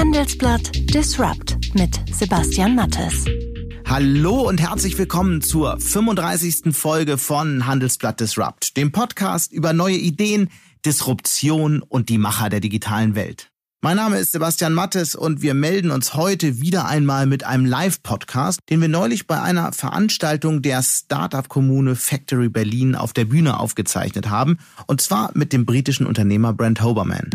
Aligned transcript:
Handelsblatt 0.00 0.94
Disrupt 0.94 1.58
mit 1.74 2.00
Sebastian 2.10 2.74
Mattes. 2.74 3.26
Hallo 3.86 4.48
und 4.48 4.58
herzlich 4.58 4.96
willkommen 4.96 5.42
zur 5.42 5.78
35. 5.78 6.74
Folge 6.74 7.18
von 7.18 7.66
Handelsblatt 7.66 8.18
Disrupt, 8.18 8.78
dem 8.78 8.92
Podcast 8.92 9.52
über 9.52 9.74
neue 9.74 9.98
Ideen, 9.98 10.48
Disruption 10.86 11.82
und 11.82 12.08
die 12.08 12.16
Macher 12.16 12.48
der 12.48 12.60
digitalen 12.60 13.14
Welt. 13.14 13.50
Mein 13.82 13.98
Name 13.98 14.16
ist 14.16 14.32
Sebastian 14.32 14.72
Mattes 14.72 15.14
und 15.14 15.42
wir 15.42 15.52
melden 15.52 15.90
uns 15.90 16.14
heute 16.14 16.62
wieder 16.62 16.86
einmal 16.86 17.26
mit 17.26 17.44
einem 17.44 17.66
Live-Podcast, 17.66 18.60
den 18.70 18.80
wir 18.80 18.88
neulich 18.88 19.26
bei 19.26 19.42
einer 19.42 19.74
Veranstaltung 19.74 20.62
der 20.62 20.82
Startup-Kommune 20.82 21.94
Factory 21.94 22.48
Berlin 22.48 22.94
auf 22.94 23.12
der 23.12 23.26
Bühne 23.26 23.60
aufgezeichnet 23.60 24.30
haben, 24.30 24.56
und 24.86 25.02
zwar 25.02 25.30
mit 25.34 25.52
dem 25.52 25.66
britischen 25.66 26.06
Unternehmer 26.06 26.54
Brent 26.54 26.82
Hoberman. 26.82 27.28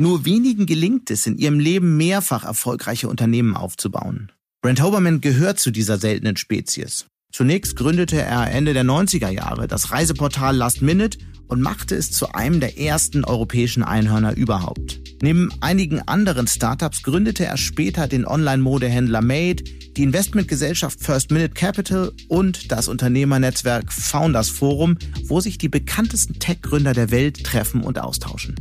Nur 0.00 0.24
wenigen 0.24 0.64
gelingt 0.64 1.10
es 1.10 1.26
in 1.26 1.36
ihrem 1.36 1.60
Leben 1.60 1.98
mehrfach 1.98 2.46
erfolgreiche 2.46 3.06
Unternehmen 3.06 3.54
aufzubauen. 3.54 4.32
Brent 4.62 4.82
Hoberman 4.82 5.20
gehört 5.20 5.58
zu 5.58 5.70
dieser 5.70 5.98
seltenen 5.98 6.38
Spezies. 6.38 7.04
Zunächst 7.30 7.76
gründete 7.76 8.18
er 8.18 8.50
Ende 8.50 8.72
der 8.72 8.84
90er 8.84 9.28
Jahre 9.28 9.68
das 9.68 9.92
Reiseportal 9.92 10.56
Last 10.56 10.80
Minute 10.80 11.18
und 11.50 11.60
machte 11.60 11.96
es 11.96 12.10
zu 12.12 12.32
einem 12.32 12.60
der 12.60 12.78
ersten 12.78 13.24
europäischen 13.24 13.82
Einhörner 13.82 14.36
überhaupt. 14.36 15.00
Neben 15.20 15.50
einigen 15.60 16.00
anderen 16.00 16.46
Startups 16.46 17.02
gründete 17.02 17.44
er 17.44 17.58
später 17.58 18.08
den 18.08 18.24
Online-Modehändler 18.24 19.20
Made, 19.20 19.62
die 19.96 20.02
Investmentgesellschaft 20.02 21.00
First 21.00 21.30
Minute 21.30 21.52
Capital 21.52 22.12
und 22.28 22.70
das 22.72 22.88
Unternehmernetzwerk 22.88 23.92
Founders 23.92 24.48
Forum, 24.48 24.96
wo 25.24 25.40
sich 25.40 25.58
die 25.58 25.68
bekanntesten 25.68 26.38
Tech-Gründer 26.38 26.94
der 26.94 27.10
Welt 27.10 27.44
treffen 27.44 27.82
und 27.82 27.98
austauschen. 27.98 28.54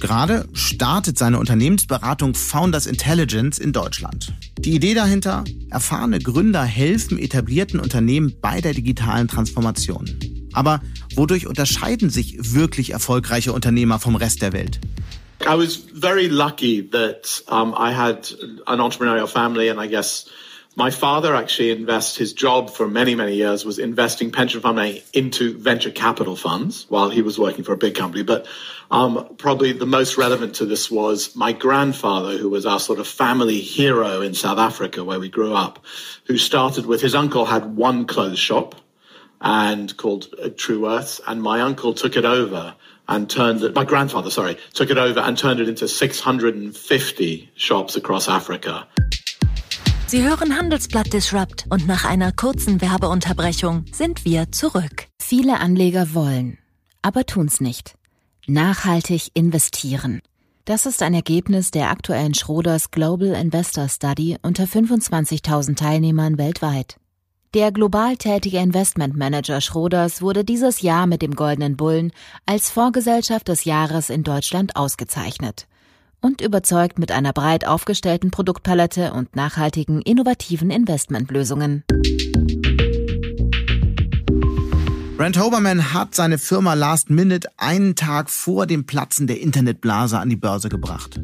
Gerade 0.00 0.48
startet 0.54 1.18
seine 1.18 1.38
Unternehmensberatung 1.38 2.34
Founders 2.34 2.86
Intelligence 2.86 3.58
in 3.58 3.72
Deutschland. 3.72 4.32
Die 4.60 4.74
Idee 4.74 4.94
dahinter, 4.94 5.44
erfahrene 5.68 6.20
Gründer 6.20 6.64
helfen 6.64 7.18
etablierten 7.18 7.80
Unternehmen 7.80 8.32
bei 8.40 8.62
der 8.62 8.72
digitalen 8.72 9.28
Transformation. 9.28 10.08
Aber 10.52 10.80
wodurch 11.14 11.46
unterscheiden 11.46 12.10
sich 12.10 12.54
wirklich 12.54 12.90
erfolgreiche 12.90 13.52
Unternehmer 13.52 13.98
vom 13.98 14.16
Rest 14.16 14.42
der 14.42 14.52
Welt? 14.52 14.80
I 15.42 15.56
was 15.56 15.76
very 15.94 16.28
lucky 16.28 16.82
that 16.90 17.42
um, 17.48 17.74
I 17.74 17.92
had 17.92 18.36
an 18.66 18.80
entrepreneurial 18.80 19.26
family 19.26 19.70
and 19.70 19.80
I 19.80 19.88
guess 19.88 20.26
My 20.76 20.90
father 20.90 21.34
actually 21.34 21.72
invests 21.72 22.16
his 22.16 22.32
job 22.32 22.70
for 22.70 22.86
many, 22.86 23.16
many 23.16 23.34
years 23.34 23.64
was 23.64 23.80
investing 23.80 24.30
pension 24.30 24.60
fund 24.60 24.76
money 24.76 25.02
into 25.12 25.58
venture 25.58 25.90
capital 25.90 26.36
funds 26.36 26.86
while 26.88 27.10
he 27.10 27.22
was 27.22 27.38
working 27.38 27.64
for 27.64 27.72
a 27.72 27.76
big 27.76 27.96
company. 27.96 28.22
But 28.22 28.46
um, 28.90 29.34
probably 29.36 29.72
the 29.72 29.84
most 29.84 30.16
relevant 30.16 30.54
to 30.54 30.66
this 30.66 30.88
was 30.88 31.34
my 31.34 31.52
grandfather, 31.52 32.38
who 32.38 32.48
was 32.48 32.66
our 32.66 32.78
sort 32.78 33.00
of 33.00 33.08
family 33.08 33.60
hero 33.60 34.20
in 34.20 34.32
South 34.32 34.58
Africa, 34.58 35.02
where 35.02 35.18
we 35.18 35.28
grew 35.28 35.54
up, 35.54 35.84
who 36.26 36.38
started 36.38 36.86
with 36.86 37.02
his 37.02 37.16
uncle 37.16 37.46
had 37.46 37.76
one 37.76 38.06
clothes 38.06 38.38
shop 38.38 38.76
and 39.40 39.96
called 39.96 40.28
uh, 40.42 40.48
True 40.56 40.88
Earth, 40.88 41.20
and 41.26 41.42
my 41.42 41.60
uncle 41.60 41.94
took 41.94 42.16
it 42.16 42.24
over 42.24 42.74
and 43.08 43.28
turned 43.28 43.62
it, 43.62 43.74
my 43.74 43.84
grandfather, 43.84 44.30
sorry, 44.30 44.56
took 44.74 44.90
it 44.90 44.98
over 44.98 45.20
and 45.20 45.36
turned 45.36 45.60
it 45.60 45.68
into 45.68 45.88
650 45.88 47.50
shops 47.54 47.96
across 47.96 48.28
Africa. 48.28 48.86
Sie 50.06 50.22
hören 50.22 50.56
Handelsblatt 50.56 51.12
Disrupt 51.12 51.66
und 51.70 51.86
nach 51.86 52.04
einer 52.04 52.32
kurzen 52.32 52.80
Werbeunterbrechung 52.80 53.84
sind 53.92 54.24
wir 54.24 54.50
zurück. 54.50 55.06
Viele 55.20 55.60
Anleger 55.60 56.14
wollen, 56.14 56.58
aber 57.00 57.26
tun's 57.26 57.60
nicht. 57.60 57.94
Nachhaltig 58.48 59.30
investieren. 59.34 60.20
Das 60.64 60.86
ist 60.86 61.02
ein 61.02 61.14
Ergebnis 61.14 61.70
der 61.70 61.90
aktuellen 61.90 62.34
Schroders 62.34 62.90
Global 62.90 63.34
Investor 63.34 63.88
Study 63.88 64.36
unter 64.42 64.64
25.000 64.64 65.76
Teilnehmern 65.76 66.38
weltweit. 66.38 66.96
Der 67.52 67.72
global 67.72 68.16
tätige 68.16 68.58
Investmentmanager 68.58 69.60
Schroders 69.60 70.22
wurde 70.22 70.44
dieses 70.44 70.82
Jahr 70.82 71.08
mit 71.08 71.20
dem 71.20 71.34
Goldenen 71.34 71.76
Bullen 71.76 72.12
als 72.46 72.70
Vorgesellschaft 72.70 73.48
des 73.48 73.64
Jahres 73.64 74.08
in 74.08 74.22
Deutschland 74.22 74.76
ausgezeichnet 74.76 75.66
und 76.20 76.42
überzeugt 76.42 77.00
mit 77.00 77.10
einer 77.10 77.32
breit 77.32 77.66
aufgestellten 77.66 78.30
Produktpalette 78.30 79.12
und 79.14 79.34
nachhaltigen, 79.34 80.00
innovativen 80.00 80.70
Investmentlösungen. 80.70 81.82
Brent 85.16 85.42
Hoberman 85.42 85.92
hat 85.92 86.14
seine 86.14 86.38
Firma 86.38 86.74
Last 86.74 87.10
Minute 87.10 87.48
einen 87.56 87.96
Tag 87.96 88.30
vor 88.30 88.68
dem 88.68 88.86
Platzen 88.86 89.26
der 89.26 89.40
Internetblase 89.40 90.20
an 90.20 90.30
die 90.30 90.36
Börse 90.36 90.68
gebracht. 90.68 91.18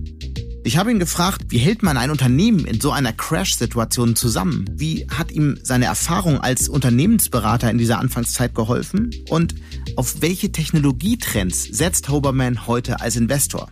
Ich 0.66 0.76
habe 0.76 0.90
ihn 0.90 0.98
gefragt, 0.98 1.42
wie 1.50 1.58
hält 1.58 1.84
man 1.84 1.96
ein 1.96 2.10
Unternehmen 2.10 2.64
in 2.64 2.80
so 2.80 2.90
einer 2.90 3.12
Crash-Situation 3.12 4.16
zusammen? 4.16 4.64
Wie 4.68 5.06
hat 5.08 5.30
ihm 5.30 5.60
seine 5.62 5.84
Erfahrung 5.84 6.40
als 6.40 6.68
Unternehmensberater 6.68 7.70
in 7.70 7.78
dieser 7.78 8.00
Anfangszeit 8.00 8.52
geholfen? 8.52 9.14
Und 9.28 9.54
auf 9.94 10.22
welche 10.22 10.50
Technologietrends 10.50 11.62
setzt 11.62 12.08
Hoberman 12.08 12.66
heute 12.66 13.00
als 13.00 13.14
Investor? 13.14 13.68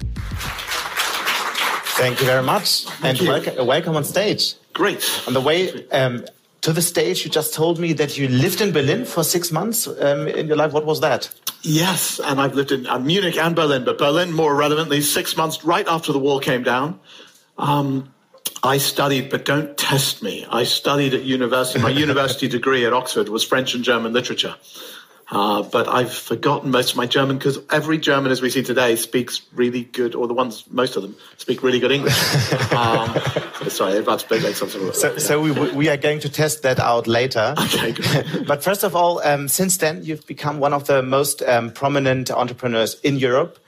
Thank 1.99 2.21
you 2.21 2.27
very 2.27 2.45
much, 2.45 2.87
and 3.03 3.21
welcome, 3.27 3.67
welcome, 3.67 3.97
on 3.97 4.05
stage. 4.05 4.55
Great. 4.73 5.03
On 5.27 5.35
the 5.35 5.45
way 5.45 5.73
um, 5.91 6.23
to 6.65 6.73
the 6.73 6.81
stage, 6.81 7.27
you 7.27 7.31
just 7.31 7.53
told 7.53 7.79
me 7.79 7.93
that 7.93 8.17
you 8.17 8.27
lived 8.27 8.63
in 8.63 8.73
Berlin 8.73 9.05
for 9.05 9.23
six 9.23 9.53
months 9.53 9.87
um, 9.87 10.27
in 10.27 10.47
your 10.47 10.57
life. 10.57 10.73
What 10.73 10.87
was 10.87 11.01
that? 11.03 11.29
Yes, 11.61 12.19
and 12.21 12.41
I've 12.41 12.55
lived 12.55 12.73
in 12.73 12.87
uh, 12.87 12.99
Munich 12.99 13.37
and 13.37 13.55
Berlin, 13.55 13.85
but 13.85 13.99
Berlin 13.99 14.33
more 14.33 14.55
relevantly, 14.55 15.03
six 15.03 15.37
months 15.37 15.63
right 15.63 15.87
after 15.87 16.11
the 16.11 16.19
wall 16.19 16.41
came 16.41 16.63
down. 16.63 16.99
Um, 17.59 18.15
I 18.63 18.79
studied, 18.79 19.29
but 19.29 19.45
don't 19.45 19.77
test 19.77 20.23
me. 20.23 20.47
I 20.51 20.65
studied 20.65 21.13
at 21.13 21.25
university. 21.25 21.81
My 21.81 21.91
university 22.07 22.49
degree 22.49 22.87
at 22.87 22.95
Oxford 22.95 23.29
was 23.29 23.45
French 23.45 23.75
and 23.75 23.85
German 23.85 24.15
literature. 24.15 24.57
Uh, 25.31 25.63
but 25.63 25.89
I've 25.89 26.13
forgotten 26.13 26.71
most 26.71 26.93
of 26.93 26.97
my 26.97 27.07
German 27.07 27.39
because 27.39 27.59
every 27.71 27.99
German, 27.99 28.31
as 28.31 28.43
we 28.43 28.51
see 28.51 28.63
today, 28.63 28.97
speaks 28.97 29.41
really 29.55 29.85
good, 29.85 30.15
or 30.15 30.27
the 30.27 30.35
ones, 30.35 30.65
most 30.71 30.97
of 30.97 31.03
them, 31.03 31.17
speak 31.39 31.63
really 31.63 31.81
good 31.81 31.93
English. 31.93 32.15
um, 32.73 33.19
sorry, 33.69 33.99
about 33.99 34.21
to 34.21 34.41
make 34.41 34.55
some 34.55 34.69
sort 34.69 34.89
of. 34.89 34.97
So, 34.97 35.17
so 35.17 35.41
we, 35.41 35.51
we 35.73 35.89
are 35.89 35.97
going 35.97 36.21
to 36.21 36.29
test 36.29 36.63
that 36.63 36.79
out 36.79 37.07
later. 37.07 37.55
Okay, 37.75 38.25
but 38.47 38.63
first 38.63 38.85
of 38.85 38.95
all, 38.95 39.21
um, 39.25 39.49
since 39.49 39.79
then, 39.79 40.05
you've 40.05 40.27
become 40.27 40.61
one 40.61 40.73
of 40.73 40.87
the 40.87 41.03
most 41.03 41.43
um, 41.43 41.71
prominent 41.71 42.31
entrepreneurs 42.31 43.01
in 43.01 43.17
Europe 43.17 43.59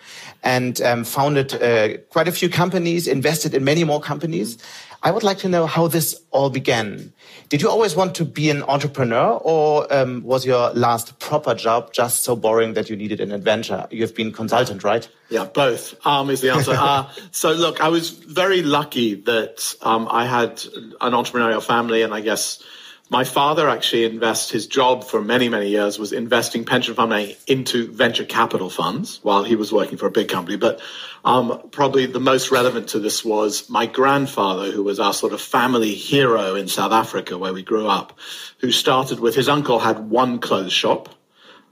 and 0.42 0.80
um, 0.82 1.04
founded 1.04 1.54
uh, 1.54 1.98
quite 2.10 2.28
a 2.28 2.32
few 2.32 2.48
companies, 2.48 3.06
invested 3.06 3.54
in 3.54 3.64
many 3.64 3.84
more 3.84 4.00
companies. 4.00 4.58
I 5.02 5.10
would 5.10 5.22
like 5.22 5.38
to 5.38 5.48
know 5.48 5.66
how 5.66 5.88
this 5.88 6.20
all 6.30 6.50
began. 6.50 7.12
Did 7.48 7.62
you 7.62 7.70
always 7.70 7.94
want 7.94 8.14
to 8.16 8.24
be 8.24 8.50
an 8.50 8.62
entrepreneur, 8.64 9.38
or 9.42 9.92
um, 9.94 10.22
was 10.24 10.44
your 10.44 10.70
last 10.70 11.18
proper 11.20 11.54
job 11.54 11.92
just 11.92 12.24
so 12.24 12.34
boring 12.34 12.74
that 12.74 12.90
you 12.90 12.96
needed 12.96 13.20
an 13.20 13.30
adventure? 13.30 13.86
You've 13.90 14.14
been 14.14 14.32
consultant, 14.32 14.82
right? 14.82 15.08
Yeah, 15.28 15.44
both 15.44 15.94
um, 16.04 16.30
is 16.30 16.40
the 16.40 16.50
answer. 16.50 16.72
uh, 16.76 17.08
so, 17.30 17.52
look, 17.52 17.80
I 17.80 17.88
was 17.88 18.10
very 18.10 18.62
lucky 18.62 19.14
that 19.22 19.74
um, 19.82 20.08
I 20.10 20.26
had 20.26 20.64
an 21.00 21.12
entrepreneurial 21.12 21.62
family, 21.62 22.02
and 22.02 22.12
I 22.12 22.20
guess 22.20 22.62
my 23.08 23.22
father 23.22 23.68
actually 23.68 24.04
invests 24.04 24.50
his 24.50 24.66
job 24.66 25.04
for 25.04 25.22
many, 25.22 25.48
many 25.48 25.68
years 25.68 25.98
was 25.98 26.12
investing 26.12 26.64
pension 26.64 26.94
fund 26.94 27.10
money 27.10 27.36
into 27.46 27.90
venture 27.92 28.24
capital 28.24 28.68
funds 28.68 29.20
while 29.22 29.44
he 29.44 29.54
was 29.54 29.72
working 29.72 29.96
for 29.96 30.06
a 30.06 30.10
big 30.10 30.28
company. 30.28 30.56
But 30.56 30.80
um, 31.24 31.68
probably 31.70 32.06
the 32.06 32.20
most 32.20 32.50
relevant 32.50 32.88
to 32.88 32.98
this 32.98 33.24
was 33.24 33.70
my 33.70 33.86
grandfather, 33.86 34.72
who 34.72 34.82
was 34.82 34.98
our 34.98 35.12
sort 35.12 35.32
of 35.32 35.40
family 35.40 35.94
hero 35.94 36.56
in 36.56 36.66
South 36.66 36.92
Africa, 36.92 37.38
where 37.38 37.52
we 37.52 37.62
grew 37.62 37.86
up, 37.86 38.18
who 38.58 38.72
started 38.72 39.20
with 39.20 39.36
his 39.36 39.48
uncle 39.48 39.78
had 39.78 40.10
one 40.10 40.40
clothes 40.40 40.72
shop 40.72 41.08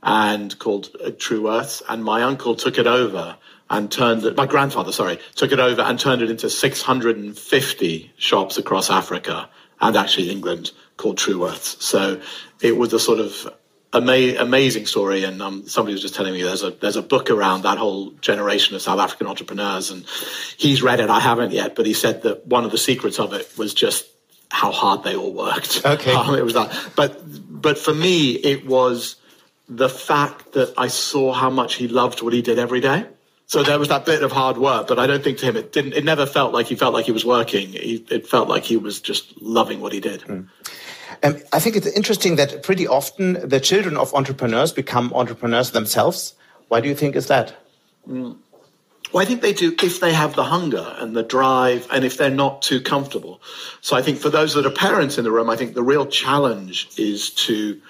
and 0.05 0.56
called 0.61 0.91
uh, 1.05 1.11
Truworths, 1.11 1.83
and 1.89 2.05
my 2.05 2.23
uncle 2.23 2.55
took 2.55 2.78
it 2.78 2.87
over 2.87 3.37
and 3.71 3.91
turned 3.91 4.25
it, 4.25 4.37
my 4.37 4.47
grandfather, 4.47 4.93
sorry, 4.93 5.19
took 5.34 5.50
it 5.50 5.58
over 5.58 5.82
and 5.82 5.99
turned 5.99 6.23
it 6.23 6.31
into 6.31 6.49
650 6.49 8.12
shops 8.19 8.58
across 8.58 8.91
Africa 8.91 9.49
and 9.81 9.97
actually 9.97 10.31
England 10.31 10.70
called 10.96 11.19
Truworths. 11.19 11.81
So 11.82 12.20
it 12.61 12.76
was 12.76 12.93
a 12.93 12.99
sort 12.99 13.20
of 13.20 13.52
ama- 13.93 14.37
amazing 14.38 14.87
story. 14.87 15.25
And 15.25 15.41
um, 15.41 15.67
somebody 15.67 15.94
was 15.94 16.02
just 16.02 16.14
telling 16.14 16.32
me 16.32 16.43
there's 16.43 16.62
a 16.62 16.70
there's 16.70 16.96
a 16.96 17.02
book 17.02 17.31
around 17.31 17.62
that 17.62 17.79
whole 17.79 18.11
generation 18.20 18.75
of 18.75 18.82
South 18.82 19.00
African 19.00 19.26
entrepreneurs, 19.26 19.91
and 19.91 20.05
he's 20.56 20.82
read 20.82 21.00
it. 21.00 21.11
I 21.11 21.20
haven't 21.20 21.52
yet, 21.52 21.75
but 21.75 21.87
he 21.87 21.94
said 21.94 22.23
that 22.23 22.46
one 22.46 22.64
of 22.64 22.70
the 22.70 22.79
secrets 22.79 23.19
of 23.19 23.32
it 23.32 23.50
was 23.56 23.75
just 23.75 24.06
how 24.50 24.70
hard 24.70 25.02
they 25.05 25.17
all 25.17 25.32
worked. 25.32 25.85
Okay, 25.85 26.12
um, 26.12 26.35
it 26.38 26.44
was 26.44 26.55
that. 26.55 26.91
But 26.96 27.20
but 27.49 27.79
for 27.79 27.94
me, 27.94 28.32
it 28.32 28.67
was 28.67 29.17
the 29.69 29.88
fact 29.88 30.52
that 30.52 30.75
I 30.76 30.88
saw 30.88 31.32
how 31.32 31.50
much 31.50 31.75
he 31.75 31.88
loved 31.88 32.23
what 32.23 32.32
he 32.32 32.43
did 32.43 32.58
every 32.58 32.81
day. 32.81 33.06
So 33.46 33.62
there 33.62 33.79
was 33.79 33.88
that 33.88 34.06
bit 34.06 34.23
of 34.23 34.32
hard 34.32 34.56
work, 34.56 34.88
but 34.88 34.99
I 34.99 35.06
don't 35.06 35.23
think 35.23 35.38
to 35.38 35.46
him 35.46 35.56
it 35.56 35.70
didn't. 35.70 35.93
It 35.93 36.05
never 36.05 36.25
felt 36.25 36.52
like 36.52 36.67
he 36.67 36.76
felt 36.76 36.94
like 36.94 37.05
he 37.05 37.12
was 37.12 37.25
working. 37.25 37.69
He, 37.69 38.05
it 38.11 38.26
felt 38.26 38.49
like 38.49 38.64
he 38.64 38.76
was 38.76 39.00
just 39.00 39.41
loving 39.41 39.81
what 39.81 39.93
he 39.93 40.00
did. 40.00 40.23
Mm. 40.23 40.49
Um, 41.23 41.37
I 41.53 41.61
think 41.61 41.77
it's 41.77 41.87
interesting 41.87 42.37
that 42.37 42.62
pretty 42.62 42.87
often 42.87 43.49
the 43.49 43.61
children 43.61 43.97
of 43.97 44.15
entrepreneurs 44.15 44.73
become 44.73 45.12
entrepreneurs 45.15 45.71
themselves. 45.71 46.35
Why 46.69 46.81
do 46.81 46.89
you 46.89 46.95
think 46.95 47.17
is 47.17 47.27
that? 47.29 47.55
Mm. 48.09 48.37
Well, 49.12 49.23
I 49.23 49.27
think 49.27 49.43
they 49.43 49.53
do 49.53 49.77
if 49.81 50.01
they 50.01 50.12
have 50.12 50.35
the 50.35 50.43
hunger 50.43 50.97
and 50.99 51.15
the 51.15 51.23
drive 51.23 51.87
and 51.93 52.05
if 52.05 52.17
they're 52.17 52.31
not 52.31 52.62
too 52.62 52.81
comfortable. 52.81 53.41
So 53.81 53.97
I 53.97 54.03
think 54.03 54.19
for 54.19 54.29
those 54.29 54.55
that 54.55 54.67
are 54.67 54.71
parents 54.71 55.19
in 55.19 55.25
the 55.25 55.31
room, 55.31 55.49
I 55.49 55.56
think 55.56 55.75
the 55.75 55.85
real 55.85 56.05
challenge 56.06 56.89
is 56.97 57.31
to, 57.47 57.81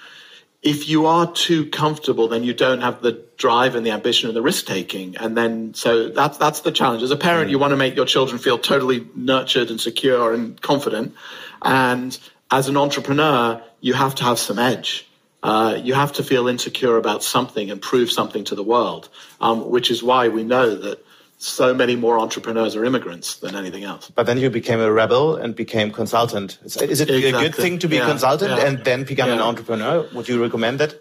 if 0.61 0.87
you 0.87 1.07
are 1.07 1.31
too 1.31 1.67
comfortable, 1.71 2.27
then 2.27 2.43
you 2.43 2.53
don't 2.53 2.81
have 2.81 3.01
the 3.01 3.23
drive 3.37 3.73
and 3.73 3.83
the 3.83 3.89
ambition 3.89 4.29
and 4.29 4.35
the 4.35 4.41
risk 4.43 4.67
taking. 4.67 5.17
And 5.17 5.35
then, 5.35 5.73
so 5.73 6.09
that's, 6.09 6.37
that's 6.37 6.59
the 6.59 6.71
challenge. 6.71 7.01
As 7.01 7.11
a 7.11 7.17
parent, 7.17 7.49
you 7.49 7.57
want 7.57 7.71
to 7.71 7.77
make 7.77 7.95
your 7.95 8.05
children 8.05 8.37
feel 8.37 8.59
totally 8.59 9.07
nurtured 9.15 9.71
and 9.71 9.81
secure 9.81 10.31
and 10.31 10.61
confident. 10.61 11.15
And 11.63 12.19
as 12.51 12.67
an 12.67 12.77
entrepreneur, 12.77 13.61
you 13.81 13.93
have 13.93 14.15
to 14.15 14.23
have 14.23 14.39
some 14.39 14.59
edge. 14.59 15.07
Uh, 15.43 15.79
you 15.83 15.93
have 15.93 16.11
to 16.13 16.23
feel 16.23 16.47
insecure 16.47 16.97
about 16.97 17.23
something 17.23 17.69
and 17.69 17.81
prove 17.81 18.11
something 18.11 18.43
to 18.45 18.55
the 18.55 18.63
world, 18.63 19.09
um, 19.39 19.69
which 19.69 19.91
is 19.91 20.01
why 20.01 20.27
we 20.27 20.43
know 20.43 20.73
that 20.73 21.05
so 21.37 21.73
many 21.73 21.95
more 21.95 22.17
entrepreneurs 22.17 22.75
are 22.75 22.83
immigrants 22.83 23.37
than 23.37 23.55
anything 23.55 23.83
else. 23.83 24.09
But 24.09 24.25
then 24.25 24.37
you 24.39 24.49
became 24.49 24.79
a 24.79 24.91
rebel 24.91 25.35
and 25.35 25.55
became 25.55 25.91
consultant. 25.91 26.57
Is, 26.63 26.77
is 26.77 27.01
it 27.01 27.09
exactly. 27.09 27.29
a 27.29 27.31
good 27.31 27.55
thing 27.55 27.77
to 27.79 27.87
be 27.87 27.97
yeah, 27.97 28.07
consultant 28.07 28.51
yeah. 28.57 28.65
and 28.65 28.83
then 28.83 29.03
become 29.03 29.29
yeah. 29.29 29.35
an 29.35 29.41
entrepreneur? 29.41 30.07
Would 30.13 30.27
you 30.27 30.41
recommend 30.41 30.79
that? 30.79 30.99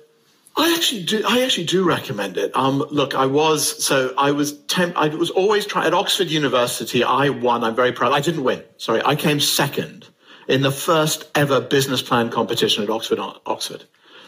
I 0.57 0.75
actually 0.77 1.05
do. 1.05 1.25
I 1.27 1.43
actually 1.43 1.65
do 1.65 1.85
recommend 1.85 2.37
it. 2.37 2.55
Um, 2.55 2.79
look, 2.91 3.15
I 3.15 3.27
was 3.27 3.85
so 3.85 4.15
I 4.17 4.31
was 4.31 4.53
temp, 4.65 4.97
I 4.97 5.09
was 5.09 5.31
always 5.31 5.67
trying 5.67 5.87
at 5.87 5.95
Oxford 5.95 6.29
University. 6.29 7.03
I 7.03 7.31
won. 7.31 7.65
I'm 7.65 7.75
very 7.75 7.91
proud. 7.91 8.13
I 8.13 8.21
didn't 8.21 8.45
win. 8.45 8.63
Sorry, 8.77 9.03
I 9.05 9.17
came 9.17 9.41
second 9.41 10.07
in 10.49 10.63
the 10.63 10.71
first 10.71 11.29
ever 11.35 11.61
business 11.61 12.03
plan 12.03 12.31
competition 12.31 12.83
at 12.85 12.91
Oxford. 12.91 13.19
Oxford. 13.47 13.85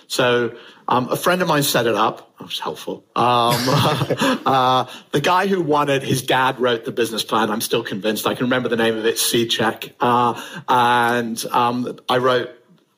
So 0.09 0.57
um, 0.89 1.09
a 1.09 1.17
friend 1.17 1.43
of 1.43 1.49
mine 1.49 1.63
set 1.63 1.87
it 1.87 1.95
up. 1.95 2.39
That 2.39 2.45
was 2.45 2.61
helpful. 2.61 3.05
Um, 3.17 3.57
uh, 4.47 4.87
the 5.11 5.21
guy 5.21 5.47
who 5.47 5.61
won 5.61 5.89
it, 5.89 6.03
his 6.03 6.23
dad 6.23 6.61
wrote 6.61 6.85
the 6.85 6.93
business 6.93 7.25
plan. 7.25 7.51
I'm 7.51 7.61
still 7.61 7.83
convinced. 7.83 8.27
I 8.27 8.35
can 8.35 8.45
remember 8.45 8.69
the 8.69 8.77
name 8.77 8.97
of 8.97 9.05
it, 9.05 9.19
Seed 9.19 9.51
Check. 9.51 9.95
Uh, 10.01 10.41
and 10.69 11.45
um, 11.47 11.99
I 12.09 12.19
wrote 12.19 12.51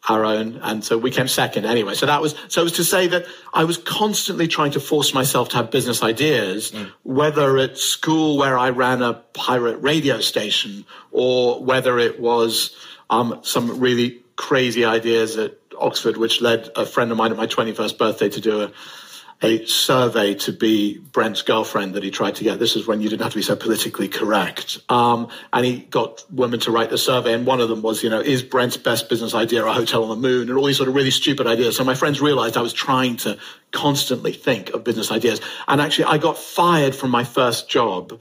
our 0.09 0.25
own, 0.25 0.57
and 0.63 0.83
so 0.83 0.97
we 0.97 1.11
came 1.11 1.29
second 1.29 1.67
anyway. 1.67 1.95
So 1.95 2.07
that 2.07 2.23
was 2.23 2.35
so 2.49 2.63
it 2.63 2.65
was 2.65 2.73
to 2.75 2.85
say 2.85 3.09
that 3.09 3.27
I 3.53 3.65
was 3.65 3.77
constantly 3.77 4.49
trying 4.49 4.71
to 4.73 4.81
force 4.81 5.13
myself 5.13 5.51
to 5.51 5.57
have 5.57 5.71
business 5.71 6.03
ideas, 6.03 6.73
mm. 6.73 6.91
whether 7.03 7.59
at 7.59 7.77
school 7.77 8.39
where 8.39 8.57
I 8.57 8.71
ran 8.71 9.03
a 9.03 9.15
pirate 9.35 9.79
radio 9.79 10.21
station, 10.21 10.87
or 11.11 11.63
whether 11.63 11.99
it 11.99 12.21
was 12.21 12.75
um, 13.11 13.41
some 13.43 13.81
really 13.81 14.23
crazy 14.37 14.85
ideas 14.85 15.37
at 15.37 15.59
Oxford, 15.79 16.17
which 16.17 16.41
led 16.41 16.69
a 16.77 16.87
friend 16.87 17.11
of 17.11 17.17
mine 17.17 17.31
at 17.31 17.37
my 17.37 17.47
21st 17.47 17.99
birthday 17.99 18.29
to 18.29 18.41
do 18.41 18.63
a, 18.63 18.73
a 19.43 19.65
survey 19.67 20.35
to 20.35 20.53
be 20.53 20.99
Brent's 20.99 21.43
girlfriend 21.43 21.95
that 21.95 22.03
he 22.03 22.11
tried 22.11 22.35
to 22.37 22.45
get. 22.45 22.59
This 22.59 22.75
is 22.75 22.87
when 22.87 23.01
you 23.01 23.09
didn't 23.09 23.23
have 23.23 23.33
to 23.33 23.39
be 23.39 23.43
so 23.43 23.55
politically 23.55 24.09
correct. 24.09 24.79
Um, 24.89 25.29
and 25.53 25.65
he 25.65 25.81
got 25.81 26.25
women 26.31 26.59
to 26.61 26.73
write 26.73 26.91
the 26.91 26.99
survey. 26.99 27.35
And 27.35 27.47
one 27.47 27.61
of 27.61 27.69
them 27.69 27.83
was, 27.83 28.03
you 28.03 28.11
know, 28.11 28.21
is 28.21 28.43
Brent's 28.43 28.77
best 28.77 29.09
business 29.09 29.35
idea 29.35 29.65
a 29.65 29.73
hotel 29.73 30.03
on 30.03 30.09
the 30.09 30.29
moon? 30.29 30.49
And 30.49 30.59
all 30.59 30.65
these 30.65 30.77
sort 30.77 30.89
of 30.89 30.95
really 30.95 31.13
stupid 31.13 31.47
ideas. 31.47 31.77
So 31.77 31.85
my 31.85 31.95
friends 31.95 32.21
realized 32.21 32.57
I 32.57 32.63
was 32.63 32.73
trying 32.73 33.17
to 33.19 33.39
constantly 33.71 34.33
think 34.33 34.71
of 34.71 34.83
business 34.83 35.13
ideas. 35.13 35.41
And 35.69 35.81
actually, 35.81 36.07
I 36.07 36.19
got 36.19 36.37
fired 36.37 36.95
from 36.95 37.11
my 37.11 37.23
first 37.23 37.69
job 37.69 38.21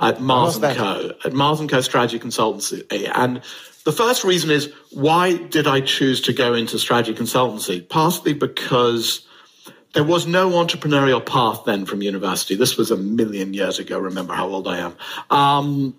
at 0.00 0.20
Mars 0.20 0.58
& 0.58 0.60
Co. 0.60 1.12
At 1.24 1.32
Mars 1.32 1.60
& 1.66 1.68
Co. 1.68 1.80
Strategy 1.80 2.18
Consultancy. 2.18 3.10
And 3.14 3.42
the 3.84 3.92
first 3.92 4.24
reason 4.24 4.50
is 4.50 4.72
why 4.90 5.36
did 5.36 5.66
I 5.66 5.80
choose 5.80 6.20
to 6.22 6.32
go 6.32 6.54
into 6.54 6.78
strategy 6.78 7.14
consultancy? 7.18 7.86
Partly 7.88 8.32
because 8.32 9.26
there 9.94 10.04
was 10.04 10.26
no 10.26 10.50
entrepreneurial 10.50 11.24
path 11.24 11.64
then 11.64 11.86
from 11.86 12.02
university. 12.02 12.54
This 12.54 12.76
was 12.76 12.90
a 12.90 12.96
million 12.96 13.54
years 13.54 13.78
ago. 13.78 13.98
Remember 13.98 14.34
how 14.34 14.48
old 14.48 14.68
I 14.68 14.78
am. 14.78 14.96
Um, 15.30 15.96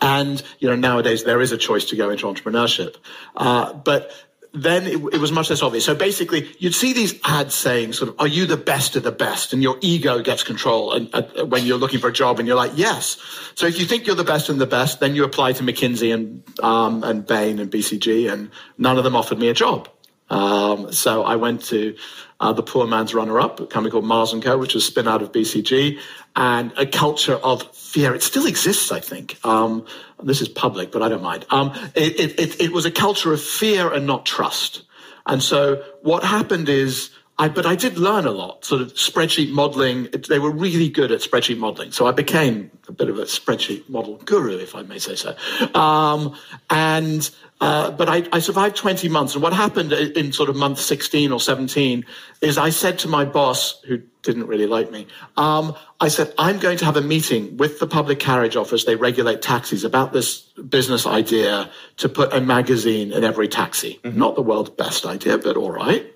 and 0.00 0.42
you 0.58 0.68
know 0.68 0.76
nowadays 0.76 1.24
there 1.24 1.40
is 1.40 1.52
a 1.52 1.58
choice 1.58 1.86
to 1.86 1.96
go 1.96 2.10
into 2.10 2.26
entrepreneurship, 2.26 2.96
uh, 3.36 3.72
but 3.72 4.12
then 4.52 4.86
it, 4.86 4.94
it, 5.12 5.20
was 5.20 5.30
much 5.30 5.50
less 5.50 5.62
obvious. 5.62 5.84
So 5.84 5.94
basically, 5.94 6.48
you'd 6.58 6.74
see 6.74 6.92
these 6.92 7.14
ads 7.24 7.54
saying, 7.54 7.92
sort 7.92 8.10
of, 8.10 8.16
are 8.18 8.26
you 8.26 8.46
the 8.46 8.56
best 8.56 8.96
of 8.96 9.02
the 9.02 9.12
best? 9.12 9.52
And 9.52 9.62
your 9.62 9.78
ego 9.80 10.20
gets 10.20 10.42
control 10.42 10.92
and, 10.92 11.14
uh, 11.14 11.44
when 11.44 11.66
you're 11.66 11.78
looking 11.78 12.00
for 12.00 12.08
a 12.08 12.12
job 12.12 12.38
and 12.38 12.48
you're 12.48 12.56
like, 12.56 12.72
yes. 12.74 13.18
So 13.54 13.66
if 13.66 13.78
you 13.78 13.86
think 13.86 14.06
you're 14.06 14.16
the 14.16 14.24
best 14.24 14.48
and 14.48 14.60
the 14.60 14.66
best, 14.66 15.00
then 15.00 15.14
you 15.14 15.24
apply 15.24 15.52
to 15.52 15.62
McKinsey 15.62 16.12
and, 16.14 16.42
um, 16.62 17.04
and 17.04 17.26
Bain 17.26 17.58
and 17.58 17.70
BCG 17.70 18.32
and 18.32 18.50
none 18.78 18.98
of 18.98 19.04
them 19.04 19.14
offered 19.14 19.38
me 19.38 19.48
a 19.48 19.54
job. 19.54 19.88
Um, 20.30 20.92
so 20.92 21.24
I 21.24 21.36
went 21.36 21.64
to 21.64 21.96
uh, 22.40 22.52
the 22.52 22.62
poor 22.62 22.86
man's 22.86 23.14
runner-up, 23.14 23.60
a 23.60 23.66
company 23.66 23.90
called 23.90 24.04
Mars 24.04 24.34
& 24.38 24.42
Co., 24.42 24.58
which 24.58 24.74
was 24.74 24.84
spin 24.84 25.08
out 25.08 25.22
of 25.22 25.32
BCG, 25.32 25.98
and 26.38 26.72
a 26.76 26.86
culture 26.86 27.34
of 27.34 27.64
fear. 27.74 28.14
It 28.14 28.22
still 28.22 28.46
exists, 28.46 28.92
I 28.92 29.00
think. 29.00 29.44
Um, 29.44 29.84
this 30.22 30.40
is 30.40 30.48
public, 30.48 30.92
but 30.92 31.02
I 31.02 31.08
don't 31.08 31.22
mind. 31.22 31.44
Um, 31.50 31.72
it, 31.96 32.38
it, 32.38 32.60
it 32.60 32.72
was 32.72 32.86
a 32.86 32.92
culture 32.92 33.32
of 33.32 33.42
fear 33.42 33.92
and 33.92 34.06
not 34.06 34.24
trust. 34.24 34.82
And 35.26 35.42
so 35.42 35.82
what 36.02 36.22
happened 36.22 36.68
is 36.68 37.10
I, 37.40 37.48
but 37.48 37.66
I 37.66 37.74
did 37.74 37.98
learn 37.98 38.24
a 38.24 38.32
lot, 38.32 38.64
sort 38.64 38.82
of 38.82 38.94
spreadsheet 38.94 39.52
modeling. 39.52 40.08
They 40.28 40.38
were 40.38 40.50
really 40.50 40.88
good 40.88 41.12
at 41.12 41.20
spreadsheet 41.20 41.58
modeling. 41.58 41.92
So 41.92 42.06
I 42.06 42.12
became 42.12 42.70
a 42.88 42.92
bit 42.92 43.08
of 43.08 43.18
a 43.18 43.22
spreadsheet 43.22 43.88
model 43.88 44.16
guru, 44.16 44.58
if 44.58 44.74
I 44.74 44.82
may 44.82 44.98
say 44.98 45.14
so. 45.14 45.36
Um, 45.74 46.36
and, 46.70 47.30
uh, 47.60 47.92
but 47.92 48.08
I, 48.08 48.26
I, 48.32 48.40
survived 48.40 48.76
20 48.76 49.08
months. 49.08 49.34
And 49.34 49.42
what 49.42 49.52
happened 49.52 49.92
in 49.92 50.32
sort 50.32 50.48
of 50.48 50.56
month 50.56 50.80
16 50.80 51.30
or 51.30 51.38
17 51.38 52.04
is 52.40 52.58
I 52.58 52.70
said 52.70 52.98
to 53.00 53.08
my 53.08 53.24
boss, 53.24 53.80
who 53.82 54.02
didn't 54.22 54.46
really 54.46 54.66
like 54.66 54.90
me, 54.90 55.06
um, 55.36 55.76
I 56.00 56.08
said, 56.08 56.32
I'm 56.38 56.60
going 56.60 56.78
to 56.78 56.84
have 56.84 56.96
a 56.96 57.02
meeting 57.02 57.56
with 57.56 57.80
the 57.80 57.86
public 57.86 58.20
carriage 58.20 58.54
office. 58.54 58.84
They 58.84 58.94
regulate 58.94 59.42
taxis 59.42 59.82
about 59.82 60.12
this 60.12 60.42
business 60.42 61.06
idea 61.06 61.70
to 61.96 62.08
put 62.08 62.32
a 62.32 62.40
magazine 62.40 63.12
in 63.12 63.24
every 63.24 63.48
taxi. 63.48 63.98
Mm-hmm. 64.04 64.16
Not 64.16 64.36
the 64.36 64.42
world's 64.42 64.70
best 64.70 65.04
idea, 65.04 65.38
but 65.38 65.56
all 65.56 65.72
right. 65.72 66.06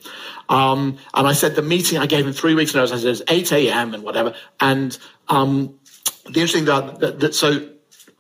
Um, 0.49 0.99
and 1.14 1.26
I 1.26 1.32
said 1.32 1.56
the 1.56 1.62
meeting, 1.62 1.99
I 1.99 2.06
gave 2.06 2.25
him 2.26 2.32
three 2.32 2.55
weeks 2.55 2.75
notice. 2.75 2.93
I 2.93 2.99
said 2.99 3.08
it's 3.08 3.52
8 3.52 3.52
a.m. 3.52 3.94
and 3.94 4.05
whatever. 4.05 4.34
And 4.61 4.96
um, 5.29 5.81
the 6.25 6.40
interesting 6.40 6.67
that, 6.67 7.00
that, 7.00 7.20
that 7.20 7.34
so 7.34 7.69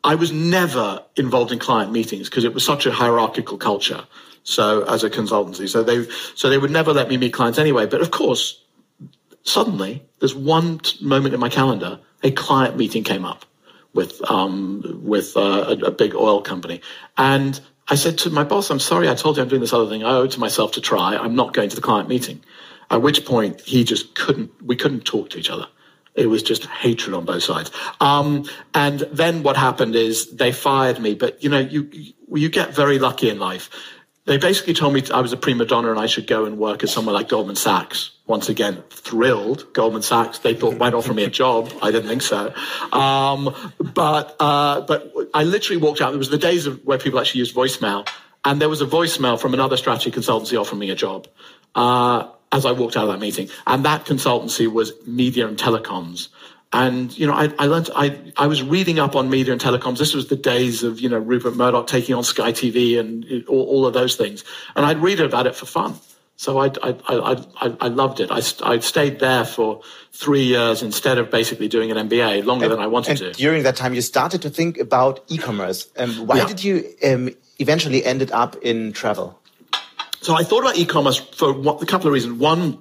I 0.02 0.16
was 0.16 0.32
never 0.32 1.04
involved 1.16 1.52
in 1.52 1.60
client 1.60 1.92
meetings 1.92 2.28
because 2.28 2.44
it 2.44 2.54
was 2.54 2.64
such 2.64 2.86
a 2.86 2.92
hierarchical 2.92 3.56
culture. 3.56 4.04
So 4.42 4.82
as 4.84 5.04
a 5.04 5.10
consultancy, 5.10 5.68
so 5.68 5.84
they 5.84 6.08
so 6.34 6.50
they 6.50 6.58
would 6.58 6.72
never 6.72 6.92
let 6.92 7.08
me 7.08 7.16
meet 7.16 7.32
clients 7.32 7.60
anyway. 7.60 7.86
But 7.86 8.00
of 8.00 8.10
course, 8.10 8.61
suddenly 9.44 10.04
there's 10.18 10.34
one 10.34 10.80
moment 11.00 11.34
in 11.34 11.40
my 11.40 11.48
calendar, 11.48 12.00
a 12.22 12.30
client 12.30 12.76
meeting 12.76 13.04
came 13.04 13.24
up 13.24 13.44
with 13.92 14.22
um, 14.30 15.00
with 15.02 15.36
uh, 15.36 15.76
a, 15.80 15.86
a 15.86 15.90
big 15.90 16.14
oil 16.14 16.40
company, 16.42 16.80
and 17.16 17.60
I 17.88 17.94
said 17.96 18.18
to 18.18 18.30
my 18.30 18.44
boss, 18.44 18.70
I'm 18.70 18.80
sorry, 18.80 19.08
I 19.08 19.14
told 19.14 19.36
you 19.36 19.42
I'm 19.42 19.48
doing 19.48 19.60
this 19.60 19.72
other 19.72 19.88
thing. 19.88 20.04
I 20.04 20.12
owe 20.12 20.24
it 20.24 20.30
to 20.32 20.40
myself 20.40 20.72
to 20.72 20.80
try. 20.80 21.16
I'm 21.16 21.34
not 21.34 21.52
going 21.52 21.68
to 21.68 21.76
the 21.76 21.82
client 21.82 22.08
meeting. 22.08 22.42
At 22.90 23.02
which 23.02 23.24
point 23.24 23.60
he 23.62 23.84
just 23.84 24.14
couldn't, 24.14 24.50
we 24.62 24.76
couldn't 24.76 25.04
talk 25.04 25.30
to 25.30 25.38
each 25.38 25.50
other. 25.50 25.66
It 26.14 26.26
was 26.26 26.42
just 26.42 26.66
hatred 26.66 27.14
on 27.14 27.24
both 27.24 27.42
sides. 27.42 27.70
Um, 28.00 28.44
and 28.74 29.00
then 29.12 29.42
what 29.42 29.56
happened 29.56 29.96
is 29.96 30.30
they 30.30 30.52
fired 30.52 31.00
me. 31.00 31.14
But 31.14 31.42
you 31.42 31.48
know, 31.48 31.58
you, 31.58 31.90
you 32.32 32.48
get 32.50 32.74
very 32.74 32.98
lucky 32.98 33.30
in 33.30 33.38
life. 33.38 33.70
They 34.24 34.38
basically 34.38 34.74
told 34.74 34.94
me 34.94 35.02
I 35.12 35.20
was 35.20 35.32
a 35.32 35.36
prima 35.36 35.64
donna 35.64 35.90
and 35.90 35.98
I 35.98 36.06
should 36.06 36.28
go 36.28 36.44
and 36.44 36.56
work 36.56 36.84
at 36.84 36.88
somewhere 36.88 37.12
like 37.12 37.28
Goldman 37.28 37.56
Sachs. 37.56 38.12
Once 38.26 38.48
again, 38.48 38.84
thrilled. 38.90 39.72
Goldman 39.72 40.02
Sachs. 40.02 40.38
They 40.38 40.54
thought 40.54 40.76
might 40.76 40.94
offer 40.94 41.12
me 41.12 41.24
a 41.24 41.30
job. 41.30 41.72
I 41.82 41.90
didn't 41.90 42.08
think 42.08 42.22
so. 42.22 42.54
Um, 42.92 43.52
but 43.80 44.36
uh, 44.38 44.82
but 44.82 45.12
I 45.34 45.42
literally 45.42 45.82
walked 45.82 46.00
out. 46.00 46.14
It 46.14 46.18
was 46.18 46.30
the 46.30 46.38
days 46.38 46.66
of 46.66 46.84
where 46.84 46.98
people 46.98 47.18
actually 47.18 47.40
used 47.40 47.54
voicemail, 47.54 48.08
and 48.44 48.60
there 48.60 48.68
was 48.68 48.80
a 48.80 48.86
voicemail 48.86 49.40
from 49.40 49.54
another 49.54 49.76
strategy 49.76 50.12
consultancy 50.12 50.58
offering 50.60 50.78
me 50.78 50.90
a 50.90 50.94
job. 50.94 51.26
Uh, 51.74 52.28
as 52.52 52.66
I 52.66 52.72
walked 52.72 52.96
out 52.96 53.04
of 53.04 53.12
that 53.12 53.18
meeting, 53.18 53.48
and 53.66 53.84
that 53.86 54.04
consultancy 54.04 54.70
was 54.70 54.92
media 55.06 55.48
and 55.48 55.56
telecoms. 55.56 56.28
And, 56.72 57.16
you 57.16 57.26
know, 57.26 57.34
I, 57.34 57.52
I 57.58 57.66
learned, 57.66 57.90
I, 57.94 58.18
I 58.36 58.46
was 58.46 58.62
reading 58.62 58.98
up 58.98 59.14
on 59.14 59.28
media 59.28 59.52
and 59.52 59.60
telecoms. 59.60 59.98
This 59.98 60.14
was 60.14 60.28
the 60.28 60.36
days 60.36 60.82
of, 60.82 61.00
you 61.00 61.08
know, 61.08 61.18
Rupert 61.18 61.54
Murdoch 61.54 61.86
taking 61.86 62.14
on 62.14 62.24
Sky 62.24 62.52
TV 62.52 62.98
and 62.98 63.46
all, 63.46 63.64
all 63.64 63.86
of 63.86 63.92
those 63.92 64.16
things. 64.16 64.42
And 64.74 64.86
I'd 64.86 65.02
read 65.02 65.20
about 65.20 65.46
it 65.46 65.54
for 65.54 65.66
fun. 65.66 65.96
So 66.36 66.58
I, 66.58 66.72
I, 66.82 66.96
I, 67.08 67.76
I, 67.82 67.88
loved 67.88 68.20
it. 68.20 68.30
I, 68.30 68.40
I 68.64 68.78
stayed 68.80 69.20
there 69.20 69.44
for 69.44 69.82
three 70.12 70.44
years 70.44 70.82
instead 70.82 71.18
of 71.18 71.30
basically 71.30 71.68
doing 71.68 71.92
an 71.92 72.08
MBA, 72.08 72.44
longer 72.44 72.64
and, 72.64 72.72
than 72.72 72.80
I 72.80 72.86
wanted 72.86 73.22
and 73.22 73.32
to. 73.34 73.38
During 73.40 73.62
that 73.64 73.76
time, 73.76 73.94
you 73.94 74.00
started 74.00 74.42
to 74.42 74.50
think 74.50 74.78
about 74.78 75.20
e-commerce. 75.28 75.88
Um, 75.96 76.26
why 76.26 76.38
yeah. 76.38 76.46
did 76.46 76.64
you 76.64 76.84
um, 77.04 77.30
eventually 77.58 78.04
ended 78.04 78.32
up 78.32 78.56
in 78.56 78.92
travel? 78.92 79.38
So 80.20 80.34
I 80.34 80.42
thought 80.42 80.62
about 80.62 80.76
e-commerce 80.76 81.18
for 81.18 81.50
a 81.50 81.86
couple 81.86 82.08
of 82.08 82.12
reasons. 82.12 82.40
One, 82.40 82.78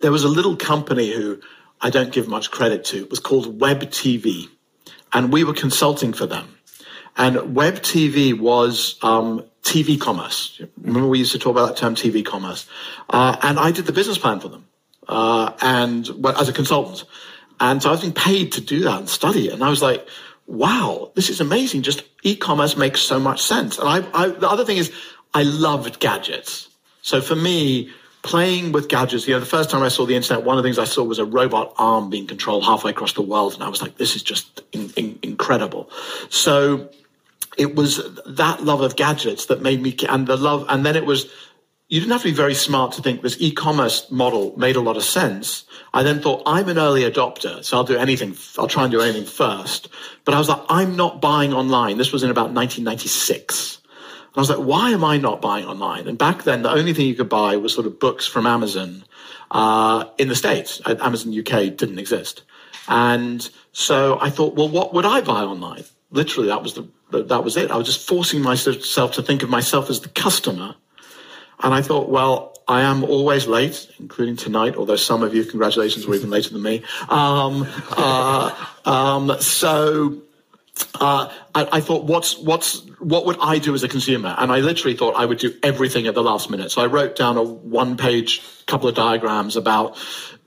there 0.00 0.12
was 0.12 0.24
a 0.24 0.28
little 0.28 0.56
company 0.56 1.12
who 1.12 1.40
I 1.82 1.90
don't 1.90 2.12
give 2.12 2.28
much 2.28 2.50
credit 2.50 2.84
to. 2.86 2.98
It 2.98 3.10
was 3.10 3.18
called 3.18 3.60
Web 3.60 3.80
TV, 3.82 4.48
and 5.12 5.32
we 5.32 5.44
were 5.44 5.54
consulting 5.54 6.12
for 6.12 6.26
them. 6.26 6.56
And 7.16 7.54
Web 7.54 7.74
TV 7.74 8.38
was 8.38 8.98
um, 9.02 9.44
TV 9.62 10.00
commerce. 10.00 10.60
Remember, 10.80 11.08
we 11.08 11.18
used 11.18 11.32
to 11.32 11.38
talk 11.38 11.50
about 11.50 11.66
that 11.68 11.76
term, 11.76 11.94
TV 11.94 12.24
commerce. 12.24 12.66
Uh, 13.10 13.36
and 13.42 13.58
I 13.58 13.72
did 13.72 13.86
the 13.86 13.92
business 13.92 14.16
plan 14.16 14.40
for 14.40 14.48
them, 14.48 14.66
uh, 15.08 15.52
and 15.60 16.08
well, 16.16 16.36
as 16.40 16.48
a 16.48 16.52
consultant. 16.52 17.04
And 17.60 17.82
so 17.82 17.90
I 17.90 17.92
was 17.92 18.00
being 18.00 18.14
paid 18.14 18.52
to 18.52 18.60
do 18.60 18.80
that 18.84 18.98
and 18.98 19.08
study 19.08 19.48
it. 19.48 19.52
And 19.52 19.62
I 19.62 19.68
was 19.68 19.82
like, 19.82 20.06
wow, 20.46 21.12
this 21.14 21.30
is 21.30 21.40
amazing. 21.40 21.82
Just 21.82 22.02
e-commerce 22.22 22.76
makes 22.76 23.00
so 23.00 23.20
much 23.20 23.42
sense. 23.42 23.78
And 23.78 23.88
I, 23.88 24.08
I 24.14 24.28
the 24.28 24.48
other 24.48 24.64
thing 24.64 24.78
is 24.78 24.92
I 25.34 25.42
loved 25.42 26.00
gadgets. 26.00 26.68
So 27.02 27.20
for 27.20 27.36
me, 27.36 27.90
playing 28.22 28.70
with 28.72 28.88
gadgets, 28.88 29.26
you 29.26 29.34
know, 29.34 29.40
the 29.40 29.46
first 29.46 29.68
time 29.68 29.82
I 29.82 29.88
saw 29.88 30.06
the 30.06 30.14
internet, 30.14 30.44
one 30.44 30.56
of 30.56 30.62
the 30.62 30.66
things 30.66 30.78
I 30.78 30.84
saw 30.84 31.02
was 31.02 31.18
a 31.18 31.24
robot 31.24 31.74
arm 31.76 32.08
being 32.08 32.26
controlled 32.26 32.64
halfway 32.64 32.92
across 32.92 33.12
the 33.14 33.22
world. 33.22 33.54
And 33.54 33.62
I 33.62 33.68
was 33.68 33.82
like, 33.82 33.96
this 33.96 34.14
is 34.14 34.22
just 34.22 34.62
in, 34.72 34.90
in, 34.96 35.18
incredible. 35.22 35.90
So 36.30 36.88
it 37.58 37.74
was 37.74 38.00
that 38.24 38.62
love 38.62 38.80
of 38.80 38.96
gadgets 38.96 39.46
that 39.46 39.60
made 39.60 39.82
me, 39.82 39.96
and 40.08 40.26
the 40.26 40.36
love, 40.36 40.64
and 40.68 40.86
then 40.86 40.94
it 40.94 41.04
was, 41.04 41.30
you 41.88 42.00
didn't 42.00 42.12
have 42.12 42.22
to 42.22 42.28
be 42.28 42.34
very 42.34 42.54
smart 42.54 42.92
to 42.92 43.02
think 43.02 43.22
this 43.22 43.36
e-commerce 43.40 44.10
model 44.10 44.56
made 44.56 44.76
a 44.76 44.80
lot 44.80 44.96
of 44.96 45.02
sense. 45.02 45.64
I 45.92 46.04
then 46.04 46.22
thought, 46.22 46.44
I'm 46.46 46.68
an 46.68 46.78
early 46.78 47.02
adopter, 47.02 47.62
so 47.64 47.76
I'll 47.76 47.84
do 47.84 47.98
anything, 47.98 48.36
I'll 48.56 48.68
try 48.68 48.84
and 48.84 48.92
do 48.92 49.00
anything 49.00 49.26
first. 49.26 49.88
But 50.24 50.34
I 50.34 50.38
was 50.38 50.48
like, 50.48 50.62
I'm 50.68 50.94
not 50.94 51.20
buying 51.20 51.52
online. 51.52 51.98
This 51.98 52.12
was 52.12 52.22
in 52.22 52.30
about 52.30 52.52
1996. 52.52 53.81
And 54.32 54.38
I 54.38 54.40
was 54.40 54.48
like, 54.48 54.66
why 54.66 54.90
am 54.90 55.04
I 55.04 55.18
not 55.18 55.42
buying 55.42 55.66
online? 55.66 56.08
And 56.08 56.16
back 56.16 56.44
then, 56.44 56.62
the 56.62 56.70
only 56.70 56.94
thing 56.94 57.06
you 57.06 57.14
could 57.14 57.28
buy 57.28 57.58
was 57.58 57.74
sort 57.74 57.86
of 57.86 58.00
books 58.00 58.26
from 58.26 58.46
Amazon 58.46 59.04
uh, 59.50 60.06
in 60.16 60.28
the 60.28 60.34
States. 60.34 60.80
Amazon 60.86 61.38
UK 61.38 61.76
didn't 61.76 61.98
exist. 61.98 62.42
And 62.88 63.46
so 63.72 64.18
I 64.22 64.30
thought, 64.30 64.54
well, 64.54 64.70
what 64.70 64.94
would 64.94 65.04
I 65.04 65.20
buy 65.20 65.42
online? 65.42 65.84
Literally, 66.10 66.48
that 66.48 66.62
was 66.62 66.74
the 66.74 66.88
that 67.10 67.44
was 67.44 67.58
it. 67.58 67.70
I 67.70 67.76
was 67.76 67.86
just 67.86 68.08
forcing 68.08 68.40
myself 68.40 69.12
to 69.12 69.22
think 69.22 69.42
of 69.42 69.50
myself 69.50 69.90
as 69.90 70.00
the 70.00 70.08
customer. 70.08 70.74
And 71.62 71.74
I 71.74 71.82
thought, 71.82 72.08
well, 72.08 72.56
I 72.66 72.82
am 72.82 73.04
always 73.04 73.46
late, 73.46 73.86
including 74.00 74.36
tonight, 74.36 74.76
although 74.76 74.96
some 74.96 75.22
of 75.22 75.34
you, 75.34 75.44
congratulations, 75.44 76.06
were 76.06 76.14
even 76.14 76.30
later 76.30 76.50
than 76.50 76.62
me. 76.62 76.82
Um, 77.10 77.68
uh, 77.90 78.66
um, 78.86 79.38
so 79.40 80.22
uh, 81.00 81.32
I, 81.54 81.68
I, 81.72 81.80
thought, 81.80 82.04
what's 82.04 82.38
what's 82.38 82.86
what 82.98 83.26
would 83.26 83.36
I 83.40 83.58
do 83.58 83.74
as 83.74 83.82
a 83.82 83.88
consumer? 83.88 84.34
And 84.38 84.50
I 84.50 84.60
literally 84.60 84.96
thought 84.96 85.14
I 85.16 85.26
would 85.26 85.38
do 85.38 85.54
everything 85.62 86.06
at 86.06 86.14
the 86.14 86.22
last 86.22 86.50
minute. 86.50 86.70
So 86.70 86.82
I 86.82 86.86
wrote 86.86 87.16
down 87.16 87.36
a 87.36 87.42
one-page 87.42 88.42
couple 88.66 88.88
of 88.88 88.94
diagrams 88.94 89.56
about 89.56 89.98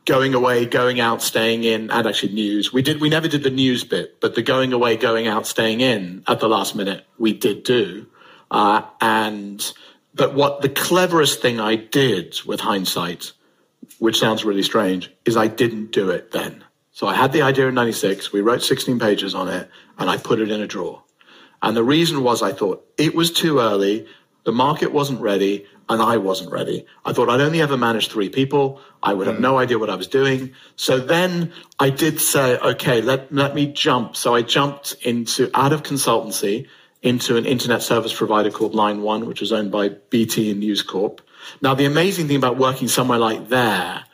going 0.06 0.34
away, 0.34 0.66
going 0.66 1.00
out, 1.00 1.22
staying 1.22 1.64
in, 1.64 1.92
and 1.92 2.08
actually 2.08 2.34
news. 2.34 2.74
We 2.74 2.82
did 2.82 3.02
we 3.02 3.10
never 3.10 3.28
did 3.28 3.44
the 3.44 3.50
news 3.52 3.84
bit, 3.84 4.20
but 4.20 4.36
the 4.36 4.42
going 4.42 4.74
away, 4.74 4.98
going 4.98 5.28
out, 5.28 5.46
staying 5.46 5.82
in 5.82 6.24
at 6.28 6.40
the 6.40 6.48
last 6.48 6.76
minute 6.76 7.06
we 7.18 7.34
did 7.34 7.64
do. 7.64 8.08
Uh, 8.50 8.84
and 9.02 9.74
but 10.14 10.34
what 10.34 10.62
the 10.62 10.70
cleverest 10.70 11.42
thing 11.42 11.60
I 11.60 11.76
did 11.76 12.38
with 12.46 12.62
hindsight, 12.62 13.32
which 14.00 14.20
sounds 14.20 14.44
really 14.44 14.64
strange, 14.64 15.12
is 15.26 15.38
I 15.38 15.48
didn't 15.48 15.92
do 15.92 16.10
it 16.10 16.32
then. 16.32 16.65
So 16.96 17.08
I 17.08 17.14
had 17.14 17.34
the 17.34 17.42
idea 17.42 17.68
in 17.68 17.76
96. 17.76 18.32
We 18.32 18.40
wrote 18.40 18.64
16 18.64 19.00
pages 19.00 19.36
on 19.36 19.50
it 19.50 19.70
and 19.98 20.10
I 20.10 20.16
put 20.16 20.40
it 20.40 20.50
in 20.50 20.62
a 20.62 20.66
drawer. 20.66 21.04
And 21.62 21.76
the 21.76 21.84
reason 21.84 22.24
was 22.24 22.42
I 22.42 22.54
thought 22.54 22.88
it 22.98 23.14
was 23.14 23.32
too 23.32 23.60
early. 23.60 24.08
The 24.46 24.54
market 24.54 24.94
wasn't 24.94 25.20
ready 25.20 25.66
and 25.90 26.02
I 26.02 26.16
wasn't 26.16 26.54
ready. 26.54 26.86
I 27.04 27.12
thought 27.12 27.28
I'd 27.28 27.42
only 27.42 27.60
ever 27.60 27.76
manage 27.76 28.08
three 28.08 28.30
people. 28.30 28.80
I 29.04 29.14
would 29.14 29.28
have 29.28 29.42
no 29.42 29.56
hmm. 29.56 29.58
idea 29.58 29.78
what 29.78 29.90
I 29.90 29.96
was 29.96 30.08
doing. 30.08 30.54
So 30.78 30.98
then 30.98 31.52
I 31.82 31.90
did 31.90 32.22
say, 32.22 32.58
okay, 32.60 33.02
let, 33.02 33.30
let 33.30 33.54
me 33.54 33.74
jump. 33.74 34.16
So 34.16 34.34
I 34.34 34.42
jumped 34.42 34.96
into 35.02 35.52
out 35.54 35.74
of 35.74 35.84
consultancy 35.84 36.66
into 37.02 37.36
an 37.36 37.46
internet 37.46 37.82
service 37.84 38.14
provider 38.14 38.52
called 38.52 38.74
Line 38.74 39.02
One, 39.02 39.26
which 39.26 39.42
was 39.42 39.52
owned 39.52 39.70
by 39.70 39.90
BT 39.90 40.50
and 40.50 40.62
News 40.62 40.82
Corp. 40.82 41.20
Now, 41.62 41.76
the 41.76 41.84
amazing 41.84 42.30
thing 42.30 42.38
about 42.38 42.56
working 42.56 42.88
somewhere 42.88 43.20
like 43.20 43.50
there 43.50 44.06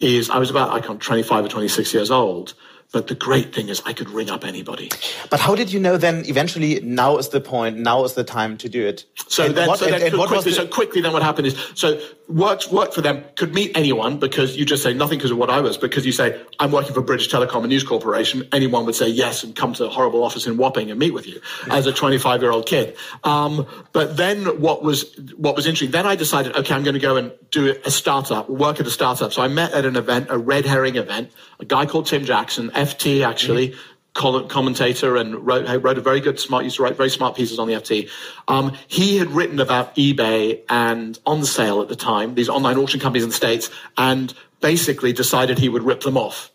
is 0.00 0.30
I 0.30 0.38
was 0.38 0.50
about, 0.50 0.70
I 0.70 0.80
can't, 0.80 1.00
25 1.00 1.44
or 1.44 1.48
26 1.48 1.94
years 1.94 2.10
old. 2.10 2.54
But 2.92 3.06
the 3.06 3.14
great 3.14 3.54
thing 3.54 3.68
is 3.68 3.80
I 3.86 3.92
could 3.92 4.10
ring 4.10 4.30
up 4.30 4.44
anybody. 4.44 4.90
But 5.30 5.38
how 5.38 5.54
did 5.54 5.72
you 5.72 5.78
know 5.78 5.96
then 5.96 6.24
eventually 6.26 6.80
now 6.80 7.18
is 7.18 7.28
the 7.28 7.40
point, 7.40 7.78
now 7.78 8.04
is 8.04 8.14
the 8.14 8.24
time 8.24 8.58
to 8.58 8.68
do 8.68 8.84
it? 8.84 9.04
So 9.28 9.44
and 9.44 9.54
then, 9.54 9.68
what, 9.68 9.78
so, 9.78 9.84
then 9.84 10.02
and, 10.02 10.12
quickly, 10.12 10.50
the... 10.50 10.52
so 10.52 10.66
quickly 10.66 11.00
then 11.00 11.12
what 11.12 11.22
happened 11.22 11.46
is, 11.46 11.72
so 11.76 12.00
worked, 12.26 12.72
worked 12.72 12.94
for 12.94 13.00
them, 13.00 13.24
could 13.36 13.54
meet 13.54 13.76
anyone 13.76 14.18
because 14.18 14.56
you 14.56 14.64
just 14.64 14.82
say 14.82 14.92
nothing 14.92 15.18
because 15.18 15.30
of 15.30 15.38
what 15.38 15.50
I 15.50 15.60
was, 15.60 15.78
because 15.78 16.04
you 16.04 16.10
say, 16.10 16.40
I'm 16.58 16.72
working 16.72 16.92
for 16.92 17.00
British 17.00 17.30
Telecom 17.30 17.60
and 17.60 17.68
News 17.68 17.84
Corporation. 17.84 18.48
Anyone 18.50 18.86
would 18.86 18.96
say 18.96 19.08
yes 19.08 19.44
and 19.44 19.54
come 19.54 19.72
to 19.74 19.86
a 19.86 19.88
horrible 19.88 20.24
office 20.24 20.48
in 20.48 20.56
Wapping 20.56 20.90
and 20.90 20.98
meet 20.98 21.14
with 21.14 21.28
you 21.28 21.40
as 21.70 21.86
a 21.86 21.92
25 21.92 22.42
year 22.42 22.50
old 22.50 22.66
kid. 22.66 22.96
Um, 23.22 23.68
but 23.92 24.16
then 24.16 24.60
what 24.60 24.82
was, 24.82 25.16
what 25.36 25.54
was 25.54 25.66
interesting, 25.66 25.92
then 25.92 26.06
I 26.06 26.16
decided, 26.16 26.56
okay, 26.56 26.74
I'm 26.74 26.82
going 26.82 26.94
to 26.94 27.00
go 27.00 27.16
and 27.16 27.30
do 27.52 27.76
a 27.84 27.90
startup, 27.90 28.50
work 28.50 28.80
at 28.80 28.86
a 28.86 28.90
startup. 28.90 29.32
So 29.32 29.42
I 29.42 29.48
met 29.48 29.72
at 29.72 29.84
an 29.84 29.94
event, 29.94 30.26
a 30.28 30.38
red 30.38 30.66
herring 30.66 30.96
event, 30.96 31.30
a 31.60 31.64
guy 31.64 31.86
called 31.86 32.06
Tim 32.06 32.24
Jackson, 32.24 32.70
FT 32.70 33.26
actually, 33.26 33.70
mm-hmm 33.70 33.80
commentator 34.12 35.16
and 35.16 35.46
wrote, 35.46 35.82
wrote 35.82 35.96
a 35.96 36.00
very 36.00 36.20
good 36.20 36.38
smart 36.40 36.64
used 36.64 36.76
to 36.76 36.82
write 36.82 36.96
very 36.96 37.08
smart 37.08 37.36
pieces 37.36 37.60
on 37.60 37.68
the 37.68 37.74
ft 37.74 38.10
um, 38.48 38.76
he 38.88 39.16
had 39.16 39.30
written 39.30 39.60
about 39.60 39.94
ebay 39.94 40.60
and 40.68 41.18
on 41.26 41.44
sale 41.44 41.80
at 41.80 41.88
the 41.88 41.96
time 41.96 42.34
these 42.34 42.48
online 42.48 42.76
auction 42.76 42.98
companies 42.98 43.22
in 43.22 43.28
the 43.28 43.34
states 43.34 43.70
and 43.96 44.34
basically 44.60 45.12
decided 45.12 45.58
he 45.58 45.68
would 45.68 45.84
rip 45.84 46.00
them 46.00 46.16
off 46.16 46.50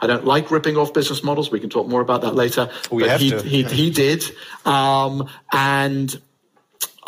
I 0.00 0.06
don't 0.06 0.24
like 0.24 0.50
ripping 0.50 0.76
off 0.76 0.94
business 0.94 1.24
models. 1.24 1.50
We 1.50 1.58
can 1.58 1.70
talk 1.70 1.88
more 1.88 2.00
about 2.00 2.20
that 2.20 2.34
later. 2.36 2.70
We 2.88 3.02
but 3.02 3.10
have 3.10 3.20
he, 3.20 3.30
to. 3.30 3.42
he, 3.42 3.62
he 3.64 3.90
did. 4.04 4.24
Um, 4.64 5.28
and 5.52 6.20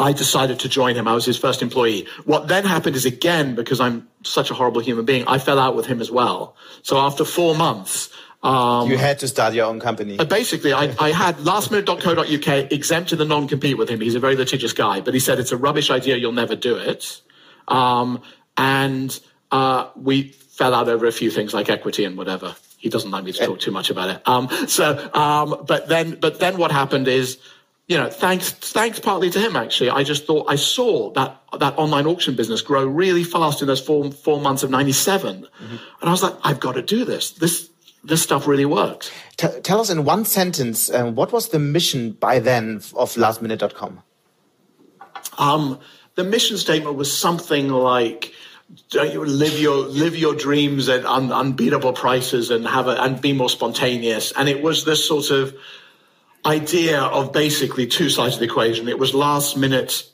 I 0.00 0.12
decided 0.12 0.58
to 0.60 0.68
join 0.68 0.96
him. 0.96 1.06
I 1.06 1.14
was 1.14 1.26
his 1.26 1.36
first 1.36 1.60
employee. 1.60 2.06
What 2.24 2.48
then 2.48 2.64
happened 2.64 2.96
is 2.96 3.04
again, 3.04 3.54
because 3.54 3.80
I'm 3.80 4.08
such 4.24 4.50
a 4.50 4.54
horrible 4.54 4.80
human 4.80 5.04
being, 5.04 5.24
I 5.28 5.38
fell 5.38 5.58
out 5.58 5.76
with 5.76 5.86
him 5.86 6.00
as 6.00 6.10
well. 6.10 6.56
So 6.82 6.98
after 6.98 7.24
four 7.24 7.54
months, 7.54 8.08
um, 8.42 8.90
you 8.90 8.96
had 8.96 9.18
to 9.18 9.28
start 9.28 9.52
your 9.52 9.66
own 9.66 9.80
company. 9.80 10.18
Uh, 10.18 10.24
basically, 10.24 10.72
I, 10.72 10.94
I 10.98 11.10
had 11.10 11.36
lastminute.co.uk 11.36 12.72
exempted 12.72 13.18
the 13.18 13.26
non-compete 13.26 13.76
with 13.76 13.90
him. 13.90 14.00
He's 14.00 14.14
a 14.14 14.20
very 14.20 14.34
litigious 14.34 14.72
guy, 14.72 15.02
but 15.02 15.12
he 15.12 15.20
said 15.20 15.38
it's 15.38 15.52
a 15.52 15.58
rubbish 15.58 15.90
idea. 15.90 16.16
You'll 16.16 16.32
never 16.32 16.56
do 16.56 16.76
it. 16.76 17.20
Um, 17.68 18.22
and 18.56 19.18
uh, 19.50 19.90
we 19.94 20.32
fell 20.32 20.74
out 20.74 20.88
over 20.88 21.06
a 21.06 21.12
few 21.12 21.30
things 21.30 21.52
like 21.52 21.68
equity 21.68 22.04
and 22.06 22.16
whatever. 22.16 22.56
He 22.78 22.88
doesn't 22.88 23.10
like 23.10 23.24
me 23.24 23.32
to 23.32 23.46
talk 23.46 23.60
too 23.60 23.72
much 23.72 23.90
about 23.90 24.08
it. 24.08 24.26
Um, 24.26 24.48
so, 24.66 25.10
um, 25.12 25.62
but 25.66 25.88
then, 25.88 26.16
but 26.18 26.40
then 26.40 26.56
what 26.56 26.72
happened 26.72 27.08
is, 27.08 27.38
you 27.90 27.96
know, 27.96 28.08
thanks, 28.08 28.52
thanks 28.52 29.00
partly 29.00 29.30
to 29.30 29.40
him, 29.40 29.56
actually. 29.56 29.90
I 29.90 30.04
just 30.04 30.24
thought 30.24 30.46
I 30.48 30.54
saw 30.54 31.10
that, 31.14 31.42
that 31.58 31.76
online 31.76 32.06
auction 32.06 32.36
business 32.36 32.62
grow 32.62 32.86
really 32.86 33.24
fast 33.24 33.62
in 33.62 33.66
those 33.66 33.80
four, 33.80 34.12
four 34.12 34.40
months 34.40 34.62
of 34.62 34.70
97. 34.70 35.42
Mm-hmm. 35.42 35.64
And 35.72 35.80
I 36.00 36.10
was 36.12 36.22
like, 36.22 36.34
I've 36.44 36.60
got 36.60 36.76
to 36.76 36.82
do 36.82 37.04
this. 37.04 37.32
This, 37.32 37.68
this 38.04 38.22
stuff 38.22 38.46
really 38.46 38.64
works. 38.64 39.10
T 39.36 39.48
tell 39.64 39.80
us 39.80 39.90
in 39.90 40.04
one 40.04 40.24
sentence, 40.24 40.88
um, 40.88 41.16
what 41.16 41.32
was 41.32 41.48
the 41.48 41.58
mission 41.58 42.12
by 42.12 42.38
then 42.38 42.76
of 42.94 43.14
lastminute.com? 43.16 44.04
Um, 45.38 45.80
the 46.14 46.22
mission 46.22 46.58
statement 46.58 46.94
was 46.94 47.12
something 47.12 47.70
like, 47.70 48.32
you 48.92 49.24
live 49.24 49.58
your 49.58 49.88
live 49.88 50.14
your 50.14 50.36
dreams 50.36 50.88
at 50.88 51.04
un, 51.04 51.32
unbeatable 51.32 51.92
prices 51.94 52.52
and 52.52 52.64
have 52.68 52.86
a, 52.86 53.02
and 53.02 53.20
be 53.20 53.32
more 53.32 53.50
spontaneous. 53.50 54.30
And 54.30 54.48
it 54.48 54.62
was 54.62 54.84
this 54.84 55.04
sort 55.04 55.30
of 55.30 55.56
idea 56.44 57.00
of 57.00 57.32
basically 57.32 57.86
two 57.86 58.10
sides 58.10 58.34
of 58.34 58.40
the 58.40 58.46
equation. 58.46 58.88
It 58.88 58.98
was 58.98 59.14
last 59.14 59.56
minute 59.56 60.04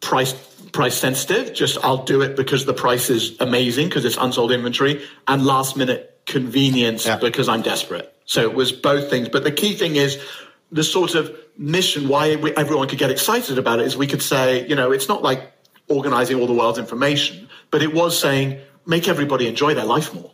price 0.00 0.32
price 0.72 0.96
sensitive, 0.96 1.52
just 1.52 1.78
I'll 1.82 2.04
do 2.04 2.22
it 2.22 2.36
because 2.36 2.64
the 2.64 2.72
price 2.72 3.10
is 3.10 3.36
amazing 3.40 3.88
because 3.88 4.04
it's 4.04 4.16
unsold 4.16 4.52
inventory, 4.52 5.04
and 5.26 5.44
last 5.44 5.76
minute 5.76 6.20
convenience 6.26 7.06
yeah. 7.06 7.16
because 7.16 7.48
I'm 7.48 7.62
desperate. 7.62 8.14
So 8.24 8.42
it 8.42 8.54
was 8.54 8.70
both 8.70 9.10
things. 9.10 9.28
But 9.28 9.42
the 9.42 9.50
key 9.50 9.74
thing 9.74 9.96
is 9.96 10.22
the 10.70 10.84
sort 10.84 11.14
of 11.14 11.36
mission 11.56 12.08
why 12.08 12.36
we, 12.36 12.54
everyone 12.54 12.88
could 12.88 12.98
get 12.98 13.10
excited 13.10 13.58
about 13.58 13.80
it 13.80 13.86
is 13.86 13.96
we 13.96 14.06
could 14.06 14.22
say, 14.22 14.66
you 14.68 14.76
know, 14.76 14.92
it's 14.92 15.08
not 15.08 15.22
like 15.22 15.52
organizing 15.88 16.38
all 16.40 16.46
the 16.46 16.52
world's 16.52 16.78
information, 16.78 17.48
but 17.70 17.82
it 17.82 17.92
was 17.92 18.18
saying 18.18 18.60
make 18.86 19.08
everybody 19.08 19.48
enjoy 19.48 19.74
their 19.74 19.84
life 19.84 20.14
more. 20.14 20.30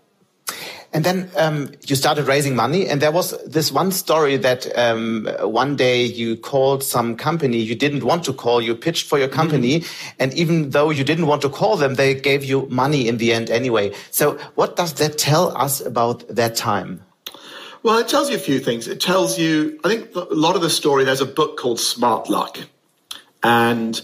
And 0.97 1.05
then 1.05 1.31
um, 1.37 1.73
you 1.87 1.95
started 1.95 2.27
raising 2.27 2.57
money, 2.57 2.89
and 2.89 3.03
there 3.03 3.13
was 3.13 3.37
this 3.45 3.71
one 3.71 3.93
story 3.93 4.39
that 4.39 4.67
um, 4.79 5.29
one 5.43 5.77
day 5.77 6.03
you 6.03 6.39
called 6.39 6.83
some 6.83 7.19
company 7.19 7.59
you 7.59 7.75
didn't 7.75 8.03
want 8.03 8.25
to 8.25 8.33
call. 8.33 8.63
You 8.63 8.75
pitched 8.75 9.07
for 9.07 9.19
your 9.19 9.29
company, 9.29 9.75
mm 9.77 9.83
-hmm. 9.83 10.23
and 10.23 10.33
even 10.33 10.71
though 10.71 10.91
you 10.91 11.05
didn't 11.05 11.27
want 11.27 11.43
to 11.43 11.51
call 11.51 11.77
them, 11.77 11.95
they 11.97 12.21
gave 12.21 12.47
you 12.47 12.67
money 12.71 13.07
in 13.07 13.19
the 13.19 13.35
end 13.35 13.51
anyway. 13.51 13.93
So, 14.11 14.37
what 14.55 14.77
does 14.77 14.93
that 14.93 15.19
tell 15.19 15.53
us 15.65 15.87
about 15.87 16.35
that 16.35 16.57
time? 16.57 17.01
Well, 17.83 17.99
it 18.01 18.09
tells 18.09 18.29
you 18.31 18.37
a 18.37 18.45
few 18.51 18.61
things. 18.61 18.87
It 18.87 19.01
tells 19.05 19.37
you, 19.37 19.79
I 19.85 19.89
think, 19.89 20.03
a 20.17 20.35
lot 20.47 20.55
of 20.57 20.63
the 20.63 20.71
story. 20.71 21.05
There's 21.05 21.27
a 21.31 21.33
book 21.41 21.61
called 21.61 21.81
Smart 21.81 22.29
Luck, 22.29 22.59
and 23.43 24.03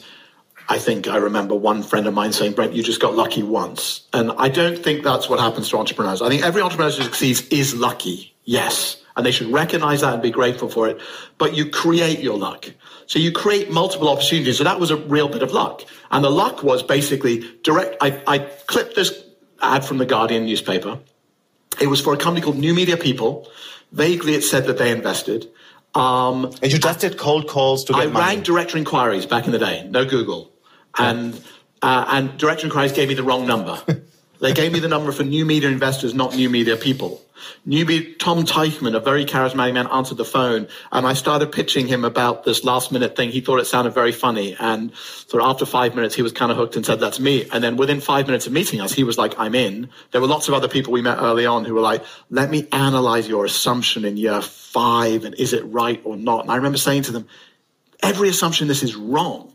I 0.69 0.79
think 0.79 1.09
I 1.09 1.17
remember 1.17 1.55
one 1.55 1.83
friend 1.83 2.07
of 2.07 2.15
mine 2.15 2.33
saying, 2.33 2.53
Brent, 2.53 2.73
you 2.73 2.83
just 2.83 3.01
got 3.01 3.15
lucky 3.15 3.43
once. 3.43 4.07
And 4.13 4.33
I 4.33 4.49
don't 4.49 4.79
think 4.79 5.03
that's 5.03 5.29
what 5.29 5.41
happens 5.41 5.69
to 5.71 5.79
entrepreneurs. 5.79 6.23
I 6.23 6.29
think 6.29 6.43
every 6.43 6.63
entrepreneur 6.63 6.91
who 6.91 7.03
succeeds 7.03 7.47
is 7.49 7.75
lucky. 7.75 8.35
Yes. 8.45 9.03
And 9.17 9.27
they 9.27 9.31
should 9.31 9.53
recognize 9.53 10.01
that 10.01 10.15
and 10.15 10.23
be 10.23 10.31
grateful 10.31 10.69
for 10.69 10.89
it. 10.89 11.01
But 11.37 11.55
you 11.55 11.69
create 11.69 12.21
your 12.21 12.39
luck. 12.39 12.73
So 13.07 13.19
you 13.19 13.33
create 13.33 13.71
multiple 13.71 14.09
opportunities. 14.09 14.57
So 14.59 14.65
that 14.65 14.81
was 14.81 14.91
a 14.91 14.97
real 14.97 15.29
bit 15.29 15.43
of 15.43 15.53
luck. 15.53 15.83
And 16.11 16.25
the 16.25 16.31
luck 16.31 16.63
was 16.63 16.83
basically 16.83 17.45
direct. 17.63 17.97
I, 18.01 18.23
I 18.27 18.39
clipped 18.39 18.95
this 18.95 19.23
ad 19.61 19.85
from 19.85 19.99
the 19.99 20.07
Guardian 20.07 20.47
newspaper 20.47 20.99
It 21.81 21.89
was 21.89 22.01
for 22.01 22.15
a 22.15 22.17
company 22.17 22.43
called 22.45 22.59
New 22.59 22.75
Media 22.75 22.97
People. 22.97 23.49
Vaguely, 23.93 24.35
it 24.35 24.43
said 24.43 24.67
that 24.67 24.79
they 24.79 24.91
invested. 24.91 25.51
Um, 25.95 26.47
and 26.63 26.73
you 26.73 26.79
just 26.79 27.01
did 27.01 27.19
cold 27.19 27.49
calls 27.49 27.85
to 27.85 27.93
get 27.93 28.03
I 28.03 28.07
money. 28.07 28.25
rang 28.27 28.43
director 28.43 28.79
inquiries 28.79 29.27
back 29.27 29.45
in 29.47 29.53
the 29.53 29.59
day, 29.59 29.87
no 29.91 30.07
Google, 30.07 30.51
and 30.99 31.41
uh, 31.81 32.05
and 32.09 32.39
director 32.39 32.67
inquiries 32.67 32.93
gave 32.93 33.09
me 33.09 33.15
the 33.15 33.23
wrong 33.23 33.47
number. 33.47 33.83
they 34.41 34.53
gave 34.53 34.73
me 34.73 34.79
the 34.79 34.89
number 34.89 35.13
for 35.13 35.25
new 35.25 35.45
media 35.45 35.69
investors, 35.69 36.15
not 36.15 36.35
new 36.35 36.49
media 36.49 36.77
people. 36.77 37.21
Newbie 37.67 38.19
Tom 38.19 38.45
Teichman, 38.45 38.95
a 38.97 39.01
very 39.01 39.25
charismatic 39.25 39.75
man, 39.75 39.87
answered 39.89 40.19
the 40.19 40.25
phone, 40.25 40.69
and 40.91 41.07
I 41.07 41.15
started 41.15 41.53
pitching 41.53 41.87
him 41.87 42.05
about 42.05 42.45
this 42.45 42.65
last 42.65 42.93
minute 42.93 43.17
thing. 43.17 43.31
He 43.31 43.41
thought 43.41 43.59
it 43.59 43.67
sounded 43.67 43.95
very 43.95 44.13
funny, 44.13 44.57
and 44.59 44.93
so 45.27 45.43
after 45.43 45.67
five 45.67 45.95
minutes, 45.95 46.15
he 46.15 46.23
was 46.23 46.33
kind 46.33 46.51
of 46.51 46.59
hooked 46.59 46.77
and 46.77 46.85
said, 46.85 47.01
"That's 47.01 47.21
me." 47.21 47.49
And 47.53 47.63
then 47.63 47.77
within 47.77 48.01
five 48.01 48.27
minutes 48.27 48.47
of 48.47 48.53
meeting 48.53 48.81
us, 48.81 48.93
he 48.93 49.05
was 49.05 49.19
like, 49.19 49.39
"I'm 49.39 49.55
in." 49.55 49.89
There 50.11 50.21
were 50.21 50.27
lots 50.27 50.49
of 50.49 50.55
other 50.55 50.69
people 50.69 50.93
we 50.93 51.03
met 51.03 51.19
early 51.21 51.47
on 51.47 51.65
who 51.65 51.75
were 51.75 51.81
like, 51.81 52.05
"Let 52.31 52.51
me 52.51 52.67
analyze 52.73 53.29
your 53.29 53.45
assumption 53.45 54.05
in 54.05 54.17
year 54.17 54.41
five, 54.41 55.25
and 55.25 55.35
is 55.35 55.53
it 55.53 55.63
right 55.65 56.01
or 56.05 56.17
not?" 56.17 56.43
And 56.43 56.51
I 56.51 56.57
remember 56.57 56.79
saying 56.79 57.03
to 57.05 57.13
them, 57.13 57.27
"Every 58.03 58.29
assumption 58.29 58.69
this 58.69 58.83
is 58.83 58.97
wrong." 58.97 59.52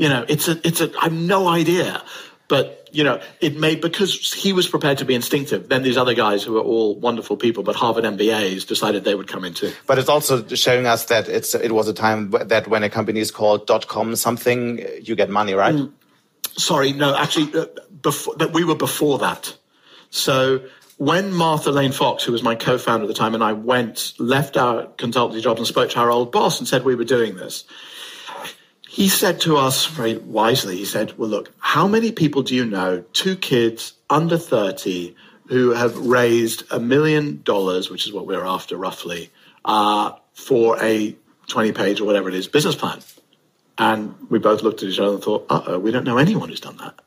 You 0.00 0.08
know, 0.08 0.24
it's 0.28 0.48
a, 0.48 0.54
it's 0.66 0.80
a, 0.80 0.90
I 0.98 1.04
have 1.04 1.12
no 1.12 1.46
idea. 1.46 2.02
But, 2.48 2.88
you 2.90 3.04
know, 3.04 3.20
it 3.40 3.56
made, 3.56 3.80
because 3.80 4.32
he 4.32 4.52
was 4.52 4.66
prepared 4.66 4.98
to 4.98 5.04
be 5.04 5.14
instinctive, 5.14 5.68
then 5.68 5.82
these 5.82 5.98
other 5.98 6.14
guys 6.14 6.42
who 6.42 6.56
are 6.56 6.62
all 6.62 6.98
wonderful 6.98 7.36
people, 7.36 7.62
but 7.62 7.76
Harvard 7.76 8.04
MBAs 8.04 8.66
decided 8.66 9.04
they 9.04 9.14
would 9.14 9.28
come 9.28 9.44
in 9.44 9.52
too. 9.54 9.72
But 9.86 9.98
it's 9.98 10.08
also 10.08 10.44
showing 10.48 10.86
us 10.86 11.04
that 11.04 11.28
it's, 11.28 11.54
it 11.54 11.72
was 11.72 11.86
a 11.86 11.92
time 11.92 12.30
that 12.30 12.66
when 12.66 12.82
a 12.82 12.88
company 12.88 13.20
is 13.20 13.30
called 13.30 13.66
dot 13.66 13.86
com 13.88 14.16
something, 14.16 14.84
you 15.02 15.14
get 15.14 15.28
money, 15.28 15.52
right? 15.52 15.74
Mm. 15.74 15.92
Sorry, 16.56 16.92
no, 16.92 17.14
actually, 17.14 17.54
uh, 17.60 17.66
before, 18.00 18.34
that 18.36 18.52
we 18.52 18.64
were 18.64 18.74
before 18.74 19.18
that. 19.18 19.54
So 20.08 20.62
when 20.96 21.32
Martha 21.32 21.70
Lane 21.70 21.92
Fox, 21.92 22.24
who 22.24 22.32
was 22.32 22.42
my 22.42 22.56
co-founder 22.56 23.04
at 23.04 23.08
the 23.08 23.14
time, 23.14 23.34
and 23.34 23.44
I 23.44 23.52
went, 23.52 24.14
left 24.18 24.56
our 24.56 24.86
consultancy 24.96 25.42
jobs 25.42 25.60
and 25.60 25.66
spoke 25.66 25.90
to 25.90 25.98
our 26.00 26.10
old 26.10 26.32
boss 26.32 26.58
and 26.58 26.66
said 26.66 26.84
we 26.84 26.96
were 26.96 27.04
doing 27.04 27.36
this, 27.36 27.64
he 28.90 29.08
said 29.08 29.40
to 29.42 29.56
us 29.56 29.86
very 29.86 30.16
wisely, 30.16 30.76
he 30.76 30.84
said, 30.84 31.16
Well, 31.16 31.28
look, 31.28 31.52
how 31.60 31.86
many 31.86 32.10
people 32.10 32.42
do 32.42 32.56
you 32.56 32.66
know, 32.66 33.04
two 33.12 33.36
kids 33.36 33.92
under 34.10 34.36
30, 34.36 35.14
who 35.46 35.70
have 35.70 35.96
raised 35.96 36.64
a 36.72 36.80
million 36.80 37.40
dollars, 37.44 37.88
which 37.88 38.08
is 38.08 38.12
what 38.12 38.26
we're 38.26 38.44
after 38.44 38.76
roughly, 38.76 39.30
uh, 39.64 40.10
for 40.32 40.76
a 40.82 41.14
20 41.46 41.70
page 41.70 42.00
or 42.00 42.04
whatever 42.04 42.28
it 42.28 42.34
is 42.34 42.48
business 42.48 42.74
plan? 42.74 42.98
And 43.78 44.16
we 44.28 44.40
both 44.40 44.62
looked 44.62 44.82
at 44.82 44.88
each 44.88 44.98
other 44.98 45.14
and 45.14 45.22
thought, 45.22 45.46
uh 45.48 45.62
oh, 45.68 45.78
we 45.78 45.92
don't 45.92 46.04
know 46.04 46.18
anyone 46.18 46.48
who's 46.48 46.58
done 46.58 46.76
that. 46.78 46.98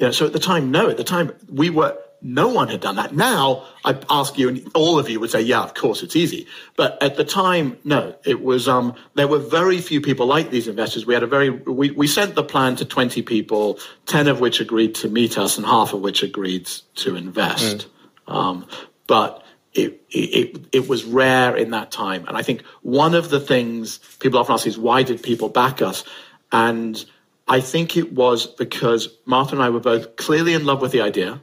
Know, 0.00 0.10
so 0.10 0.26
at 0.26 0.32
the 0.32 0.40
time, 0.40 0.72
no, 0.72 0.90
at 0.90 0.96
the 0.96 1.04
time, 1.04 1.32
we 1.48 1.70
were 1.70 1.96
no 2.20 2.48
one 2.48 2.68
had 2.68 2.80
done 2.80 2.96
that. 2.96 3.14
Now 3.14 3.64
I 3.84 3.98
ask 4.10 4.36
you, 4.38 4.48
and 4.48 4.70
all 4.74 4.98
of 4.98 5.08
you 5.08 5.20
would 5.20 5.30
say, 5.30 5.40
"Yeah, 5.40 5.62
of 5.62 5.74
course, 5.74 6.02
it's 6.02 6.16
easy." 6.16 6.46
But 6.76 7.00
at 7.02 7.16
the 7.16 7.24
time, 7.24 7.78
no, 7.84 8.14
it 8.24 8.42
was. 8.42 8.68
Um, 8.68 8.94
there 9.14 9.28
were 9.28 9.38
very 9.38 9.80
few 9.80 10.00
people 10.00 10.26
like 10.26 10.50
these 10.50 10.68
investors. 10.68 11.06
We 11.06 11.14
had 11.14 11.22
a 11.22 11.26
very. 11.26 11.50
We, 11.50 11.90
we 11.92 12.06
sent 12.06 12.34
the 12.34 12.42
plan 12.42 12.76
to 12.76 12.84
twenty 12.84 13.22
people, 13.22 13.78
ten 14.06 14.26
of 14.28 14.40
which 14.40 14.60
agreed 14.60 14.94
to 14.96 15.08
meet 15.08 15.38
us, 15.38 15.56
and 15.56 15.66
half 15.66 15.92
of 15.92 16.00
which 16.00 16.22
agreed 16.22 16.66
to 16.96 17.16
invest. 17.16 17.86
Mm. 18.26 18.34
Um, 18.34 18.66
but 19.06 19.44
it, 19.74 20.02
it 20.10 20.66
it 20.72 20.88
was 20.88 21.04
rare 21.04 21.56
in 21.56 21.70
that 21.70 21.90
time, 21.90 22.26
and 22.26 22.36
I 22.36 22.42
think 22.42 22.64
one 22.82 23.14
of 23.14 23.30
the 23.30 23.40
things 23.40 23.98
people 24.18 24.40
often 24.40 24.54
ask 24.54 24.66
is, 24.66 24.78
"Why 24.78 25.02
did 25.02 25.22
people 25.22 25.48
back 25.48 25.82
us?" 25.82 26.04
And 26.50 27.04
I 27.46 27.60
think 27.60 27.96
it 27.96 28.12
was 28.12 28.46
because 28.46 29.08
Martha 29.24 29.54
and 29.54 29.62
I 29.62 29.70
were 29.70 29.80
both 29.80 30.16
clearly 30.16 30.54
in 30.54 30.66
love 30.66 30.80
with 30.80 30.92
the 30.92 31.02
idea 31.02 31.40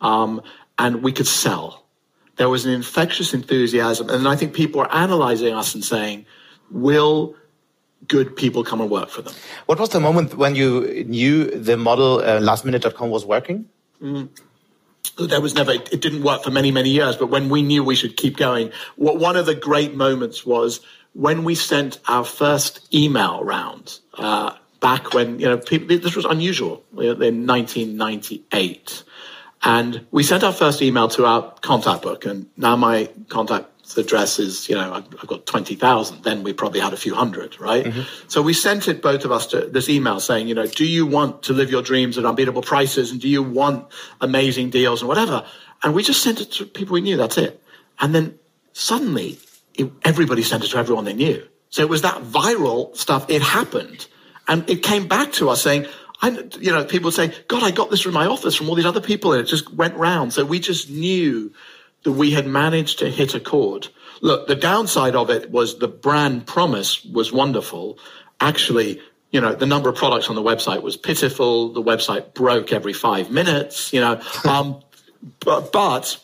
um, 0.00 0.42
and 0.78 1.02
we 1.02 1.12
could 1.12 1.26
sell. 1.26 1.84
There 2.36 2.48
was 2.48 2.66
an 2.66 2.72
infectious 2.72 3.32
enthusiasm, 3.32 4.10
and 4.10 4.28
I 4.28 4.36
think 4.36 4.52
people 4.54 4.80
are 4.80 4.92
analyzing 4.92 5.54
us 5.54 5.74
and 5.74 5.84
saying, 5.84 6.26
"Will 6.70 7.34
good 8.08 8.36
people 8.36 8.62
come 8.62 8.80
and 8.80 8.90
work 8.90 9.08
for 9.08 9.22
them?" 9.22 9.34
What 9.66 9.80
was 9.80 9.90
the 9.90 10.00
moment 10.00 10.34
when 10.36 10.54
you 10.54 11.04
knew 11.04 11.50
the 11.50 11.76
model 11.76 12.18
uh, 12.18 12.40
lastminute.com 12.40 13.10
was 13.10 13.24
working? 13.24 13.66
Mm. 14.02 14.28
There 15.18 15.40
was 15.40 15.54
never, 15.54 15.72
it 15.72 16.00
didn't 16.00 16.22
work 16.22 16.42
for 16.42 16.50
many, 16.50 16.70
many 16.70 16.90
years, 16.90 17.16
but 17.16 17.28
when 17.28 17.48
we 17.48 17.62
knew 17.62 17.82
we 17.82 17.94
should 17.94 18.16
keep 18.16 18.36
going, 18.36 18.72
what, 18.96 19.18
one 19.18 19.36
of 19.36 19.46
the 19.46 19.54
great 19.54 19.94
moments 19.94 20.44
was 20.44 20.80
when 21.14 21.44
we 21.44 21.54
sent 21.54 21.98
our 22.06 22.24
first 22.24 22.92
email 22.92 23.42
round 23.42 24.00
uh, 24.18 24.54
back 24.80 25.14
when, 25.14 25.38
you 25.38 25.46
know, 25.46 25.56
people, 25.56 25.86
this 25.86 26.14
was 26.14 26.26
unusual 26.26 26.84
in 26.92 27.46
1998. 27.46 29.04
And 29.66 30.06
we 30.12 30.22
sent 30.22 30.44
our 30.44 30.52
first 30.52 30.80
email 30.80 31.08
to 31.08 31.26
our 31.26 31.52
contact 31.60 32.02
book, 32.02 32.24
and 32.24 32.46
now 32.56 32.76
my 32.76 33.10
contact 33.28 33.66
address 33.96 34.38
is, 34.38 34.68
you 34.68 34.76
know, 34.76 34.94
I've 34.94 35.26
got 35.26 35.44
20,000. 35.44 36.22
Then 36.22 36.44
we 36.44 36.52
probably 36.52 36.78
had 36.78 36.92
a 36.92 36.96
few 36.96 37.16
hundred, 37.16 37.60
right? 37.60 37.84
Mm-hmm. 37.84 38.28
So 38.28 38.42
we 38.42 38.52
sent 38.52 38.86
it, 38.86 39.02
both 39.02 39.24
of 39.24 39.32
us, 39.32 39.48
to 39.48 39.62
this 39.62 39.88
email 39.88 40.20
saying, 40.20 40.46
you 40.46 40.54
know, 40.54 40.68
do 40.68 40.86
you 40.86 41.04
want 41.04 41.42
to 41.44 41.52
live 41.52 41.68
your 41.68 41.82
dreams 41.82 42.16
at 42.16 42.24
unbeatable 42.24 42.62
prices? 42.62 43.10
And 43.10 43.20
do 43.20 43.28
you 43.28 43.42
want 43.42 43.88
amazing 44.20 44.70
deals 44.70 45.02
and 45.02 45.08
whatever? 45.08 45.44
And 45.82 45.94
we 45.94 46.04
just 46.04 46.22
sent 46.22 46.40
it 46.40 46.52
to 46.52 46.64
people 46.64 46.94
we 46.94 47.00
knew. 47.00 47.16
That's 47.16 47.36
it. 47.36 47.60
And 47.98 48.14
then 48.14 48.38
suddenly 48.72 49.38
it, 49.74 49.90
everybody 50.04 50.42
sent 50.42 50.62
it 50.62 50.68
to 50.68 50.78
everyone 50.78 51.04
they 51.06 51.12
knew. 51.14 51.44
So 51.70 51.82
it 51.82 51.88
was 51.88 52.02
that 52.02 52.22
viral 52.22 52.96
stuff. 52.96 53.28
It 53.28 53.42
happened. 53.42 54.06
And 54.46 54.68
it 54.70 54.84
came 54.84 55.08
back 55.08 55.32
to 55.32 55.48
us 55.48 55.62
saying, 55.62 55.86
I, 56.22 56.30
you 56.58 56.72
know, 56.72 56.84
people 56.84 57.10
say, 57.10 57.34
God, 57.48 57.62
I 57.62 57.70
got 57.70 57.90
this 57.90 58.00
from 58.00 58.14
my 58.14 58.26
office 58.26 58.54
from 58.54 58.68
all 58.68 58.74
these 58.74 58.86
other 58.86 59.00
people 59.00 59.32
and 59.32 59.42
it 59.42 59.44
just 59.44 59.72
went 59.72 59.94
round. 59.96 60.32
So 60.32 60.44
we 60.44 60.60
just 60.60 60.88
knew 60.88 61.52
that 62.04 62.12
we 62.12 62.30
had 62.30 62.46
managed 62.46 63.00
to 63.00 63.10
hit 63.10 63.34
a 63.34 63.40
chord. 63.40 63.88
Look, 64.22 64.46
the 64.46 64.54
downside 64.54 65.14
of 65.14 65.28
it 65.28 65.50
was 65.50 65.78
the 65.78 65.88
brand 65.88 66.46
promise 66.46 67.04
was 67.04 67.32
wonderful. 67.32 67.98
Actually, 68.40 69.00
you 69.30 69.40
know, 69.40 69.54
the 69.54 69.66
number 69.66 69.90
of 69.90 69.96
products 69.96 70.28
on 70.28 70.36
the 70.36 70.42
website 70.42 70.82
was 70.82 70.96
pitiful. 70.96 71.72
The 71.72 71.82
website 71.82 72.32
broke 72.32 72.72
every 72.72 72.94
five 72.94 73.30
minutes, 73.30 73.92
you 73.92 74.00
know, 74.00 74.20
um, 74.44 74.82
but, 75.40 75.72
but 75.72 76.18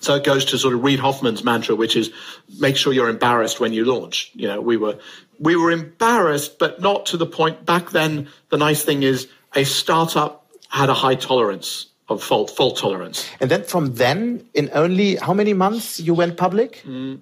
so 0.00 0.14
it 0.14 0.24
goes 0.24 0.44
to 0.46 0.58
sort 0.58 0.74
of 0.74 0.84
Reid 0.84 1.00
Hoffman's 1.00 1.44
mantra, 1.44 1.74
which 1.74 1.96
is 1.96 2.10
make 2.58 2.76
sure 2.76 2.92
you're 2.92 3.08
embarrassed 3.08 3.60
when 3.60 3.72
you 3.72 3.84
launch. 3.84 4.30
You 4.34 4.48
know, 4.48 4.60
we 4.60 4.76
were 4.76 4.98
we 5.38 5.56
were 5.56 5.70
embarrassed, 5.70 6.58
but 6.58 6.80
not 6.80 7.06
to 7.06 7.16
the 7.16 7.26
point. 7.26 7.64
Back 7.64 7.90
then, 7.90 8.28
the 8.50 8.56
nice 8.56 8.84
thing 8.84 9.02
is 9.02 9.28
a 9.54 9.64
startup 9.64 10.46
had 10.68 10.88
a 10.88 10.94
high 10.94 11.14
tolerance 11.14 11.86
of 12.08 12.22
fault, 12.22 12.50
fault 12.50 12.76
tolerance. 12.76 13.28
And 13.40 13.50
then 13.50 13.62
from 13.62 13.94
then, 13.94 14.46
in 14.54 14.70
only 14.72 15.16
how 15.16 15.32
many 15.32 15.54
months 15.54 16.00
you 16.00 16.14
went 16.14 16.36
public? 16.36 16.82
Mm. 16.86 17.20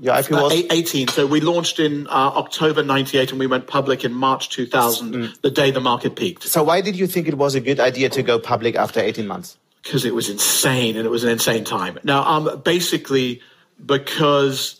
Your 0.00 0.14
IPO 0.14 0.42
was 0.42 0.52
18. 0.70 1.08
So 1.08 1.26
we 1.26 1.40
launched 1.40 1.80
in 1.80 2.06
uh, 2.06 2.10
October 2.10 2.84
98 2.84 3.30
and 3.30 3.40
we 3.40 3.48
went 3.48 3.66
public 3.66 4.04
in 4.04 4.12
March 4.12 4.48
2000, 4.50 5.12
mm. 5.12 5.40
the 5.40 5.50
day 5.50 5.72
the 5.72 5.80
market 5.80 6.14
peaked. 6.14 6.44
So 6.44 6.62
why 6.62 6.80
did 6.80 6.94
you 6.96 7.06
think 7.08 7.26
it 7.26 7.36
was 7.36 7.56
a 7.56 7.60
good 7.60 7.80
idea 7.80 8.08
to 8.10 8.22
go 8.22 8.38
public 8.38 8.76
after 8.76 9.00
18 9.00 9.26
months? 9.26 9.58
Because 9.82 10.04
it 10.04 10.14
was 10.14 10.28
insane 10.28 10.96
and 10.96 11.04
it 11.04 11.08
was 11.08 11.24
an 11.24 11.30
insane 11.30 11.64
time. 11.64 11.98
Now, 12.04 12.22
um, 12.22 12.60
basically 12.64 13.40
because 13.84 14.77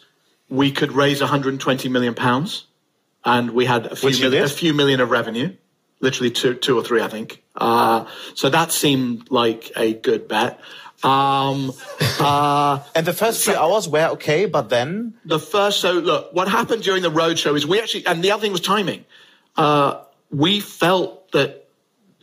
we 0.49 0.71
could 0.73 0.93
raise 0.93 1.21
120 1.21 1.89
million 1.89 2.15
pounds 2.15 2.67
and 3.25 3.51
we 3.51 3.65
had 3.67 3.87
a 3.87 3.97
few, 3.97 4.11
million, 4.11 4.45
a 4.45 4.49
few 4.49 4.73
million 4.73 5.01
of 5.01 5.11
revenue, 5.11 5.55
literally 6.01 6.31
two, 6.31 6.55
two 6.55 6.79
or 6.79 6.83
three, 6.83 7.03
I 7.03 7.09
think. 7.09 7.43
Uh, 7.55 8.07
so 8.35 8.49
that 8.49 8.73
seemed 8.73 9.31
like 9.31 9.71
a 9.77 9.93
good 9.93 10.29
bet. 10.29 10.61
Um, 11.03 11.73
uh, 12.21 12.81
and 12.95 13.07
the 13.07 13.13
first 13.13 13.45
few 13.45 13.55
hours 13.55 13.89
were 13.89 14.09
okay, 14.13 14.47
but 14.47 14.69
then 14.69 15.15
the 15.25 15.39
first. 15.39 15.81
So 15.81 15.93
look, 15.93 16.33
what 16.33 16.49
happened 16.49 16.83
during 16.83 17.03
the 17.03 17.11
roadshow 17.11 17.55
is 17.57 17.67
we 17.67 17.81
actually, 17.81 18.07
and 18.07 18.23
the 18.23 18.31
other 18.31 18.41
thing 18.41 18.53
was 18.53 18.61
timing. 18.61 19.05
Uh, 19.57 20.03
we 20.31 20.61
felt 20.61 21.31
that 21.33 21.69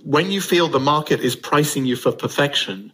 when 0.03 0.31
you 0.31 0.41
feel 0.41 0.67
the 0.67 0.79
market 0.79 1.19
is 1.19 1.35
pricing 1.35 1.85
you 1.85 1.95
for 1.95 2.11
perfection, 2.11 2.91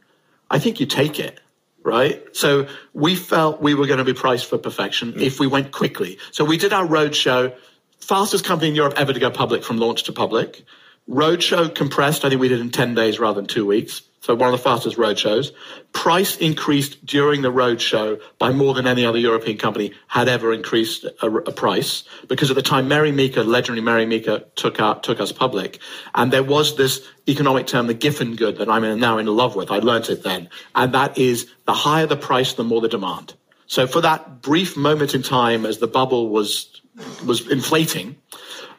I 0.49 0.59
think 0.59 0.79
you 0.79 0.85
take 0.85 1.19
it 1.19 1.39
right? 1.83 2.23
So 2.35 2.67
we 2.93 3.15
felt 3.15 3.61
we 3.61 3.73
were 3.73 3.87
going 3.87 3.99
to 3.99 4.05
be 4.05 4.13
priced 4.13 4.45
for 4.45 4.57
perfection 4.57 5.13
mm. 5.13 5.21
if 5.21 5.39
we 5.39 5.47
went 5.47 5.71
quickly. 5.71 6.17
So 6.31 6.45
we 6.45 6.57
did 6.57 6.73
our 6.73 6.85
roadshow 6.85 7.55
fastest 7.99 8.45
company 8.45 8.69
in 8.69 8.75
Europe 8.75 8.93
ever 8.97 9.13
to 9.13 9.19
go 9.19 9.29
public 9.29 9.63
from 9.63 9.77
launch 9.77 10.03
to 10.03 10.11
public. 10.11 10.63
Roadshow 11.11 11.75
compressed, 11.75 12.23
I 12.23 12.29
think 12.29 12.39
we 12.39 12.47
did 12.47 12.61
in 12.61 12.71
10 12.71 12.95
days 12.95 13.19
rather 13.19 13.35
than 13.35 13.45
two 13.45 13.65
weeks. 13.65 14.01
So 14.21 14.33
one 14.33 14.53
of 14.53 14.57
the 14.57 14.63
fastest 14.63 14.97
roadshows. 14.97 15.51
Price 15.91 16.37
increased 16.37 17.05
during 17.05 17.41
the 17.41 17.51
roadshow 17.51 18.21
by 18.37 18.51
more 18.51 18.73
than 18.73 18.87
any 18.87 19.03
other 19.03 19.17
European 19.17 19.57
company 19.57 19.93
had 20.07 20.29
ever 20.29 20.53
increased 20.53 21.03
a, 21.03 21.27
a 21.27 21.51
price 21.51 22.03
because 22.29 22.49
at 22.49 22.55
the 22.55 22.61
time 22.61 22.87
Mary 22.87 23.11
Meeker, 23.11 23.43
legendary 23.43 23.81
Mary 23.81 24.05
Meeker, 24.05 24.43
took 24.55 24.79
out, 24.79 25.03
took 25.03 25.19
us 25.19 25.33
public, 25.33 25.79
and 26.15 26.31
there 26.31 26.43
was 26.43 26.77
this 26.77 27.05
economic 27.27 27.67
term, 27.67 27.87
the 27.87 27.93
Giffen 27.93 28.35
good, 28.35 28.57
that 28.59 28.69
I'm 28.69 28.99
now 28.99 29.17
in 29.17 29.25
love 29.25 29.55
with. 29.55 29.71
I 29.71 29.79
learned 29.79 30.07
it 30.09 30.23
then, 30.23 30.49
and 30.75 30.93
that 30.93 31.17
is 31.17 31.49
the 31.65 31.73
higher 31.73 32.05
the 32.05 32.15
price, 32.15 32.53
the 32.53 32.63
more 32.63 32.79
the 32.79 32.87
demand. 32.87 33.33
So 33.65 33.87
for 33.87 34.01
that 34.01 34.41
brief 34.41 34.77
moment 34.77 35.15
in 35.15 35.23
time, 35.23 35.65
as 35.65 35.79
the 35.79 35.87
bubble 35.87 36.29
was 36.29 36.79
was 37.25 37.49
inflating. 37.49 38.17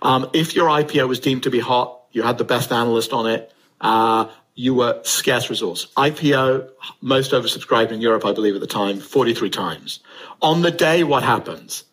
Um, 0.03 0.29
if 0.33 0.55
your 0.55 0.69
IPO 0.69 1.09
was 1.09 1.21
deemed 1.21 1.45
to 1.45 1.51
be 1.51 1.61
hot, 1.61 2.02
you 2.13 2.23
had 2.23 2.39
the 2.39 2.45
best 2.45 2.73
analyst 2.73 3.13
on 3.13 3.27
it. 3.27 3.53
Uh, 3.81 4.29
you 4.55 4.75
were 4.75 5.01
scarce 5.03 5.49
resource. 5.49 5.89
IPO, 5.97 6.69
most 7.01 7.33
oversubscribed 7.33 7.91
in 7.91 8.01
Europe, 8.01 8.25
I 8.25 8.33
believe 8.33 8.55
at 8.55 8.61
the 8.61 8.67
time, 8.67 9.01
43 9.01 9.51
times. 9.51 10.01
On 10.41 10.63
the 10.63 10.71
day, 10.71 11.05
what 11.05 11.23
happens? 11.23 11.85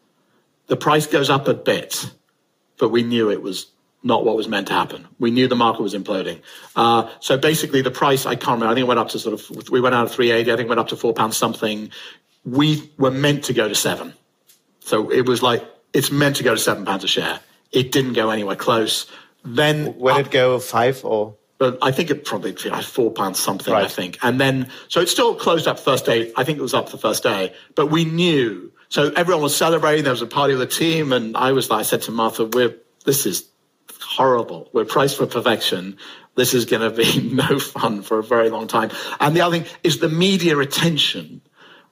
The 0.68 0.76
price 0.76 1.08
goes 1.08 1.30
up 1.30 1.48
a 1.48 1.54
bit, 1.54 2.12
but 2.78 2.90
we 2.90 3.02
knew 3.04 3.32
it 3.32 3.42
was 3.42 3.68
not 4.04 4.26
what 4.26 4.36
was 4.36 4.48
meant 4.48 4.68
to 4.68 4.74
happen. 4.74 5.08
We 5.20 5.32
knew 5.32 5.48
the 5.48 5.56
market 5.56 5.82
was 5.82 5.94
imploding. 5.94 6.42
Uh, 6.76 7.10
so 7.20 7.38
basically, 7.38 7.82
the 7.82 7.92
price, 7.92 8.26
I 8.26 8.36
can't 8.36 8.62
remember, 8.62 8.68
I 8.68 8.76
think 8.76 8.86
it 8.86 8.88
went 8.88 9.00
up 9.00 9.10
to 9.10 9.20
sort 9.20 9.34
of, 9.34 9.70
we 9.70 9.82
went 9.82 9.96
out 9.96 10.06
of 10.06 10.12
380, 10.12 10.52
I 10.52 10.56
think 10.56 10.68
it 10.68 10.70
went 10.70 10.80
up 10.80 10.90
to 10.90 10.96
four 10.96 11.14
pounds 11.14 11.38
something. 11.38 11.90
We 12.46 12.92
were 12.98 13.12
meant 13.12 13.46
to 13.46 13.54
go 13.54 13.68
to 13.68 13.76
seven. 13.76 14.14
So 14.82 15.12
it 15.12 15.26
was 15.26 15.42
like, 15.42 15.64
it's 15.94 16.12
meant 16.12 16.38
to 16.38 16.44
go 16.44 16.54
to 16.54 16.60
seven 16.60 16.86
pounds 16.86 17.04
a 17.04 17.08
share. 17.08 17.40
It 17.72 17.92
didn't 17.92 18.14
go 18.14 18.30
anywhere 18.30 18.56
close. 18.56 19.06
Then. 19.44 19.98
Where 19.98 20.16
did 20.16 20.28
it 20.28 20.32
go? 20.32 20.60
Five 20.60 21.04
or? 21.04 21.36
But 21.58 21.78
I 21.82 21.92
think 21.92 22.10
it 22.10 22.24
probably 22.24 22.54
like 22.54 22.86
four 22.86 23.12
pounds 23.12 23.38
something. 23.38 23.74
Right. 23.74 23.84
I 23.84 23.88
think, 23.90 24.18
and 24.24 24.40
then 24.40 24.70
so 24.88 25.02
it 25.02 25.10
still 25.10 25.36
closed 25.36 25.68
up 25.68 25.78
first 25.78 26.06
day. 26.06 26.32
I 26.38 26.46
think 26.46 26.58
it 26.58 26.62
was 26.62 26.74
up 26.74 26.90
the 26.90 26.98
first 26.98 27.22
day, 27.22 27.54
but 27.76 27.88
we 27.88 28.06
knew. 28.06 28.72
So 28.88 29.12
everyone 29.16 29.44
was 29.44 29.56
celebrating. 29.56 30.06
There 30.06 30.14
was 30.14 30.22
a 30.22 30.28
party 30.28 30.56
with 30.56 30.70
the 30.70 30.74
team, 30.74 31.12
and 31.12 31.36
I 31.36 31.52
was. 31.52 31.70
Like, 31.70 31.82
I 31.82 31.84
said 31.84 32.04
to 32.04 32.12
Martha, 32.12 32.46
"We're 32.46 32.76
this 33.04 33.26
is 33.26 33.50
horrible. 34.02 34.70
We're 34.72 34.86
priced 34.86 35.18
for 35.18 35.26
perfection. 35.26 35.98
This 36.36 36.54
is 36.54 36.64
going 36.64 36.90
to 36.90 36.96
be 36.96 37.30
no 37.34 37.60
fun 37.60 38.04
for 38.04 38.20
a 38.20 38.24
very 38.24 38.50
long 38.50 38.68
time." 38.68 38.92
And 39.20 39.36
the 39.36 39.42
other 39.42 39.60
thing 39.60 39.68
is 39.84 40.00
the 40.00 40.08
media 40.08 40.58
attention 40.58 41.42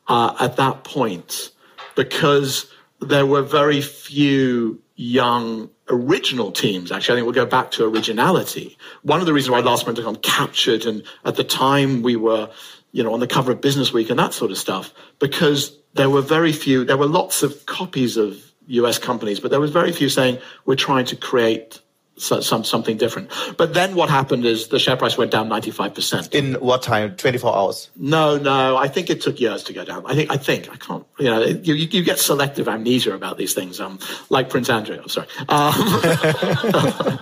uh, 0.07 0.33
at 0.39 0.55
that 0.55 0.85
point, 0.85 1.51
because 1.95 2.71
there 2.99 3.25
were 3.25 3.41
very 3.41 3.81
few 3.81 4.81
young 4.95 5.69
original 5.89 6.51
teams. 6.51 6.91
Actually, 6.91 7.13
I 7.13 7.17
think 7.17 7.25
we'll 7.25 7.45
go 7.45 7.49
back 7.49 7.71
to 7.71 7.85
originality. 7.85 8.77
One 9.03 9.19
of 9.19 9.25
the 9.25 9.33
reasons 9.33 9.51
why 9.51 9.59
Last 9.59 9.85
Come 9.85 10.15
captured, 10.17 10.85
and 10.85 11.03
at 11.23 11.35
the 11.35 11.43
time 11.43 12.01
we 12.01 12.15
were, 12.15 12.49
you 12.91 13.03
know, 13.03 13.13
on 13.13 13.19
the 13.19 13.27
cover 13.27 13.51
of 13.51 13.61
Business 13.61 13.93
Week 13.93 14.09
and 14.09 14.19
that 14.19 14.33
sort 14.33 14.51
of 14.51 14.57
stuff, 14.57 14.93
because 15.19 15.77
there 15.93 16.09
were 16.09 16.21
very 16.21 16.51
few. 16.51 16.83
There 16.83 16.97
were 16.97 17.07
lots 17.07 17.43
of 17.43 17.65
copies 17.65 18.17
of 18.17 18.53
U.S. 18.67 18.99
companies, 18.99 19.39
but 19.39 19.51
there 19.51 19.59
was 19.59 19.71
very 19.71 19.91
few 19.91 20.09
saying 20.09 20.39
we're 20.65 20.75
trying 20.75 21.05
to 21.05 21.15
create 21.15 21.81
so, 22.17 22.41
some 22.41 22.63
something 22.63 22.97
different. 22.97 23.29
But 23.57 23.73
then 23.73 23.95
what 23.95 24.09
happened 24.09 24.45
is 24.45 24.67
the 24.69 24.79
share 24.79 24.97
price 24.97 25.17
went 25.17 25.31
down 25.31 25.49
95%. 25.49 26.33
In 26.33 26.55
what 26.55 26.81
time? 26.81 27.15
24 27.15 27.55
hours? 27.55 27.89
No, 27.95 28.37
no. 28.37 28.75
I 28.75 28.87
think 28.87 29.09
it 29.09 29.21
took 29.21 29.39
years 29.39 29.63
to 29.65 29.73
go 29.73 29.85
down. 29.85 30.05
I 30.05 30.15
think, 30.15 30.31
I 30.31 30.37
think, 30.37 30.69
I 30.71 30.75
can't, 30.77 31.05
you 31.19 31.25
know, 31.25 31.43
you, 31.43 31.75
you 31.75 32.03
get 32.03 32.19
selective 32.19 32.67
amnesia 32.67 33.13
about 33.13 33.37
these 33.37 33.53
things, 33.53 33.79
um, 33.79 33.99
like 34.29 34.49
Prince 34.49 34.69
Andrew. 34.69 34.99
I'm 35.01 35.09
sorry. 35.09 35.27
Um, 35.47 37.19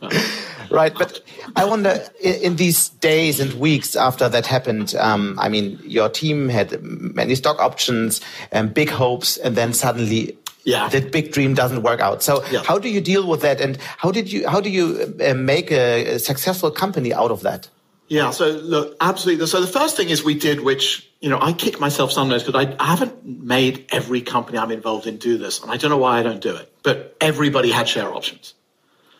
right. 0.70 0.94
But 0.94 1.20
I 1.56 1.64
wonder 1.64 2.04
in 2.20 2.56
these 2.56 2.88
days 2.88 3.40
and 3.40 3.54
weeks 3.54 3.96
after 3.96 4.28
that 4.28 4.46
happened, 4.46 4.94
um, 4.96 5.38
I 5.38 5.48
mean, 5.48 5.78
your 5.84 6.08
team 6.08 6.48
had 6.48 6.82
many 6.82 7.34
stock 7.34 7.58
options 7.60 8.20
and 8.50 8.74
big 8.74 8.90
hopes, 8.90 9.36
and 9.36 9.56
then 9.56 9.72
suddenly 9.72 10.36
yeah. 10.68 10.88
that 10.88 11.10
big 11.10 11.32
dream 11.32 11.54
doesn't 11.54 11.82
work 11.82 12.00
out. 12.00 12.22
So 12.22 12.44
yeah. 12.50 12.62
how 12.62 12.78
do 12.78 12.88
you 12.88 13.00
deal 13.00 13.26
with 13.26 13.40
that, 13.40 13.60
and 13.60 13.76
how 13.96 14.10
did 14.10 14.30
you 14.32 14.48
how 14.48 14.60
do 14.60 14.70
you 14.70 15.14
uh, 15.24 15.34
make 15.34 15.72
a, 15.72 16.14
a 16.14 16.18
successful 16.18 16.70
company 16.70 17.12
out 17.12 17.30
of 17.30 17.40
that? 17.42 17.68
Yeah. 18.08 18.30
So 18.30 18.48
look, 18.48 18.96
absolutely. 19.00 19.46
So 19.46 19.60
the 19.60 19.66
first 19.80 19.96
thing 19.96 20.10
is 20.10 20.22
we 20.22 20.38
did, 20.38 20.60
which 20.60 21.08
you 21.20 21.30
know, 21.30 21.40
I 21.40 21.52
kick 21.52 21.80
myself 21.80 22.12
sometimes 22.12 22.44
because 22.44 22.66
I, 22.66 22.76
I 22.78 22.86
haven't 22.90 23.24
made 23.24 23.86
every 23.90 24.20
company 24.20 24.58
I'm 24.58 24.70
involved 24.70 25.06
in 25.06 25.16
do 25.16 25.38
this, 25.38 25.62
and 25.62 25.70
I 25.70 25.76
don't 25.76 25.90
know 25.90 25.98
why 25.98 26.20
I 26.20 26.22
don't 26.22 26.40
do 26.40 26.54
it. 26.54 26.72
But 26.82 27.16
everybody 27.20 27.70
had 27.70 27.88
share 27.88 28.12
options. 28.14 28.54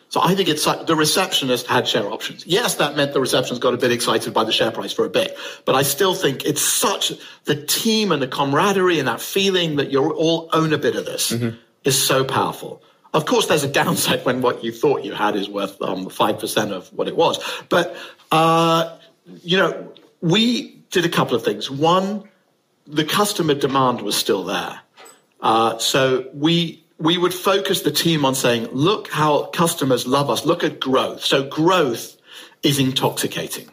So 0.09 0.19
I 0.23 0.33
think 0.33 0.49
it's 0.49 0.65
like 0.65 0.87
the 0.87 0.95
receptionist 0.95 1.67
had 1.67 1.87
share 1.87 2.07
options. 2.07 2.45
Yes, 2.45 2.75
that 2.75 2.95
meant 2.95 3.13
the 3.13 3.21
receptionist 3.21 3.61
got 3.61 3.75
a 3.75 3.77
bit 3.77 3.91
excited 3.91 4.33
by 4.33 4.43
the 4.43 4.51
share 4.51 4.71
price 4.71 4.91
for 4.91 5.05
a 5.05 5.09
bit, 5.09 5.37
but 5.65 5.75
I 5.75 5.83
still 5.83 6.15
think 6.15 6.45
it's 6.45 6.61
such 6.61 7.13
the 7.45 7.55
team 7.55 8.11
and 8.11 8.19
the 8.19 8.27
camaraderie 8.27 8.97
and 8.97 9.07
that 9.07 9.21
feeling 9.21 9.75
that 9.75 9.91
you 9.91 10.11
all 10.11 10.49
own 10.51 10.73
a 10.73 10.79
bit 10.79 10.95
of 10.95 11.05
this 11.05 11.31
mm-hmm. 11.31 11.55
is 11.83 12.03
so 12.03 12.23
powerful. 12.23 12.81
Of 13.13 13.27
course, 13.27 13.45
there's 13.47 13.63
a 13.63 13.71
downside 13.71 14.25
when 14.25 14.41
what 14.41 14.63
you 14.63 14.71
thought 14.71 15.03
you 15.03 15.13
had 15.13 15.35
is 15.35 15.47
worth 15.47 15.79
um, 15.81 16.09
five 16.09 16.35
um, 16.35 16.41
percent 16.41 16.71
of 16.71 16.91
what 16.91 17.07
it 17.07 17.15
was. 17.15 17.39
But 17.69 17.95
uh, 18.31 18.97
you 19.43 19.57
know, 19.57 19.93
we 20.21 20.81
did 20.89 21.05
a 21.05 21.09
couple 21.09 21.35
of 21.35 21.43
things. 21.43 21.69
One, 21.69 22.27
the 22.87 23.05
customer 23.05 23.53
demand 23.53 24.01
was 24.01 24.15
still 24.15 24.43
there, 24.43 24.79
uh, 25.41 25.77
so 25.77 26.29
we 26.33 26.83
we 26.99 27.17
would 27.17 27.33
focus 27.33 27.81
the 27.81 27.91
team 27.91 28.25
on 28.25 28.35
saying, 28.35 28.67
look 28.71 29.09
how 29.09 29.45
customers 29.45 30.05
love 30.05 30.29
us. 30.29 30.45
Look 30.45 30.63
at 30.63 30.79
growth. 30.79 31.23
So 31.23 31.47
growth 31.47 32.17
is 32.61 32.77
intoxicating. 32.77 33.69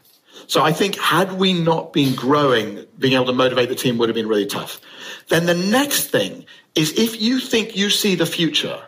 So 0.47 0.63
I 0.63 0.73
think 0.73 0.97
had 0.97 1.33
we 1.33 1.53
not 1.53 1.93
been 1.93 2.15
growing, 2.15 2.87
being 2.99 3.15
able 3.15 3.27
to 3.27 3.33
motivate 3.33 3.69
the 3.69 3.75
team 3.75 3.99
would 3.99 4.09
have 4.09 4.15
been 4.15 4.29
really 4.29 4.47
tough. 4.47 4.81
Then 5.29 5.47
the 5.47 5.55
next 5.55 6.05
thing 6.05 6.47
is 6.77 6.97
if 6.97 7.21
you 7.21 7.41
think 7.41 7.77
you 7.77 7.91
see 7.91 8.15
the 8.15 8.27
future 8.27 8.81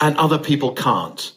and 0.00 0.16
other 0.16 0.38
people 0.38 0.72
can't, 0.72 1.32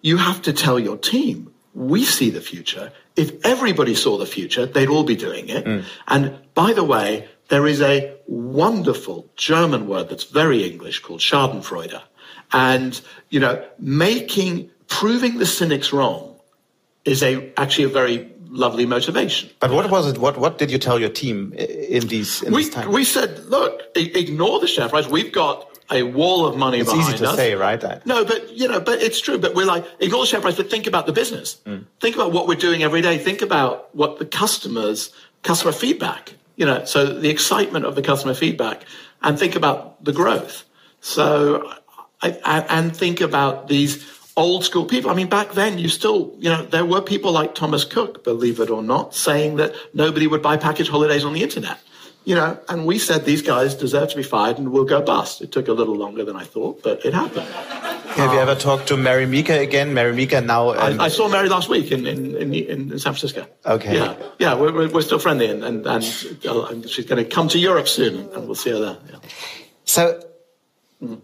you 0.00 0.16
have 0.16 0.42
to 0.42 0.52
tell 0.52 0.80
your 0.80 0.96
team, 0.96 1.54
we 1.72 2.04
see 2.04 2.30
the 2.30 2.40
future. 2.40 2.92
If 3.14 3.46
everybody 3.46 3.94
saw 3.94 4.18
the 4.18 4.26
future, 4.26 4.66
they'd 4.66 4.88
all 4.88 5.04
be 5.04 5.16
doing 5.16 5.48
it. 5.48 5.64
Mm. 5.64 5.84
And 6.08 6.38
by 6.54 6.72
the 6.72 6.82
way, 6.84 7.28
there 7.52 7.66
is 7.66 7.82
a 7.82 8.10
wonderful 8.26 9.28
German 9.36 9.86
word 9.86 10.08
that's 10.08 10.24
very 10.24 10.64
English 10.64 11.00
called 11.00 11.20
Schadenfreude. 11.20 12.00
And, 12.50 12.98
you 13.28 13.40
know, 13.40 13.62
making, 13.78 14.70
proving 14.88 15.36
the 15.36 15.44
cynics 15.44 15.92
wrong 15.92 16.34
is 17.04 17.22
a, 17.22 17.52
actually 17.58 17.84
a 17.84 17.88
very 17.90 18.30
lovely 18.48 18.86
motivation. 18.86 19.50
But 19.60 19.70
what 19.70 19.90
was 19.90 20.06
it? 20.06 20.16
What, 20.16 20.38
what 20.38 20.56
did 20.56 20.70
you 20.70 20.78
tell 20.78 20.98
your 20.98 21.10
team 21.10 21.52
in 21.52 22.08
these, 22.08 22.42
in 22.42 22.54
we, 22.54 22.64
this 22.64 22.72
time? 22.72 22.90
We 22.90 23.04
said, 23.04 23.44
look, 23.44 23.82
ignore 23.96 24.58
the 24.58 24.66
share 24.66 24.88
price. 24.88 25.06
We've 25.06 25.30
got 25.30 25.68
a 25.90 26.04
wall 26.04 26.46
of 26.46 26.56
money 26.56 26.78
it's 26.78 26.90
behind 26.90 27.16
easy 27.16 27.18
to 27.18 27.28
us. 27.32 27.36
say, 27.36 27.54
right? 27.54 28.06
No, 28.06 28.24
but 28.24 28.50
you 28.50 28.66
know, 28.66 28.80
but 28.80 29.02
it's 29.02 29.20
true. 29.20 29.36
But 29.36 29.54
we're 29.54 29.66
like, 29.66 29.84
ignore 30.00 30.22
the 30.22 30.26
share 30.26 30.40
price, 30.40 30.56
but 30.56 30.70
think 30.70 30.86
about 30.86 31.04
the 31.04 31.12
business. 31.12 31.60
Mm. 31.66 31.84
Think 32.00 32.16
about 32.16 32.32
what 32.32 32.48
we're 32.48 32.54
doing 32.54 32.82
every 32.82 33.02
day. 33.02 33.18
Think 33.18 33.42
about 33.42 33.94
what 33.94 34.18
the 34.18 34.24
customers, 34.24 35.12
customer 35.42 35.72
feedback 35.72 36.36
you 36.56 36.66
know, 36.66 36.84
so 36.84 37.06
the 37.06 37.30
excitement 37.30 37.84
of 37.84 37.94
the 37.94 38.02
customer 38.02 38.34
feedback 38.34 38.84
and 39.22 39.38
think 39.38 39.56
about 39.56 40.04
the 40.04 40.12
growth. 40.12 40.64
So, 41.00 41.72
I, 42.22 42.64
and 42.68 42.96
think 42.96 43.20
about 43.20 43.68
these 43.68 44.06
old 44.36 44.64
school 44.64 44.84
people. 44.84 45.10
I 45.10 45.14
mean, 45.14 45.28
back 45.28 45.52
then 45.52 45.78
you 45.78 45.88
still, 45.88 46.34
you 46.38 46.48
know, 46.48 46.64
there 46.64 46.84
were 46.84 47.00
people 47.00 47.32
like 47.32 47.54
Thomas 47.54 47.84
Cook, 47.84 48.24
believe 48.24 48.60
it 48.60 48.70
or 48.70 48.82
not, 48.82 49.14
saying 49.14 49.56
that 49.56 49.74
nobody 49.92 50.26
would 50.26 50.42
buy 50.42 50.56
package 50.56 50.88
holidays 50.88 51.24
on 51.24 51.32
the 51.32 51.42
internet. 51.42 51.78
You 52.24 52.36
know, 52.36 52.58
and 52.68 52.86
we 52.86 52.98
said 52.98 53.24
these 53.24 53.42
guys 53.42 53.74
deserve 53.74 54.10
to 54.10 54.16
be 54.16 54.22
fired 54.22 54.58
and 54.58 54.70
we'll 54.70 54.84
go 54.84 55.02
bust. 55.02 55.42
It 55.42 55.50
took 55.50 55.66
a 55.66 55.72
little 55.72 55.96
longer 55.96 56.24
than 56.24 56.36
I 56.36 56.44
thought, 56.44 56.82
but 56.82 57.04
it 57.04 57.14
happened. 57.14 57.48
Have 57.48 58.32
you 58.32 58.38
ever 58.38 58.54
talked 58.54 58.88
to 58.88 58.96
Mary 58.96 59.26
Meeker 59.26 59.54
again? 59.54 59.92
Mary 59.94 60.14
Meeker 60.14 60.40
now. 60.40 60.70
Um, 60.70 61.00
I, 61.00 61.04
I, 61.04 61.08
saw 61.08 61.28
Mary 61.28 61.48
last 61.48 61.68
week 61.68 61.90
in, 61.90 62.06
in, 62.06 62.36
in, 62.36 62.54
in, 62.54 62.88
San 62.98 63.14
Francisco. 63.14 63.46
Okay. 63.64 63.96
Yeah, 63.96 64.16
yeah, 64.38 64.54
we're, 64.54 64.88
we're 64.88 65.00
still 65.00 65.18
friendly, 65.18 65.46
and, 65.46 65.64
and, 65.64 65.86
and 65.86 66.04
she's 66.04 67.06
going 67.06 67.24
to 67.24 67.24
come 67.24 67.48
to 67.48 67.58
Europe 67.58 67.88
soon, 67.88 68.28
and 68.32 68.46
we'll 68.46 68.54
see 68.54 68.70
her 68.70 68.78
there. 68.78 68.98
Yeah. 69.10 69.16
So. 69.84 70.22
Mm. 71.02 71.20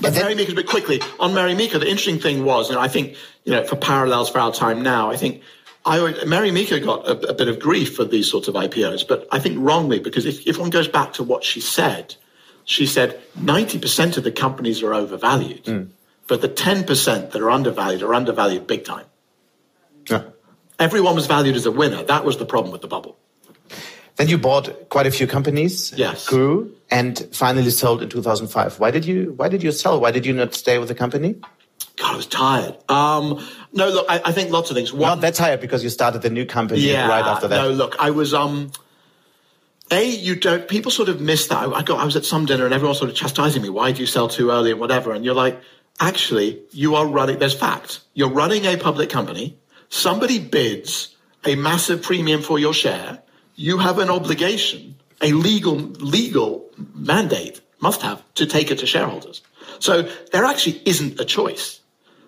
But 0.00 0.14
Mary 0.14 0.34
Meeker, 0.34 0.54
but 0.54 0.66
quickly 0.66 1.00
on 1.20 1.34
Mary 1.34 1.54
Meeker, 1.54 1.78
the 1.78 1.86
interesting 1.86 2.18
thing 2.18 2.44
was, 2.44 2.68
and 2.68 2.78
I 2.78 2.88
think 2.88 3.16
you 3.44 3.52
know, 3.52 3.64
for 3.64 3.76
parallels 3.76 4.30
for 4.30 4.40
our 4.40 4.52
time 4.52 4.82
now, 4.82 5.10
I 5.10 5.16
think 5.16 5.42
I, 5.86 6.24
Mary 6.24 6.50
Meeker 6.50 6.80
got 6.80 7.06
a, 7.06 7.30
a, 7.30 7.34
bit 7.34 7.48
of 7.48 7.58
grief 7.58 7.94
for 7.94 8.04
these 8.04 8.30
sorts 8.30 8.48
of 8.48 8.54
IPOs, 8.54 9.06
but 9.06 9.28
I 9.30 9.38
think 9.38 9.58
wrongly 9.60 9.98
because 9.98 10.24
if, 10.24 10.46
if 10.46 10.58
one 10.58 10.70
goes 10.70 10.88
back 10.88 11.12
to 11.14 11.22
what 11.22 11.44
she 11.44 11.60
said, 11.60 12.16
she 12.64 12.86
said 12.86 13.20
90% 13.38 14.16
of 14.16 14.24
the 14.24 14.32
companies 14.32 14.82
are 14.82 14.94
overvalued. 14.94 15.64
Mm. 15.64 15.88
But 16.26 16.40
the 16.40 16.48
10% 16.48 17.32
that 17.32 17.42
are 17.42 17.50
undervalued 17.50 18.02
are 18.02 18.14
undervalued 18.14 18.66
big 18.66 18.84
time. 18.84 19.04
Yeah. 20.08 20.22
Everyone 20.78 21.14
was 21.14 21.26
valued 21.26 21.54
as 21.54 21.66
a 21.66 21.70
winner. 21.70 22.02
That 22.02 22.24
was 22.24 22.38
the 22.38 22.46
problem 22.46 22.72
with 22.72 22.80
the 22.80 22.88
bubble. 22.88 23.18
Then 24.16 24.28
you 24.28 24.38
bought 24.38 24.88
quite 24.88 25.06
a 25.06 25.10
few 25.10 25.26
companies, 25.26 25.92
yes. 25.96 26.26
grew, 26.26 26.74
and 26.90 27.18
finally 27.32 27.70
sold 27.70 28.00
in 28.02 28.08
2005. 28.08 28.78
Why 28.78 28.90
did 28.90 29.04
you 29.04 29.34
Why 29.36 29.48
did 29.48 29.62
you 29.62 29.72
sell? 29.72 30.00
Why 30.00 30.12
did 30.12 30.24
you 30.24 30.32
not 30.32 30.54
stay 30.54 30.78
with 30.78 30.88
the 30.88 30.94
company? 30.94 31.36
God, 32.04 32.12
I 32.12 32.16
was 32.16 32.26
tired. 32.26 32.90
Um, 32.90 33.46
no, 33.72 33.88
look, 33.88 34.06
I, 34.08 34.20
I, 34.26 34.32
think 34.32 34.50
lots 34.50 34.70
of 34.70 34.76
things. 34.76 34.92
One, 34.92 35.08
not 35.08 35.20
that 35.22 35.34
tired 35.34 35.60
because 35.60 35.82
you 35.82 35.88
started 35.88 36.20
the 36.20 36.28
new 36.28 36.44
company 36.44 36.80
yeah, 36.80 37.08
right 37.08 37.24
after 37.24 37.48
that. 37.48 37.56
No, 37.56 37.70
look, 37.70 37.96
I 37.98 38.10
was. 38.10 38.34
Um, 38.34 38.72
a, 39.90 40.04
you 40.04 40.36
don't. 40.36 40.68
People 40.68 40.90
sort 40.90 41.08
of 41.08 41.20
miss 41.20 41.46
that. 41.48 41.66
I 41.72 41.82
got. 41.82 42.00
I 42.00 42.04
was 42.04 42.16
at 42.16 42.26
some 42.26 42.44
dinner 42.44 42.66
and 42.66 42.74
everyone 42.74 42.94
sort 42.94 43.10
of 43.10 43.16
chastising 43.16 43.62
me. 43.62 43.70
Why 43.70 43.92
do 43.92 44.00
you 44.00 44.06
sell 44.06 44.28
too 44.28 44.50
early 44.50 44.70
and 44.70 44.80
whatever? 44.80 45.12
And 45.12 45.24
you're 45.24 45.34
like, 45.34 45.58
actually, 46.00 46.60
you 46.72 46.94
are 46.94 47.06
running, 47.06 47.38
there's 47.38 47.54
fact. 47.54 48.00
You're 48.12 48.30
running 48.30 48.66
a 48.66 48.76
public 48.76 49.08
company. 49.08 49.58
Somebody 49.88 50.38
bids 50.38 51.16
a 51.44 51.54
massive 51.54 52.02
premium 52.02 52.42
for 52.42 52.58
your 52.58 52.74
share. 52.74 53.22
You 53.56 53.78
have 53.78 53.98
an 53.98 54.10
obligation, 54.10 54.96
a 55.22 55.32
legal, 55.32 55.76
legal 55.76 56.68
mandate, 56.94 57.60
must 57.80 58.02
have, 58.02 58.22
to 58.34 58.46
take 58.46 58.70
it 58.70 58.78
to 58.80 58.86
shareholders. 58.86 59.42
So 59.78 60.02
there 60.32 60.44
actually 60.44 60.82
isn't 60.84 61.20
a 61.20 61.24
choice. 61.24 61.80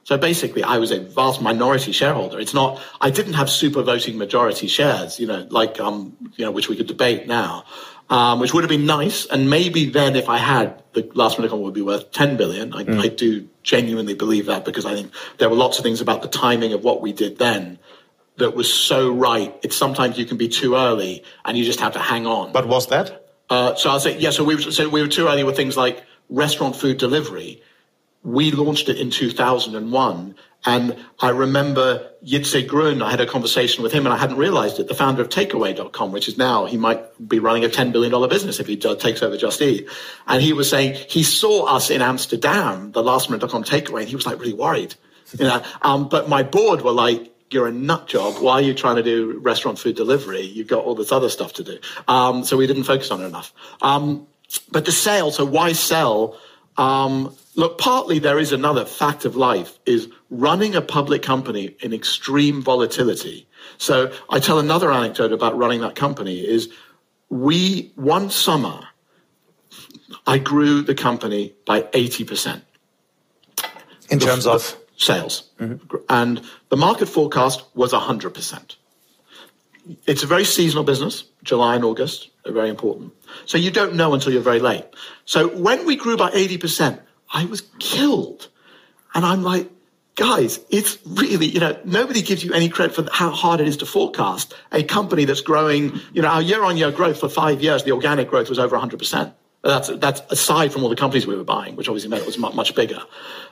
So 0.06 0.16
basically, 0.16 0.62
I 0.62 0.78
was 0.78 0.92
a 0.92 1.00
vast 1.00 1.42
minority 1.42 1.90
shareholder. 1.90 2.38
It's 2.38 2.54
not, 2.54 2.80
I 3.00 3.10
didn't 3.10 3.32
have 3.32 3.50
super 3.50 3.82
voting 3.82 4.16
majority 4.16 4.68
shares, 4.68 5.18
you 5.18 5.26
know, 5.26 5.48
like, 5.50 5.80
um, 5.80 6.16
you 6.36 6.44
know, 6.44 6.52
which 6.52 6.68
we 6.68 6.76
could 6.76 6.86
debate 6.86 7.26
now, 7.26 7.64
um, 8.08 8.38
which 8.38 8.54
would 8.54 8.62
have 8.62 8.68
been 8.68 8.86
nice. 8.86 9.26
And 9.26 9.50
maybe 9.50 9.86
then 9.86 10.14
if 10.14 10.28
I 10.28 10.38
had, 10.38 10.80
the 10.92 11.02
lastminute.com 11.02 11.60
would 11.60 11.74
be 11.74 11.82
worth 11.82 12.12
10 12.12 12.36
billion. 12.36 12.72
I, 12.72 12.84
mm. 12.84 13.00
I 13.00 13.08
do 13.08 13.48
genuinely 13.64 14.14
believe 14.14 14.46
that 14.46 14.64
because 14.64 14.86
I 14.86 14.94
think 14.94 15.10
there 15.38 15.48
were 15.48 15.56
lots 15.56 15.78
of 15.78 15.82
things 15.82 16.00
about 16.00 16.22
the 16.22 16.28
timing 16.28 16.72
of 16.72 16.84
what 16.84 17.02
we 17.02 17.12
did 17.12 17.38
then 17.38 17.80
that 18.36 18.54
was 18.54 18.72
so 18.72 19.12
right. 19.12 19.58
It's 19.64 19.74
sometimes 19.74 20.18
you 20.18 20.24
can 20.24 20.36
be 20.36 20.46
too 20.46 20.76
early 20.76 21.24
and 21.44 21.58
you 21.58 21.64
just 21.64 21.80
have 21.80 21.94
to 21.94 21.98
hang 21.98 22.28
on. 22.28 22.52
But 22.52 22.68
was 22.68 22.86
that? 22.90 23.26
Uh, 23.50 23.74
so 23.74 23.90
I'll 23.90 23.98
say, 23.98 24.16
yeah, 24.20 24.30
so 24.30 24.44
we 24.44 24.54
were, 24.54 24.62
so 24.70 24.88
we 24.88 25.02
were 25.02 25.08
too 25.08 25.26
early 25.26 25.42
with 25.42 25.56
things 25.56 25.76
like 25.76 26.04
restaurant 26.28 26.76
food 26.76 26.98
delivery 26.98 27.60
we 28.26 28.50
launched 28.50 28.88
it 28.88 28.98
in 28.98 29.08
2001. 29.08 30.34
And 30.64 30.96
I 31.20 31.28
remember 31.28 32.10
Jitse 32.24 32.66
Groen, 32.66 33.00
I 33.00 33.08
had 33.08 33.20
a 33.20 33.26
conversation 33.26 33.84
with 33.84 33.92
him 33.92 34.04
and 34.04 34.12
I 34.12 34.18
hadn't 34.18 34.36
realized 34.36 34.80
it, 34.80 34.88
the 34.88 34.94
founder 34.94 35.22
of 35.22 35.28
takeaway.com, 35.28 36.10
which 36.10 36.26
is 36.26 36.36
now, 36.36 36.64
he 36.66 36.76
might 36.76 37.28
be 37.28 37.38
running 37.38 37.64
a 37.64 37.68
$10 37.68 37.92
billion 37.92 38.28
business 38.28 38.58
if 38.58 38.66
he 38.66 38.76
takes 38.76 39.22
over 39.22 39.36
Just 39.36 39.62
Eat. 39.62 39.88
And 40.26 40.42
he 40.42 40.52
was 40.52 40.68
saying 40.68 40.94
he 41.08 41.22
saw 41.22 41.66
us 41.66 41.88
in 41.88 42.02
Amsterdam, 42.02 42.90
the 42.90 43.00
lastminute.com 43.00 43.62
takeaway, 43.62 44.00
and 44.00 44.08
he 44.08 44.16
was 44.16 44.26
like 44.26 44.40
really 44.40 44.54
worried. 44.54 44.96
You 45.38 45.44
know, 45.44 45.62
um, 45.82 46.08
but 46.08 46.28
my 46.28 46.42
board 46.42 46.82
were 46.82 46.92
like, 46.92 47.32
you're 47.50 47.68
a 47.68 47.72
nut 47.72 48.08
job. 48.08 48.42
Why 48.42 48.54
are 48.54 48.62
you 48.62 48.74
trying 48.74 48.96
to 48.96 49.04
do 49.04 49.38
restaurant 49.38 49.78
food 49.78 49.94
delivery? 49.94 50.40
You've 50.40 50.66
got 50.66 50.84
all 50.84 50.96
this 50.96 51.12
other 51.12 51.28
stuff 51.28 51.52
to 51.54 51.64
do. 51.64 51.78
Um, 52.08 52.44
so 52.44 52.56
we 52.56 52.66
didn't 52.66 52.84
focus 52.84 53.12
on 53.12 53.22
it 53.22 53.26
enough. 53.26 53.52
Um, 53.82 54.26
but 54.72 54.84
the 54.84 54.90
sale, 54.90 55.30
so 55.30 55.44
why 55.44 55.74
sell? 55.74 56.40
Um, 56.76 57.36
look, 57.56 57.78
partly 57.78 58.18
there 58.18 58.38
is 58.38 58.52
another 58.52 58.84
fact 58.84 59.24
of 59.24 59.34
life 59.34 59.78
is 59.86 60.08
running 60.30 60.74
a 60.74 60.82
public 60.82 61.22
company 61.22 61.76
in 61.80 61.92
extreme 61.92 62.62
volatility. 62.62 63.48
So 63.78 64.12
I 64.30 64.38
tell 64.38 64.58
another 64.58 64.92
anecdote 64.92 65.32
about 65.32 65.56
running 65.56 65.80
that 65.80 65.96
company 65.96 66.38
is 66.46 66.68
we, 67.28 67.92
one 67.96 68.30
summer, 68.30 68.80
I 70.26 70.38
grew 70.38 70.82
the 70.82 70.94
company 70.94 71.54
by 71.64 71.82
80%. 71.82 72.62
In 74.10 74.20
terms 74.20 74.46
of? 74.46 74.76
Sales. 74.96 75.50
Mm-hmm. 75.58 75.96
And 76.08 76.42
the 76.68 76.76
market 76.76 77.06
forecast 77.06 77.64
was 77.74 77.92
100%. 77.92 78.76
It's 80.06 80.22
a 80.22 80.26
very 80.26 80.44
seasonal 80.44 80.84
business, 80.84 81.24
July 81.42 81.74
and 81.74 81.84
August 81.84 82.30
are 82.44 82.52
very 82.52 82.68
important. 82.68 83.12
So 83.44 83.58
you 83.58 83.70
don't 83.70 83.94
know 83.94 84.14
until 84.14 84.32
you're 84.32 84.42
very 84.42 84.58
late. 84.58 84.84
So 85.24 85.48
when 85.48 85.84
we 85.86 85.96
grew 85.96 86.16
by 86.16 86.30
80%, 86.30 87.00
I 87.36 87.44
was 87.44 87.60
killed. 87.78 88.48
And 89.14 89.22
I'm 89.26 89.42
like, 89.42 89.70
guys, 90.14 90.58
it's 90.70 90.96
really, 91.04 91.44
you 91.44 91.60
know, 91.60 91.78
nobody 91.84 92.22
gives 92.22 92.42
you 92.42 92.54
any 92.54 92.70
credit 92.70 92.96
for 92.96 93.06
how 93.12 93.30
hard 93.30 93.60
it 93.60 93.68
is 93.68 93.76
to 93.78 93.86
forecast 93.86 94.54
a 94.72 94.82
company 94.82 95.26
that's 95.26 95.42
growing, 95.42 96.00
you 96.14 96.22
know, 96.22 96.28
our 96.28 96.40
year 96.40 96.64
on 96.64 96.78
year 96.78 96.90
growth 96.90 97.20
for 97.20 97.28
five 97.28 97.60
years, 97.60 97.84
the 97.84 97.92
organic 97.92 98.30
growth 98.30 98.48
was 98.48 98.58
over 98.58 98.74
100%. 98.78 99.34
That's, 99.62 99.88
that's 99.88 100.22
aside 100.30 100.72
from 100.72 100.82
all 100.82 100.88
the 100.88 100.96
companies 100.96 101.26
we 101.26 101.36
were 101.36 101.44
buying, 101.44 101.76
which 101.76 101.90
obviously 101.90 102.08
meant 102.08 102.22
it 102.22 102.26
was 102.26 102.38
much, 102.38 102.54
much 102.54 102.74
bigger. 102.74 103.02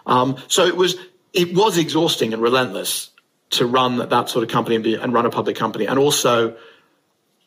Um, 0.06 0.38
so 0.48 0.64
it 0.64 0.76
was, 0.76 0.96
it 1.34 1.54
was 1.54 1.76
exhausting 1.76 2.32
and 2.32 2.40
relentless 2.40 3.10
to 3.50 3.66
run 3.66 3.98
that 3.98 4.30
sort 4.30 4.44
of 4.44 4.48
company 4.48 4.76
and, 4.76 4.84
be, 4.84 4.94
and 4.94 5.12
run 5.12 5.26
a 5.26 5.30
public 5.30 5.56
company. 5.56 5.86
And 5.86 5.98
also, 5.98 6.56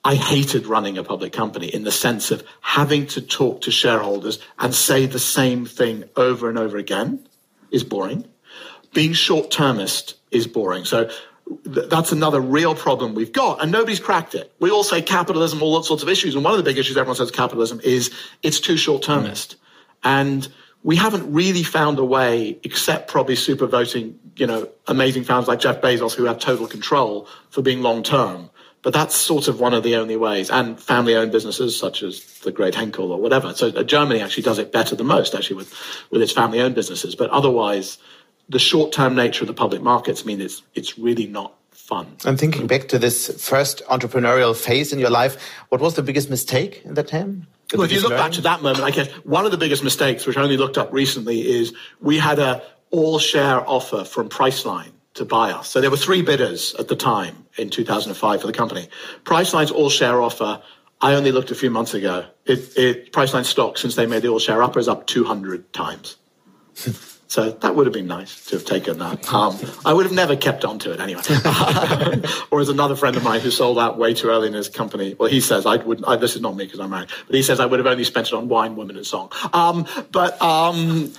I 0.07 0.15
hated 0.15 0.67
running 0.67 0.97
a 0.97 1.03
public 1.03 1.33
company 1.33 1.67
in 1.67 1.83
the 1.83 1.91
sense 1.91 2.31
of 2.31 2.41
having 2.61 3.07
to 3.07 3.21
talk 3.21 3.59
to 3.63 3.71
shareholders 3.71 4.39
and 4.57 4.73
say 4.73 5.05
the 5.05 5.19
same 5.19 5.65
thing 5.65 6.05
over 6.15 6.47
and 6.47 6.57
over 6.57 6.77
again 6.77 7.27
is 7.71 7.83
boring. 7.83 8.25
Being 8.93 9.11
short 9.11 9.51
termist 9.51 10.15
is 10.31 10.47
boring. 10.47 10.85
So 10.85 11.09
th- 11.65 11.89
that's 11.89 12.13
another 12.13 12.39
real 12.39 12.73
problem 12.73 13.15
we've 13.15 13.33
got, 13.33 13.61
and 13.61 13.69
nobody's 13.69 13.99
cracked 13.99 14.33
it. 14.33 14.53
We 14.61 14.71
all 14.71 14.85
say 14.85 15.01
capitalism, 15.01 15.61
all 15.61 15.83
sorts 15.83 16.03
of 16.03 16.07
issues, 16.07 16.35
and 16.35 16.43
one 16.45 16.53
of 16.53 16.57
the 16.57 16.63
big 16.63 16.77
issues 16.77 16.95
everyone 16.95 17.17
says 17.17 17.29
capitalism 17.29 17.81
is 17.83 18.09
it's 18.43 18.61
too 18.61 18.77
short 18.77 19.03
termist. 19.03 19.57
And 20.05 20.47
we 20.83 20.95
haven't 20.95 21.33
really 21.33 21.63
found 21.63 21.99
a 21.99 22.05
way, 22.05 22.57
except 22.63 23.09
probably 23.09 23.35
super 23.35 23.67
voting, 23.67 24.17
you 24.37 24.47
know, 24.47 24.69
amazing 24.87 25.25
founders 25.25 25.49
like 25.49 25.59
Jeff 25.59 25.81
Bezos 25.81 26.13
who 26.13 26.23
have 26.23 26.39
total 26.39 26.65
control 26.65 27.27
for 27.49 27.61
being 27.61 27.81
long 27.81 28.03
term. 28.03 28.49
But 28.87 28.93
that's 28.93 29.15
sort 29.15 29.49
of 29.49 29.59
one 29.59 29.73
of 29.73 29.83
the 29.83 29.97
only 29.97 30.15
ways. 30.15 30.49
And 30.49 30.79
family 30.79 31.13
owned 31.13 31.33
businesses 31.33 31.77
such 31.77 32.01
as 32.03 32.23
the 32.45 32.53
Great 32.53 32.73
Henkel 32.73 33.11
or 33.11 33.19
whatever. 33.19 33.53
So 33.53 33.67
uh, 33.67 33.83
Germany 33.83 34.21
actually 34.21 34.43
does 34.43 34.59
it 34.59 34.71
better 34.71 34.95
than 34.95 35.07
most, 35.07 35.35
actually, 35.35 35.57
with, 35.57 35.73
with 36.09 36.21
its 36.21 36.31
family 36.31 36.61
owned 36.61 36.73
businesses. 36.73 37.13
But 37.13 37.29
otherwise, 37.31 37.97
the 38.47 38.59
short 38.59 38.93
term 38.93 39.13
nature 39.13 39.43
of 39.43 39.49
the 39.49 39.53
public 39.53 39.81
markets 39.81 40.23
mean 40.23 40.39
it's, 40.39 40.61
it's 40.73 40.97
really 40.97 41.27
not 41.27 41.53
fun. 41.71 42.07
I'm 42.23 42.37
thinking 42.37 42.65
back 42.65 42.87
to 42.87 42.97
this 42.97 43.45
first 43.45 43.83
entrepreneurial 43.87 44.55
phase 44.55 44.93
in 44.93 44.99
your 44.99 45.09
life. 45.09 45.35
What 45.67 45.81
was 45.81 45.95
the 45.95 46.01
biggest 46.01 46.29
mistake 46.29 46.81
in 46.85 46.93
that 46.93 47.09
time? 47.09 47.45
Well, 47.73 47.83
if 47.83 47.91
you 47.91 47.99
look 47.99 48.11
back 48.11 48.31
to 48.31 48.41
that 48.43 48.61
moment, 48.61 48.85
I 48.85 48.91
guess 48.91 49.09
one 49.25 49.43
of 49.43 49.51
the 49.51 49.57
biggest 49.57 49.83
mistakes, 49.83 50.25
which 50.25 50.37
I 50.37 50.43
only 50.43 50.55
looked 50.55 50.77
up 50.77 50.93
recently, 50.93 51.45
is 51.45 51.73
we 51.99 52.17
had 52.19 52.39
a 52.39 52.63
all 52.91 53.19
share 53.19 53.69
offer 53.69 54.05
from 54.05 54.29
Priceline 54.29 54.93
to 55.17 55.25
buy 55.25 55.51
us. 55.51 55.69
So 55.69 55.81
there 55.81 55.91
were 55.91 55.97
three 55.97 56.21
bidders 56.21 56.73
at 56.75 56.87
the 56.87 56.95
time 56.95 57.45
in 57.57 57.69
2005 57.69 58.41
for 58.41 58.47
the 58.47 58.53
company. 58.53 58.89
Priceline's 59.23 59.71
all 59.71 59.89
share 59.89 60.21
offer, 60.21 60.61
I 60.99 61.13
only 61.13 61.31
looked 61.31 61.51
a 61.51 61.55
few 61.55 61.69
months 61.69 61.93
ago. 61.93 62.25
It, 62.45 62.77
it 62.77 63.11
Priceline 63.11 63.45
stock, 63.45 63.77
since 63.77 63.95
they 63.95 64.07
made 64.07 64.23
the 64.23 64.29
all 64.29 64.39
share 64.39 64.63
offer, 64.63 64.79
is 64.79 64.87
up 64.87 65.05
200 65.07 65.71
times. 65.73 66.17
So 67.29 67.51
that 67.51 67.75
would 67.75 67.85
have 67.85 67.93
been 67.93 68.07
nice 68.07 68.45
to 68.45 68.55
have 68.55 68.63
taken 68.63 68.99
that. 68.99 69.33
Um, 69.33 69.59
I 69.85 69.91
would 69.91 70.05
have 70.05 70.15
never 70.15 70.37
kept 70.37 70.63
on 70.63 70.79
to 70.79 70.93
it 70.93 71.01
anyway. 71.01 71.21
or 72.51 72.61
as 72.61 72.69
another 72.69 72.95
friend 72.95 73.17
of 73.17 73.23
mine 73.23 73.41
who 73.41 73.51
sold 73.51 73.77
out 73.77 73.97
way 73.97 74.13
too 74.13 74.29
early 74.29 74.47
in 74.47 74.53
his 74.53 74.69
company, 74.69 75.13
well, 75.13 75.29
he 75.29 75.41
says 75.41 75.65
I 75.65 75.75
would. 75.75 76.05
I, 76.05 76.15
this 76.15 76.37
is 76.37 76.41
not 76.41 76.55
me 76.55 76.63
because 76.63 76.79
I'm 76.79 76.89
married, 76.89 77.09
but 77.25 77.35
he 77.35 77.43
says 77.43 77.59
I 77.59 77.65
would 77.65 77.79
have 77.79 77.85
only 77.85 78.05
spent 78.05 78.27
it 78.27 78.33
on 78.33 78.47
wine, 78.47 78.77
women, 78.77 78.95
and 78.95 79.05
song. 79.05 79.29
Um, 79.51 79.85
but 80.09 80.41
um, 80.41 81.11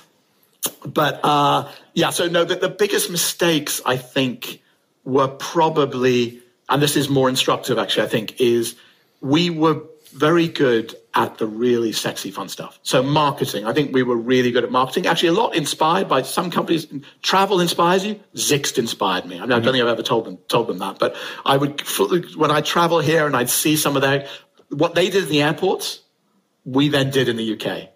but 0.87 1.21
uh, 1.23 1.71
yeah, 1.99 2.11
so 2.11 2.29
no, 2.29 2.45
the, 2.45 2.55
the 2.55 2.69
biggest 2.69 3.11
mistakes 3.11 3.81
I 3.85 3.97
think 3.97 4.63
were 5.03 5.27
probably, 5.27 6.41
and 6.69 6.81
this 6.81 6.95
is 6.95 7.09
more 7.09 7.29
instructive 7.29 7.77
actually, 7.77 8.05
I 8.05 8.09
think, 8.09 8.41
is 8.41 8.77
we 9.21 9.51
were 9.51 9.83
very 10.13 10.47
good 10.47 10.95
at 11.15 11.39
the 11.39 11.47
really 11.49 11.91
sexy 11.91 12.31
fun 12.31 12.49
stuff. 12.49 12.79
So 12.85 13.03
marketing, 13.03 13.67
I 13.67 13.73
think 13.73 13.93
we 13.93 14.05
were 14.05 14.17
really 14.17 14.53
good 14.53 14.63
at 14.63 14.71
marketing. 14.71 15.09
Actually, 15.09 15.31
a 15.31 15.33
lot 15.33 15.57
inspired 15.57 16.09
by 16.09 16.23
some 16.23 16.53
companies. 16.53 16.87
Travel 17.23 17.59
inspires 17.59 18.07
you. 18.07 18.21
Sixt 18.33 18.79
inspired 18.79 19.27
me. 19.27 19.39
I, 19.39 19.41
mean, 19.41 19.51
I 19.51 19.59
don't 19.59 19.73
think 19.73 19.83
I've 19.83 19.91
ever 19.91 20.05
told 20.05 20.25
them 20.25 20.39
told 20.47 20.69
them 20.69 20.79
that, 20.79 21.01
but 21.01 21.17
I 21.45 21.57
would 21.57 21.81
when 22.37 22.53
I 22.53 22.61
travel 22.61 23.01
here 23.01 23.27
and 23.27 23.37
I'd 23.37 23.51
see 23.51 23.77
some 23.77 23.97
of 23.97 24.03
their 24.03 24.29
what 24.69 24.95
they 24.95 25.11
did 25.11 25.25
in 25.25 25.31
the 25.31 25.43
airports, 25.43 26.01
we 26.65 26.91
then 26.91 27.11
did 27.11 27.29
in 27.29 27.37
the 27.37 27.55
UK. 27.55 27.89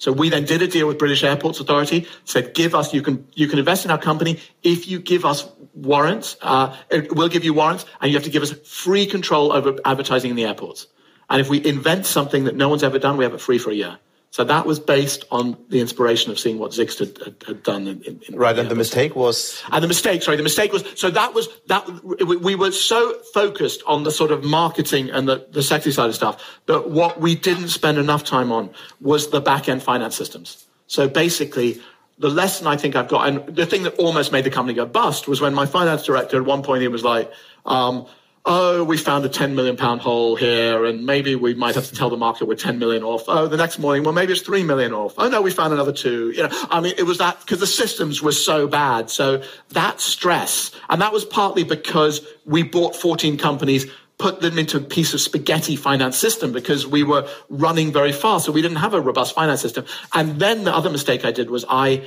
So 0.00 0.12
we 0.12 0.30
then 0.30 0.46
did 0.46 0.62
a 0.62 0.66
deal 0.66 0.88
with 0.88 0.98
British 0.98 1.22
Airports 1.22 1.60
Authority, 1.60 2.06
said, 2.24 2.54
give 2.54 2.74
us, 2.74 2.94
you 2.94 3.02
can, 3.02 3.28
you 3.34 3.46
can 3.46 3.58
invest 3.58 3.84
in 3.84 3.90
our 3.90 3.98
company 3.98 4.40
if 4.62 4.88
you 4.88 4.98
give 4.98 5.26
us 5.26 5.46
warrants, 5.74 6.38
uh, 6.40 6.74
we'll 7.10 7.28
give 7.28 7.44
you 7.44 7.52
warrants 7.52 7.84
and 8.00 8.10
you 8.10 8.16
have 8.16 8.24
to 8.24 8.30
give 8.30 8.42
us 8.42 8.52
free 8.64 9.04
control 9.04 9.52
over 9.52 9.76
advertising 9.84 10.30
in 10.30 10.36
the 10.36 10.46
airports. 10.46 10.86
And 11.28 11.38
if 11.38 11.50
we 11.50 11.62
invent 11.62 12.06
something 12.06 12.44
that 12.44 12.56
no 12.56 12.70
one's 12.70 12.82
ever 12.82 12.98
done, 12.98 13.18
we 13.18 13.24
have 13.24 13.34
it 13.34 13.42
free 13.42 13.58
for 13.58 13.70
a 13.70 13.74
year. 13.74 13.98
So 14.32 14.44
that 14.44 14.64
was 14.64 14.78
based 14.78 15.24
on 15.32 15.56
the 15.70 15.80
inspiration 15.80 16.30
of 16.30 16.38
seeing 16.38 16.58
what 16.58 16.72
Sixt 16.72 17.00
had, 17.00 17.18
had, 17.18 17.44
had 17.44 17.62
done. 17.64 17.88
In, 17.88 18.00
in, 18.02 18.20
in 18.28 18.36
right, 18.36 18.56
and 18.56 18.70
the 18.70 18.76
mistake 18.76 19.16
was. 19.16 19.60
And 19.72 19.82
the 19.82 19.88
mistake, 19.88 20.22
sorry, 20.22 20.36
the 20.36 20.44
mistake 20.44 20.72
was 20.72 20.84
so 20.94 21.10
that 21.10 21.34
was 21.34 21.48
that 21.66 21.84
we 22.04 22.54
were 22.54 22.70
so 22.70 23.18
focused 23.34 23.82
on 23.88 24.04
the 24.04 24.12
sort 24.12 24.30
of 24.30 24.44
marketing 24.44 25.10
and 25.10 25.28
the, 25.28 25.48
the 25.50 25.64
sexy 25.64 25.90
side 25.90 26.08
of 26.08 26.14
stuff 26.14 26.60
that 26.66 26.90
what 26.90 27.20
we 27.20 27.34
didn't 27.34 27.70
spend 27.70 27.98
enough 27.98 28.22
time 28.22 28.52
on 28.52 28.70
was 29.00 29.30
the 29.30 29.40
back 29.40 29.68
end 29.68 29.82
finance 29.82 30.14
systems. 30.14 30.64
So 30.86 31.08
basically, 31.08 31.80
the 32.18 32.28
lesson 32.28 32.68
I 32.68 32.76
think 32.76 32.94
I've 32.94 33.08
got, 33.08 33.26
and 33.26 33.56
the 33.56 33.66
thing 33.66 33.82
that 33.82 33.96
almost 33.98 34.30
made 34.30 34.44
the 34.44 34.50
company 34.50 34.74
go 34.74 34.86
bust 34.86 35.26
was 35.26 35.40
when 35.40 35.54
my 35.54 35.66
finance 35.66 36.04
director 36.04 36.36
at 36.36 36.44
one 36.44 36.62
point 36.62 36.82
he 36.82 36.88
was 36.88 37.02
like. 37.02 37.30
Um, 37.66 38.06
oh, 38.46 38.84
we 38.84 38.96
found 38.96 39.24
a 39.24 39.28
10 39.28 39.54
million 39.54 39.76
pound 39.76 40.00
hole 40.00 40.36
here, 40.36 40.84
and 40.84 41.04
maybe 41.04 41.34
we 41.34 41.54
might 41.54 41.74
have 41.74 41.86
to 41.86 41.94
tell 41.94 42.10
the 42.10 42.16
market 42.16 42.46
we're 42.46 42.54
10 42.54 42.78
million 42.78 43.02
off. 43.02 43.24
Oh, 43.28 43.46
the 43.46 43.56
next 43.56 43.78
morning, 43.78 44.02
well, 44.02 44.12
maybe 44.12 44.32
it's 44.32 44.42
3 44.42 44.62
million 44.64 44.92
off. 44.92 45.14
Oh, 45.18 45.28
no, 45.28 45.42
we 45.42 45.50
found 45.50 45.72
another 45.72 45.92
two. 45.92 46.30
You 46.30 46.44
know, 46.44 46.48
I 46.70 46.80
mean, 46.80 46.94
it 46.96 47.04
was 47.04 47.18
that 47.18 47.40
because 47.40 47.60
the 47.60 47.66
systems 47.66 48.22
were 48.22 48.32
so 48.32 48.66
bad. 48.66 49.10
So 49.10 49.42
that 49.70 50.00
stress, 50.00 50.72
and 50.88 51.00
that 51.02 51.12
was 51.12 51.24
partly 51.24 51.64
because 51.64 52.26
we 52.44 52.62
bought 52.62 52.96
14 52.96 53.36
companies 53.38 53.86
put 54.20 54.42
them 54.42 54.58
into 54.58 54.76
a 54.76 54.80
piece 54.80 55.14
of 55.14 55.20
spaghetti 55.20 55.74
finance 55.76 56.16
system 56.16 56.52
because 56.52 56.86
we 56.86 57.02
were 57.02 57.26
running 57.48 57.90
very 57.90 58.12
fast. 58.12 58.44
So 58.44 58.52
we 58.52 58.60
didn't 58.60 58.76
have 58.76 58.92
a 58.92 59.00
robust 59.00 59.34
finance 59.34 59.62
system. 59.62 59.86
And 60.12 60.38
then 60.38 60.64
the 60.64 60.76
other 60.76 60.90
mistake 60.90 61.24
I 61.24 61.32
did 61.32 61.48
was 61.48 61.64
I 61.68 62.04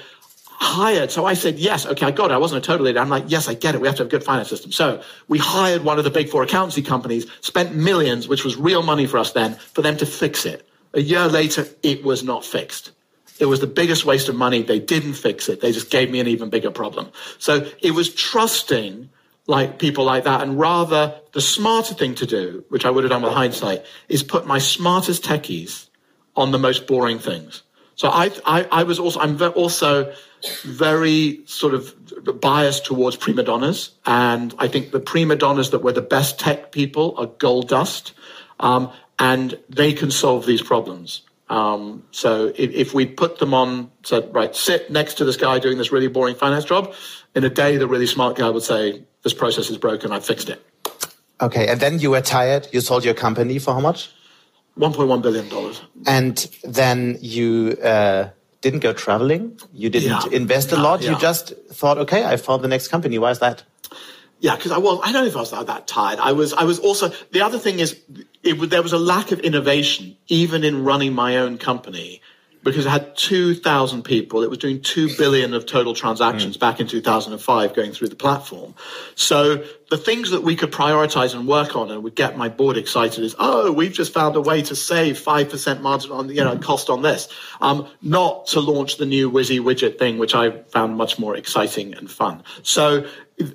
hired. 0.64 1.12
So 1.12 1.26
I 1.26 1.34
said, 1.34 1.60
yes, 1.60 1.86
okay, 1.86 2.06
I 2.06 2.12
got 2.12 2.32
it. 2.32 2.34
I 2.34 2.38
wasn't 2.38 2.64
a 2.64 2.66
total 2.66 2.86
leader. 2.86 3.00
I'm 3.00 3.10
like, 3.10 3.26
yes, 3.28 3.48
I 3.48 3.54
get 3.54 3.76
it. 3.76 3.82
We 3.82 3.88
have 3.88 3.98
to 3.98 4.04
have 4.04 4.08
a 4.08 4.10
good 4.10 4.24
finance 4.24 4.50
system. 4.50 4.72
So 4.72 5.02
we 5.28 5.38
hired 5.38 5.84
one 5.84 5.98
of 5.98 6.04
the 6.04 6.10
big 6.10 6.30
four 6.30 6.44
accountancy 6.44 6.82
companies, 6.82 7.28
spent 7.42 7.76
millions, 7.76 8.28
which 8.28 8.44
was 8.44 8.56
real 8.56 8.82
money 8.82 9.06
for 9.06 9.18
us 9.18 9.34
then, 9.34 9.56
for 9.56 9.82
them 9.82 9.98
to 9.98 10.06
fix 10.06 10.46
it. 10.46 10.68
A 10.94 11.02
year 11.02 11.28
later, 11.28 11.68
it 11.82 12.04
was 12.04 12.24
not 12.24 12.46
fixed. 12.46 12.92
It 13.40 13.46
was 13.46 13.60
the 13.60 13.68
biggest 13.68 14.06
waste 14.06 14.30
of 14.30 14.36
money. 14.36 14.62
They 14.62 14.80
didn't 14.80 15.14
fix 15.14 15.50
it. 15.50 15.60
They 15.60 15.72
just 15.72 15.90
gave 15.90 16.10
me 16.10 16.20
an 16.20 16.28
even 16.28 16.50
bigger 16.50 16.72
problem. 16.72 17.12
So 17.40 17.68
it 17.82 17.92
was 17.92 18.14
trusting 18.14 19.10
like 19.48 19.80
people 19.80 20.06
like 20.06 20.24
that. 20.24 20.42
And 20.42 20.60
rather 20.60 21.20
the 21.34 21.42
smarter 21.42 21.94
thing 21.94 22.16
to 22.16 22.26
do, 22.26 22.64
which 22.70 22.86
I 22.86 22.90
would 22.90 23.04
have 23.04 23.12
done 23.12 23.24
with 23.24 23.34
hindsight, 23.34 23.86
is 24.08 24.24
put 24.24 24.46
my 24.46 24.60
smartest 24.60 25.24
techies 25.24 25.90
on 26.36 26.52
the 26.52 26.60
most 26.60 26.88
boring 26.88 27.20
things. 27.20 27.64
So 27.96 28.08
I, 28.08 28.32
I, 28.46 28.64
I 28.72 28.84
was 28.84 29.00
also, 29.00 29.20
I'm 29.20 29.40
also 29.54 30.14
very 30.64 31.42
sort 31.46 31.74
of 31.74 31.96
biased 32.42 32.86
towards 32.86 33.16
prima 33.16 33.44
donnas. 33.44 33.92
And 34.06 34.54
I 34.58 34.68
think 34.68 34.92
the 34.92 35.00
prima 35.00 35.36
donnas 35.36 35.72
that 35.72 35.80
were 35.80 35.92
the 35.92 36.02
best 36.02 36.40
tech 36.40 36.72
people 36.72 37.16
are 37.18 37.28
gold 37.28 37.70
dust. 37.70 38.14
Um, 38.60 38.92
and 39.20 39.58
they 39.70 39.94
can 39.94 40.12
solve 40.12 40.46
these 40.46 40.62
problems. 40.62 41.22
Um, 41.50 42.04
so 42.12 42.52
if, 42.56 42.72
if 42.72 42.94
we 42.94 43.06
put 43.06 43.40
them 43.40 43.54
on, 43.54 43.92
said, 44.04 44.34
right, 44.34 44.56
sit 44.56 44.90
next 44.90 45.16
to 45.16 45.26
this 45.26 45.38
guy 45.38 45.60
doing 45.60 45.78
this 45.78 45.92
really 45.92 46.08
boring 46.08 46.36
finance 46.36 46.66
job, 46.66 46.94
in 47.36 47.44
a 47.44 47.50
day, 47.50 47.78
the 47.78 47.88
really 47.88 48.08
smart 48.08 48.38
guy 48.38 48.50
would 48.50 48.64
say, 48.64 49.04
this 49.24 49.34
process 49.34 49.70
is 49.70 49.78
broken, 49.78 50.12
I 50.12 50.20
fixed 50.20 50.50
it. 50.50 50.66
Okay, 51.42 51.68
and 51.68 51.80
then 51.80 52.00
you 52.00 52.12
were 52.12 52.22
tired, 52.22 52.68
you 52.72 52.82
sold 52.82 53.06
your 53.06 53.14
company 53.14 53.60
for 53.60 53.74
how 53.74 53.80
much? 53.80 54.10
$1.1 54.78 55.22
billion. 55.22 55.76
And 56.08 56.38
then 56.64 57.18
you 57.22 57.78
uh, 57.84 58.30
didn't 58.64 58.80
go 58.80 58.94
traveling, 58.94 59.60
you 59.74 59.90
didn't 59.90 60.32
yeah. 60.32 60.38
invest 60.38 60.72
a 60.72 60.78
lot, 60.78 61.02
yeah. 61.02 61.12
you 61.12 61.20
just 61.20 61.54
thought, 61.72 61.98
okay, 62.00 62.24
I 62.26 62.38
found 62.38 62.64
the 62.64 62.68
next 62.70 62.88
company. 62.88 63.20
Why 63.20 63.30
is 63.30 63.40
that? 63.40 63.64
Yeah, 64.40 64.56
because 64.56 64.72
I 64.72 64.78
was, 64.78 65.00
I 65.04 65.12
don't 65.12 65.24
know 65.24 65.28
if 65.28 65.36
I 65.36 65.42
was 65.42 65.52
that 65.52 65.88
tired. 65.88 66.20
I 66.20 66.32
was, 66.32 66.54
I 66.54 66.64
was 66.64 66.80
also, 66.80 67.10
the 67.32 67.42
other 67.42 67.60
thing 67.60 67.80
is, 67.80 68.02
it, 68.42 68.70
there 68.70 68.82
was 68.82 68.94
a 68.94 68.98
lack 68.98 69.32
of 69.32 69.40
innovation, 69.42 70.18
even 70.28 70.64
in 70.64 70.84
running 70.84 71.14
my 71.14 71.38
own 71.38 71.58
company 71.58 72.22
because 72.64 72.88
I 72.88 72.92
had 72.92 73.16
2,000 73.18 74.04
people. 74.04 74.42
It 74.42 74.50
was 74.50 74.58
doing 74.58 74.82
2 74.82 75.18
billion 75.18 75.54
of 75.54 75.66
total 75.66 75.94
transactions 75.94 76.56
mm. 76.56 76.62
back 76.62 76.80
in 76.80 76.88
2005 76.88 77.76
going 77.76 77.92
through 77.92 78.08
the 78.08 78.16
platform. 78.16 78.74
So 79.16 79.64
the 79.94 79.98
things 79.98 80.32
that 80.32 80.42
we 80.42 80.56
could 80.56 80.72
prioritize 80.72 81.36
and 81.36 81.48
work 81.48 81.76
on 81.76 81.92
and 81.92 82.02
would 82.04 82.16
get 82.16 82.36
my 82.36 82.50
board 82.50 82.78
excited 82.78 83.24
is, 83.24 83.36
oh, 83.38 83.72
we've 83.72 83.94
just 83.94 84.12
found 84.12 84.36
a 84.36 84.42
way 84.42 84.60
to 84.64 84.76
save 84.76 85.20
5% 85.20 85.82
margin 85.82 86.12
on, 86.12 86.30
you 86.30 86.44
know, 86.44 86.58
cost 86.58 86.90
on 86.90 87.04
this. 87.04 87.30
Um, 87.62 87.88
not 88.02 88.48
to 88.48 88.60
launch 88.60 88.98
the 88.98 89.06
new 89.06 89.30
Wizzy 89.30 89.60
widget 89.60 90.00
thing, 90.00 90.18
which 90.18 90.34
I 90.34 90.64
found 90.64 90.98
much 90.98 91.20
more 91.20 91.38
exciting 91.38 91.94
and 91.94 92.10
fun. 92.10 92.42
So 92.64 93.06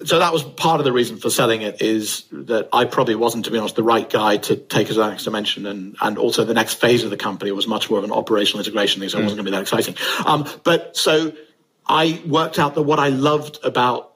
so 0.05 0.21
that 0.21 0.33
was 0.33 0.45
part 0.45 0.81
of 0.81 0.85
the 0.85 0.93
reason 0.93 1.17
for 1.17 1.29
selling 1.29 1.63
it 1.63 1.83
is 1.83 2.25
that 2.31 2.69
I 2.73 2.85
probably 2.85 3.17
wasn't, 3.17 3.45
to 3.47 3.51
be 3.51 3.59
honest, 3.59 3.75
the 3.75 3.83
right 3.83 4.09
guy 4.09 4.37
to 4.37 4.55
take 4.55 4.91
us 4.91 4.95
to 4.95 5.01
the 5.01 5.11
next 5.11 5.25
dimension. 5.25 5.67
And, 5.67 5.97
and 6.01 6.19
also 6.19 6.45
the 6.45 6.55
next 6.55 6.75
phase 6.75 7.03
of 7.03 7.11
the 7.11 7.17
company 7.17 7.51
was 7.51 7.67
much 7.67 7.91
more 7.91 7.99
of 7.99 8.05
an 8.05 8.13
operational 8.13 8.61
integration 8.61 9.01
thing. 9.01 9.09
So 9.09 9.19
mm. 9.19 9.23
it 9.23 9.25
wasn't 9.25 9.39
going 9.39 9.47
to 9.47 9.51
be 9.51 9.57
that 9.57 9.63
exciting. 9.63 9.97
Um, 10.25 10.47
but 10.63 10.97
so 10.97 11.33
I 11.89 12.23
worked 12.27 12.61
out 12.61 12.77
that 12.77 12.83
what 12.83 13.01
I 13.01 13.09
loved 13.09 13.59
about, 13.65 14.15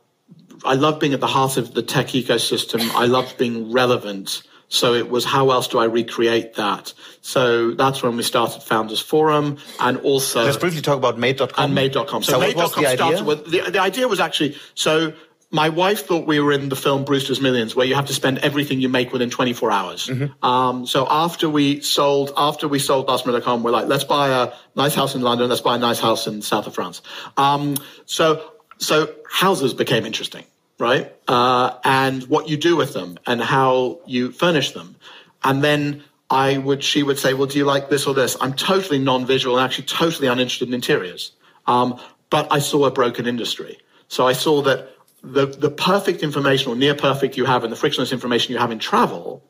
I 0.64 0.74
love 0.74 1.00
being 1.00 1.12
at 1.12 1.20
the 1.20 1.26
heart 1.26 1.56
of 1.56 1.74
the 1.74 1.82
tech 1.82 2.08
ecosystem. 2.08 2.88
I 2.94 3.06
love 3.06 3.34
being 3.38 3.72
relevant. 3.72 4.42
So 4.68 4.94
it 4.94 5.10
was 5.10 5.24
how 5.24 5.50
else 5.50 5.68
do 5.68 5.78
I 5.78 5.84
recreate 5.84 6.54
that? 6.54 6.94
So 7.20 7.72
that's 7.72 8.02
when 8.02 8.16
we 8.16 8.22
started 8.22 8.62
Founders 8.62 9.00
Forum 9.00 9.58
and 9.78 9.98
also. 9.98 10.44
Let's 10.44 10.56
briefly 10.56 10.80
talk 10.80 10.96
about 10.96 11.18
Made.com. 11.18 11.50
And 11.58 11.74
Made.com. 11.74 12.22
So, 12.22 12.32
so 12.32 12.40
Made.com 12.40 12.70
started 12.70 13.26
with, 13.26 13.50
the, 13.50 13.70
the 13.70 13.80
idea 13.80 14.08
was 14.08 14.18
actually, 14.18 14.56
so 14.74 15.12
my 15.52 15.68
wife 15.68 16.06
thought 16.06 16.26
we 16.26 16.40
were 16.40 16.52
in 16.52 16.70
the 16.70 16.76
film 16.76 17.04
Brewster's 17.04 17.40
Millions, 17.40 17.76
where 17.76 17.86
you 17.86 17.94
have 17.94 18.06
to 18.06 18.14
spend 18.14 18.38
everything 18.38 18.80
you 18.80 18.88
make 18.88 19.12
within 19.12 19.28
24 19.28 19.70
hours. 19.70 20.06
Mm-hmm. 20.06 20.44
Um, 20.44 20.86
so 20.86 21.06
after 21.08 21.48
we 21.50 21.82
sold, 21.82 22.32
after 22.34 22.66
we 22.66 22.78
sold 22.78 23.06
lastminute.com, 23.08 23.62
we're 23.62 23.70
like, 23.70 23.86
let's 23.86 24.04
buy 24.04 24.28
a 24.30 24.52
nice 24.74 24.94
house 24.94 25.14
in 25.14 25.20
London, 25.20 25.50
let's 25.50 25.60
buy 25.60 25.76
a 25.76 25.78
nice 25.78 26.00
house 26.00 26.26
in 26.26 26.40
south 26.40 26.66
of 26.66 26.74
France. 26.74 27.02
Um, 27.36 27.76
so, 28.06 28.52
so 28.78 29.14
houses 29.30 29.74
became 29.74 30.06
interesting, 30.06 30.44
right? 30.78 31.14
Uh, 31.28 31.78
and 31.84 32.24
what 32.24 32.48
you 32.48 32.56
do 32.56 32.76
with 32.76 32.92
them 32.92 33.18
and 33.26 33.40
how 33.40 34.00
you 34.06 34.32
furnish 34.32 34.72
them. 34.72 34.96
And 35.44 35.62
then 35.62 36.02
I 36.30 36.58
would, 36.58 36.82
she 36.82 37.02
would 37.02 37.18
say, 37.18 37.34
well, 37.34 37.46
do 37.46 37.58
you 37.58 37.64
like 37.64 37.90
this 37.90 38.06
or 38.06 38.14
this? 38.14 38.36
I'm 38.40 38.54
totally 38.54 38.98
non-visual 38.98 39.56
and 39.58 39.64
actually 39.64 39.84
totally 39.84 40.28
uninterested 40.28 40.68
in 40.68 40.74
interiors. 40.74 41.32
Um, 41.66 42.00
but 42.30 42.50
I 42.50 42.58
saw 42.58 42.86
a 42.86 42.90
broken 42.90 43.26
industry. 43.26 43.78
So 44.08 44.26
I 44.26 44.32
saw 44.32 44.62
that 44.62 44.96
the, 45.22 45.46
the 45.46 45.70
perfect 45.70 46.22
information 46.22 46.72
or 46.72 46.76
near 46.76 46.94
perfect 46.94 47.36
you 47.36 47.44
have 47.44 47.64
and 47.64 47.72
the 47.72 47.76
frictionless 47.76 48.12
information 48.12 48.52
you 48.52 48.58
have 48.58 48.70
in 48.70 48.78
travel 48.78 49.44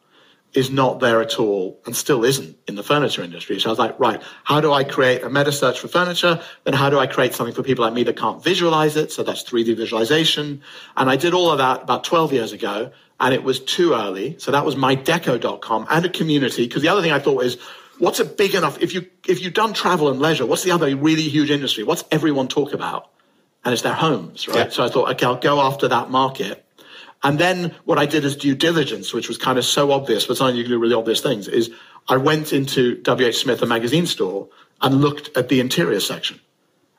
is 0.54 0.70
not 0.70 1.00
there 1.00 1.20
at 1.22 1.38
all 1.38 1.80
and 1.86 1.96
still 1.96 2.24
isn't 2.24 2.56
in 2.68 2.74
the 2.74 2.82
furniture 2.82 3.22
industry. 3.22 3.58
So 3.58 3.70
I 3.70 3.72
was 3.72 3.78
like, 3.78 3.98
right, 3.98 4.20
how 4.44 4.60
do 4.60 4.72
I 4.72 4.84
create 4.84 5.22
a 5.22 5.30
meta 5.30 5.50
search 5.50 5.80
for 5.80 5.88
furniture? 5.88 6.40
Then 6.64 6.74
how 6.74 6.90
do 6.90 6.98
I 6.98 7.06
create 7.06 7.32
something 7.34 7.54
for 7.54 7.62
people 7.62 7.84
like 7.84 7.94
me 7.94 8.04
that 8.04 8.16
can't 8.16 8.42
visualize 8.42 8.96
it? 8.96 9.12
So 9.12 9.22
that's 9.22 9.42
3D 9.44 9.76
visualization. 9.76 10.62
And 10.96 11.08
I 11.08 11.16
did 11.16 11.32
all 11.32 11.50
of 11.50 11.58
that 11.58 11.82
about 11.82 12.04
12 12.04 12.32
years 12.32 12.52
ago 12.52 12.92
and 13.18 13.32
it 13.32 13.44
was 13.44 13.60
too 13.60 13.94
early. 13.94 14.36
So 14.38 14.50
that 14.50 14.64
was 14.64 14.74
mydeco.com 14.74 15.86
and 15.88 16.04
a 16.04 16.10
community. 16.10 16.68
Cause 16.68 16.82
the 16.82 16.88
other 16.88 17.00
thing 17.00 17.12
I 17.12 17.18
thought 17.18 17.44
is, 17.44 17.56
what's 17.98 18.20
a 18.20 18.24
big 18.24 18.54
enough, 18.54 18.80
if 18.82 18.92
you, 18.92 19.06
if 19.26 19.40
you've 19.40 19.54
done 19.54 19.72
travel 19.72 20.10
and 20.10 20.20
leisure, 20.20 20.44
what's 20.44 20.64
the 20.64 20.72
other 20.72 20.94
really 20.96 21.28
huge 21.28 21.50
industry? 21.50 21.84
What's 21.84 22.04
everyone 22.10 22.48
talk 22.48 22.74
about? 22.74 23.08
and 23.64 23.72
it's 23.72 23.82
their 23.82 23.94
homes, 23.94 24.48
right? 24.48 24.56
Yeah. 24.56 24.68
So 24.70 24.84
I 24.84 24.88
thought, 24.88 25.10
okay, 25.12 25.26
I'll 25.26 25.36
go 25.36 25.60
after 25.60 25.88
that 25.88 26.10
market. 26.10 26.64
And 27.22 27.38
then 27.38 27.74
what 27.85 27.98
I 27.98 28.06
did 28.06 28.24
as 28.24 28.37
due 28.37 28.54
diligence, 28.54 29.12
which 29.12 29.28
was 29.28 29.38
kind 29.38 29.58
of 29.58 29.64
so 29.64 29.92
obvious, 29.92 30.26
but 30.26 30.37
sometimes 30.37 30.58
you 30.58 30.64
can 30.64 30.72
do 30.72 30.78
really 30.78 30.94
obvious 30.94 31.20
things, 31.20 31.46
is 31.48 31.70
I 32.08 32.16
went 32.16 32.52
into 32.52 33.00
WH 33.02 33.35
Smith, 33.35 33.62
a 33.62 33.66
magazine 33.66 34.06
store, 34.06 34.48
and 34.80 35.00
looked 35.00 35.37
at 35.37 35.48
the 35.48 35.61
interior 35.61 36.00
section 36.00 36.40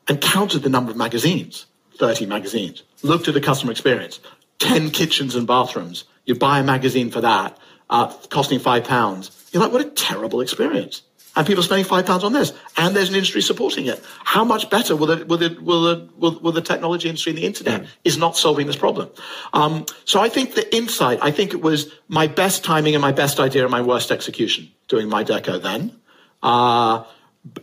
and 0.08 0.22
counted 0.22 0.60
the 0.60 0.70
number 0.70 0.92
of 0.92 0.98
magazines, 0.98 1.66
30 1.98 2.26
magazines, 2.26 2.84
looked 3.02 3.28
at 3.28 3.34
the 3.34 3.42
customer 3.42 3.72
experience, 3.72 4.20
10 4.60 4.92
kitchens 4.92 5.36
and 5.36 5.46
bathrooms. 5.46 6.06
You 6.26 6.36
buy 6.36 6.60
a 6.60 6.64
magazine 6.64 7.12
for 7.12 7.22
that, 7.22 7.58
uh, 7.90 8.08
costing 8.30 8.60
five 8.60 8.86
pounds. 8.86 9.32
You're 9.52 9.62
like, 9.62 9.74
what 9.74 9.86
a 9.86 9.90
terrible 9.90 10.40
experience 10.40 11.02
and 11.36 11.48
people 11.48 11.62
are 11.62 11.66
spending 11.66 11.86
five 11.86 12.06
pounds 12.06 12.24
on 12.24 12.34
this, 12.34 12.54
and 12.78 12.96
there's 12.96 13.10
an 13.10 13.16
industry 13.16 13.42
supporting 13.42 13.88
it. 13.88 14.04
How 14.24 14.44
much 14.44 14.70
better 14.70 14.96
will 14.96 15.08
the 15.08 15.26
will 15.26 15.38
the 15.38 15.58
will 15.62 15.82
the, 15.84 16.10
will, 16.18 16.40
will 16.40 16.52
the 16.52 16.62
technology 16.62 17.10
industry 17.10 17.32
and 17.32 17.40
the 17.40 17.46
internet 17.46 17.84
mm. 17.84 17.88
is 18.04 18.18
not 18.18 18.38
solving 18.38 18.68
this 18.68 18.76
problem? 18.76 19.10
Um, 19.54 19.86
so 20.06 20.22
I 20.22 20.30
think 20.30 20.54
the 20.54 20.76
insight, 20.76 21.20
I 21.22 21.32
think 21.32 21.54
it 21.54 21.62
was 21.62 21.92
my 22.08 22.28
best 22.28 22.64
timing 22.64 22.96
and 22.96 23.02
my 23.02 23.12
best 23.12 23.40
idea 23.40 23.64
and 23.64 23.72
my 23.72 23.82
worst 23.82 24.12
execution 24.12 24.70
doing 24.88 25.08
MyDeco 25.10 25.62
then. 25.62 26.00
Uh, 26.42 27.04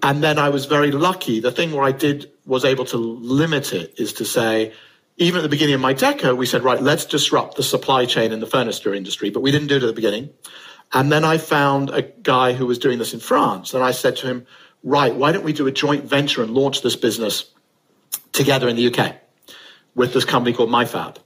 and 0.02 0.22
then 0.22 0.38
I 0.38 0.48
was 0.50 0.66
very 0.66 0.90
lucky. 0.90 1.40
The 1.40 1.52
thing 1.52 1.72
where 1.72 1.84
I 1.84 1.92
did 1.92 2.30
was 2.44 2.64
able 2.64 2.84
to 2.86 2.96
limit 2.96 3.72
it 3.72 3.94
is 3.98 4.12
to 4.14 4.24
say, 4.24 4.72
even 5.16 5.38
at 5.38 5.42
the 5.42 5.48
beginning 5.48 5.74
of 5.74 5.80
MyDeco, 5.80 6.36
we 6.36 6.46
said, 6.46 6.62
right, 6.62 6.80
let's 6.82 7.04
disrupt 7.04 7.56
the 7.56 7.62
supply 7.62 8.04
chain 8.06 8.32
in 8.32 8.40
the 8.40 8.46
furniture 8.46 8.94
industry, 8.94 9.30
but 9.30 9.40
we 9.40 9.50
didn't 9.50 9.68
do 9.68 9.76
it 9.76 9.82
at 9.82 9.86
the 9.86 9.92
beginning. 9.92 10.30
And 10.92 11.10
then 11.10 11.24
I 11.24 11.38
found 11.38 11.90
a 11.90 12.02
guy 12.02 12.52
who 12.52 12.66
was 12.66 12.78
doing 12.78 12.98
this 12.98 13.14
in 13.14 13.20
France. 13.20 13.74
And 13.74 13.82
I 13.82 13.92
said 13.92 14.16
to 14.16 14.26
him, 14.26 14.46
right, 14.82 15.14
why 15.14 15.32
don't 15.32 15.44
we 15.44 15.52
do 15.52 15.66
a 15.66 15.72
joint 15.72 16.04
venture 16.04 16.42
and 16.42 16.52
launch 16.52 16.82
this 16.82 16.96
business 16.96 17.50
together 18.32 18.68
in 18.68 18.76
the 18.76 18.92
UK 18.92 19.16
with 19.94 20.12
this 20.12 20.24
company 20.24 20.54
called 20.54 20.70
MyFab? 20.70 21.16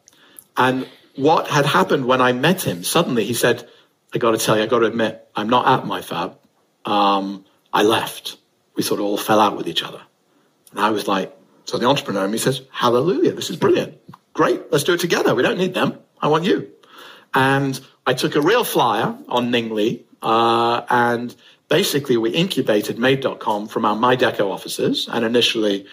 And 0.57 0.87
what 1.16 1.48
had 1.48 1.66
happened 1.66 2.05
when 2.07 2.20
I 2.20 2.33
met 2.33 2.62
him, 2.62 2.85
suddenly 2.85 3.24
he 3.24 3.35
said, 3.35 3.68
I 4.14 4.18
got 4.18 4.33
to 4.33 4.38
tell 4.38 4.57
you, 4.57 4.62
I 4.62 4.66
got 4.66 4.81
to 4.81 4.87
admit, 4.87 5.27
I'm 5.35 5.48
not 5.48 5.66
at 5.66 5.88
MyFab. 5.88 6.37
Um, 6.85 7.44
I 7.72 7.83
left. 7.83 8.37
We 8.77 8.83
sort 8.83 9.00
of 9.00 9.07
all 9.07 9.16
fell 9.16 9.40
out 9.40 9.57
with 9.57 9.68
each 9.68 9.83
other. 9.83 10.00
And 10.70 10.81
I 10.81 10.90
was 10.90 11.09
like, 11.09 11.37
so 11.64 11.79
the 11.79 11.87
entrepreneur, 11.87 12.24
and 12.24 12.33
he 12.33 12.38
says, 12.38 12.62
hallelujah, 12.70 13.33
this 13.33 13.48
is 13.48 13.57
brilliant. 13.57 13.98
Great, 14.35 14.70
let's 14.70 14.85
do 14.85 14.92
it 14.92 15.00
together. 15.00 15.35
We 15.35 15.42
don't 15.42 15.59
need 15.59 15.74
them. 15.74 15.98
I 16.20 16.29
want 16.29 16.44
you. 16.44 16.70
And 17.35 17.79
I 18.07 18.14
took 18.14 18.37
a 18.37 18.40
real 18.40 18.64
flyer 18.64 19.16
on 19.29 19.51
Ning 19.51 19.75
Li, 19.75 20.05
uh, 20.23 20.83
and 20.88 21.35
basically 21.68 22.16
we 22.16 22.31
incubated 22.31 22.99
Made.com 22.99 23.68
from 23.68 23.85
our 23.85 23.97
MyDeco 23.97 24.51
offices. 24.51 25.09
And 25.11 25.25
initially, 25.25 25.87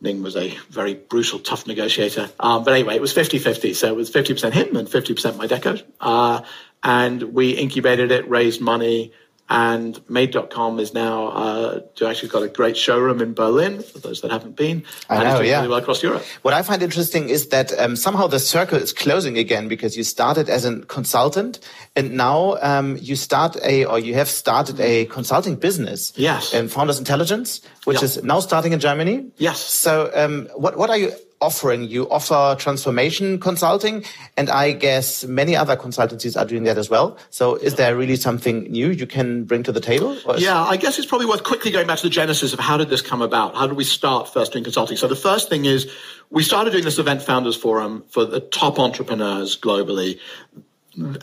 Ning 0.00 0.22
was 0.22 0.36
a 0.36 0.56
very 0.70 0.94
brutal, 0.94 1.38
tough 1.38 1.66
negotiator. 1.66 2.30
Um, 2.38 2.64
but 2.64 2.74
anyway, 2.74 2.94
it 2.94 3.00
was 3.00 3.12
50 3.12 3.38
50. 3.38 3.74
So 3.74 3.88
it 3.88 3.96
was 3.96 4.10
50% 4.10 4.52
him 4.52 4.76
and 4.76 4.86
50% 4.86 5.32
MyDeco. 5.32 5.82
Uh, 6.00 6.42
and 6.82 7.22
we 7.34 7.52
incubated 7.52 8.12
it, 8.12 8.28
raised 8.28 8.60
money, 8.60 9.12
and 9.50 10.00
Made.com 10.08 10.80
is 10.80 10.94
now 10.94 11.28
uh, 11.28 11.80
actually 12.06 12.28
got 12.28 12.42
a 12.42 12.48
great 12.48 12.76
showroom 12.76 13.20
in 13.20 13.34
Berlin 13.34 13.82
for 13.82 13.98
those 13.98 14.22
that 14.22 14.30
haven't 14.30 14.56
been. 14.56 14.84
I 15.10 15.22
know, 15.22 15.40
yeah. 15.40 15.58
Really 15.58 15.68
well 15.68 15.78
across 15.78 16.02
Europe. 16.02 16.24
What 16.42 16.54
I 16.54 16.62
find 16.62 16.82
interesting 16.82 17.28
is 17.28 17.48
that 17.48 17.78
um, 17.78 17.94
somehow 17.94 18.26
the 18.26 18.40
circle 18.40 18.78
is 18.78 18.92
closing 18.92 19.36
again 19.36 19.68
because 19.68 19.96
you 19.96 20.02
started 20.02 20.48
as 20.48 20.64
a 20.64 20.80
consultant 20.86 21.60
and 21.94 22.12
now 22.12 22.56
um, 22.62 22.96
you 23.00 23.16
start 23.16 23.56
a 23.62 23.84
or 23.84 23.98
you 23.98 24.14
have 24.14 24.30
started 24.30 24.80
a 24.80 25.04
consulting 25.06 25.56
business. 25.56 26.12
Yes. 26.16 26.54
Um, 26.54 26.68
Founders 26.68 26.98
Intelligence, 26.98 27.60
which 27.84 28.02
is 28.02 28.22
now 28.22 28.40
starting 28.40 28.72
in 28.72 28.80
Germany. 28.80 29.26
Yes. 29.36 29.60
So 29.60 30.10
um, 30.14 30.48
what 30.56 30.78
what 30.78 30.88
are 30.88 30.96
you 30.96 31.12
offering? 31.40 31.84
You 31.84 32.08
offer 32.10 32.56
transformation 32.58 33.38
consulting, 33.38 34.04
and 34.36 34.50
I 34.50 34.72
guess 34.72 35.24
many 35.24 35.56
other 35.56 35.76
consultancies 35.76 36.40
are 36.40 36.44
doing 36.44 36.64
that 36.64 36.78
as 36.78 36.90
well. 36.90 37.16
So, 37.30 37.56
is 37.56 37.74
there 37.74 37.96
really 37.96 38.16
something 38.16 38.64
new 38.64 38.90
you 38.90 39.06
can 39.06 39.44
bring 39.44 39.62
to 39.64 39.72
the 39.72 39.80
table? 39.80 40.16
Yeah, 40.38 40.62
I 40.62 40.76
guess 40.76 40.98
it's 40.98 41.06
probably 41.06 41.26
worth 41.26 41.44
quickly 41.44 41.70
going 41.70 41.86
back 41.86 41.98
to 41.98 42.04
the 42.04 42.10
genesis 42.10 42.52
of 42.52 42.58
how 42.58 42.76
did 42.76 42.88
this 42.88 43.02
come 43.02 43.22
about? 43.22 43.54
How 43.54 43.66
did 43.66 43.76
we 43.76 43.84
start 43.84 44.32
first 44.32 44.52
doing 44.52 44.64
consulting? 44.64 44.96
So, 44.96 45.08
the 45.08 45.16
first 45.16 45.48
thing 45.48 45.64
is 45.64 45.90
we 46.30 46.42
started 46.42 46.70
doing 46.70 46.84
this 46.84 46.98
event 46.98 47.22
founders 47.22 47.56
forum 47.56 48.04
for 48.08 48.24
the 48.24 48.40
top 48.40 48.78
entrepreneurs 48.78 49.58
globally. 49.58 50.18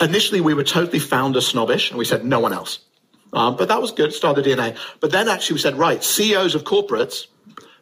Initially, 0.01 0.41
we 0.41 0.53
were 0.53 0.63
totally 0.63 0.99
founder 0.99 1.41
snobbish, 1.41 1.89
and 1.89 1.97
we 1.97 2.05
said 2.05 2.25
no 2.25 2.39
one 2.39 2.53
else. 2.53 2.79
Um, 3.33 3.55
but 3.55 3.67
that 3.69 3.81
was 3.81 3.91
good, 3.91 4.13
started 4.13 4.45
DNA. 4.45 4.77
But 4.99 5.11
then 5.11 5.29
actually 5.29 5.55
we 5.55 5.59
said, 5.59 5.75
right, 5.75 6.03
CEOs 6.03 6.55
of 6.55 6.63
corporates, 6.63 7.27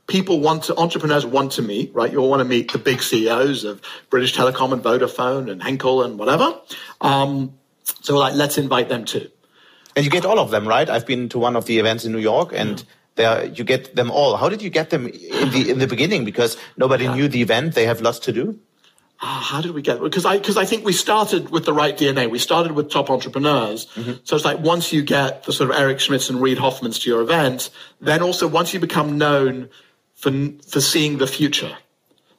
people 0.09 0.41
want 0.41 0.63
to, 0.63 0.75
entrepreneurs 0.75 1.25
want 1.25 1.53
to 1.53 1.61
meet, 1.61 1.93
right? 1.93 2.11
You 2.11 2.19
all 2.19 2.29
want 2.29 2.41
to 2.41 2.45
meet 2.45 2.73
the 2.73 2.77
big 2.77 3.01
CEOs 3.01 3.63
of 3.63 3.81
British 4.09 4.35
Telecom 4.35 4.73
and 4.73 4.83
Vodafone 4.83 5.49
and 5.49 5.63
Henkel 5.63 6.03
and 6.03 6.19
whatever. 6.19 6.59
Um, 6.99 7.53
so 8.01 8.17
like, 8.17 8.33
let's 8.33 8.57
invite 8.57 8.89
them 8.89 9.05
too. 9.05 9.29
And 9.95 10.03
you 10.03 10.11
get 10.11 10.25
all 10.25 10.39
of 10.39 10.51
them, 10.51 10.67
right? 10.67 10.89
I've 10.89 11.05
been 11.05 11.29
to 11.29 11.39
one 11.39 11.55
of 11.55 11.65
the 11.65 11.79
events 11.79 12.03
in 12.03 12.11
New 12.11 12.19
York 12.19 12.51
and 12.53 12.83
there 13.15 13.45
you 13.45 13.63
get 13.63 13.95
them 13.95 14.11
all. 14.11 14.35
How 14.35 14.49
did 14.49 14.61
you 14.61 14.69
get 14.69 14.89
them 14.89 15.07
in 15.07 15.49
the, 15.51 15.69
in 15.69 15.79
the 15.79 15.87
beginning? 15.87 16.25
Because 16.25 16.57
nobody 16.77 17.05
yeah. 17.05 17.15
knew 17.15 17.27
the 17.27 17.41
event. 17.41 17.75
They 17.75 17.85
have 17.85 18.01
lots 18.01 18.19
to 18.19 18.33
do 18.33 18.59
oh, 19.21 19.25
how 19.25 19.61
did 19.61 19.71
we 19.71 19.81
get? 19.81 20.01
Because 20.01 20.25
I 20.25 20.37
because 20.37 20.57
I 20.57 20.65
think 20.65 20.85
we 20.85 20.93
started 20.93 21.49
with 21.49 21.65
the 21.65 21.73
right 21.73 21.97
DNA. 21.97 22.29
We 22.29 22.39
started 22.39 22.73
with 22.73 22.89
top 22.89 23.09
entrepreneurs. 23.09 23.87
Mm-hmm. 23.87 24.13
So 24.23 24.35
it's 24.35 24.45
like 24.45 24.59
once 24.59 24.93
you 24.93 25.01
get 25.03 25.43
the 25.43 25.53
sort 25.53 25.69
of 25.69 25.75
Eric 25.75 25.97
Schmidts 25.97 26.29
and 26.29 26.41
Reid 26.41 26.57
Hoffmans 26.57 27.01
to 27.03 27.09
your 27.09 27.21
event, 27.21 27.69
then 27.99 28.21
also 28.21 28.47
once 28.47 28.73
you 28.73 28.79
become 28.79 29.17
known 29.17 29.69
for 30.19 30.31
for 30.67 30.81
seeing 30.81 31.17
the 31.17 31.27
future. 31.27 31.77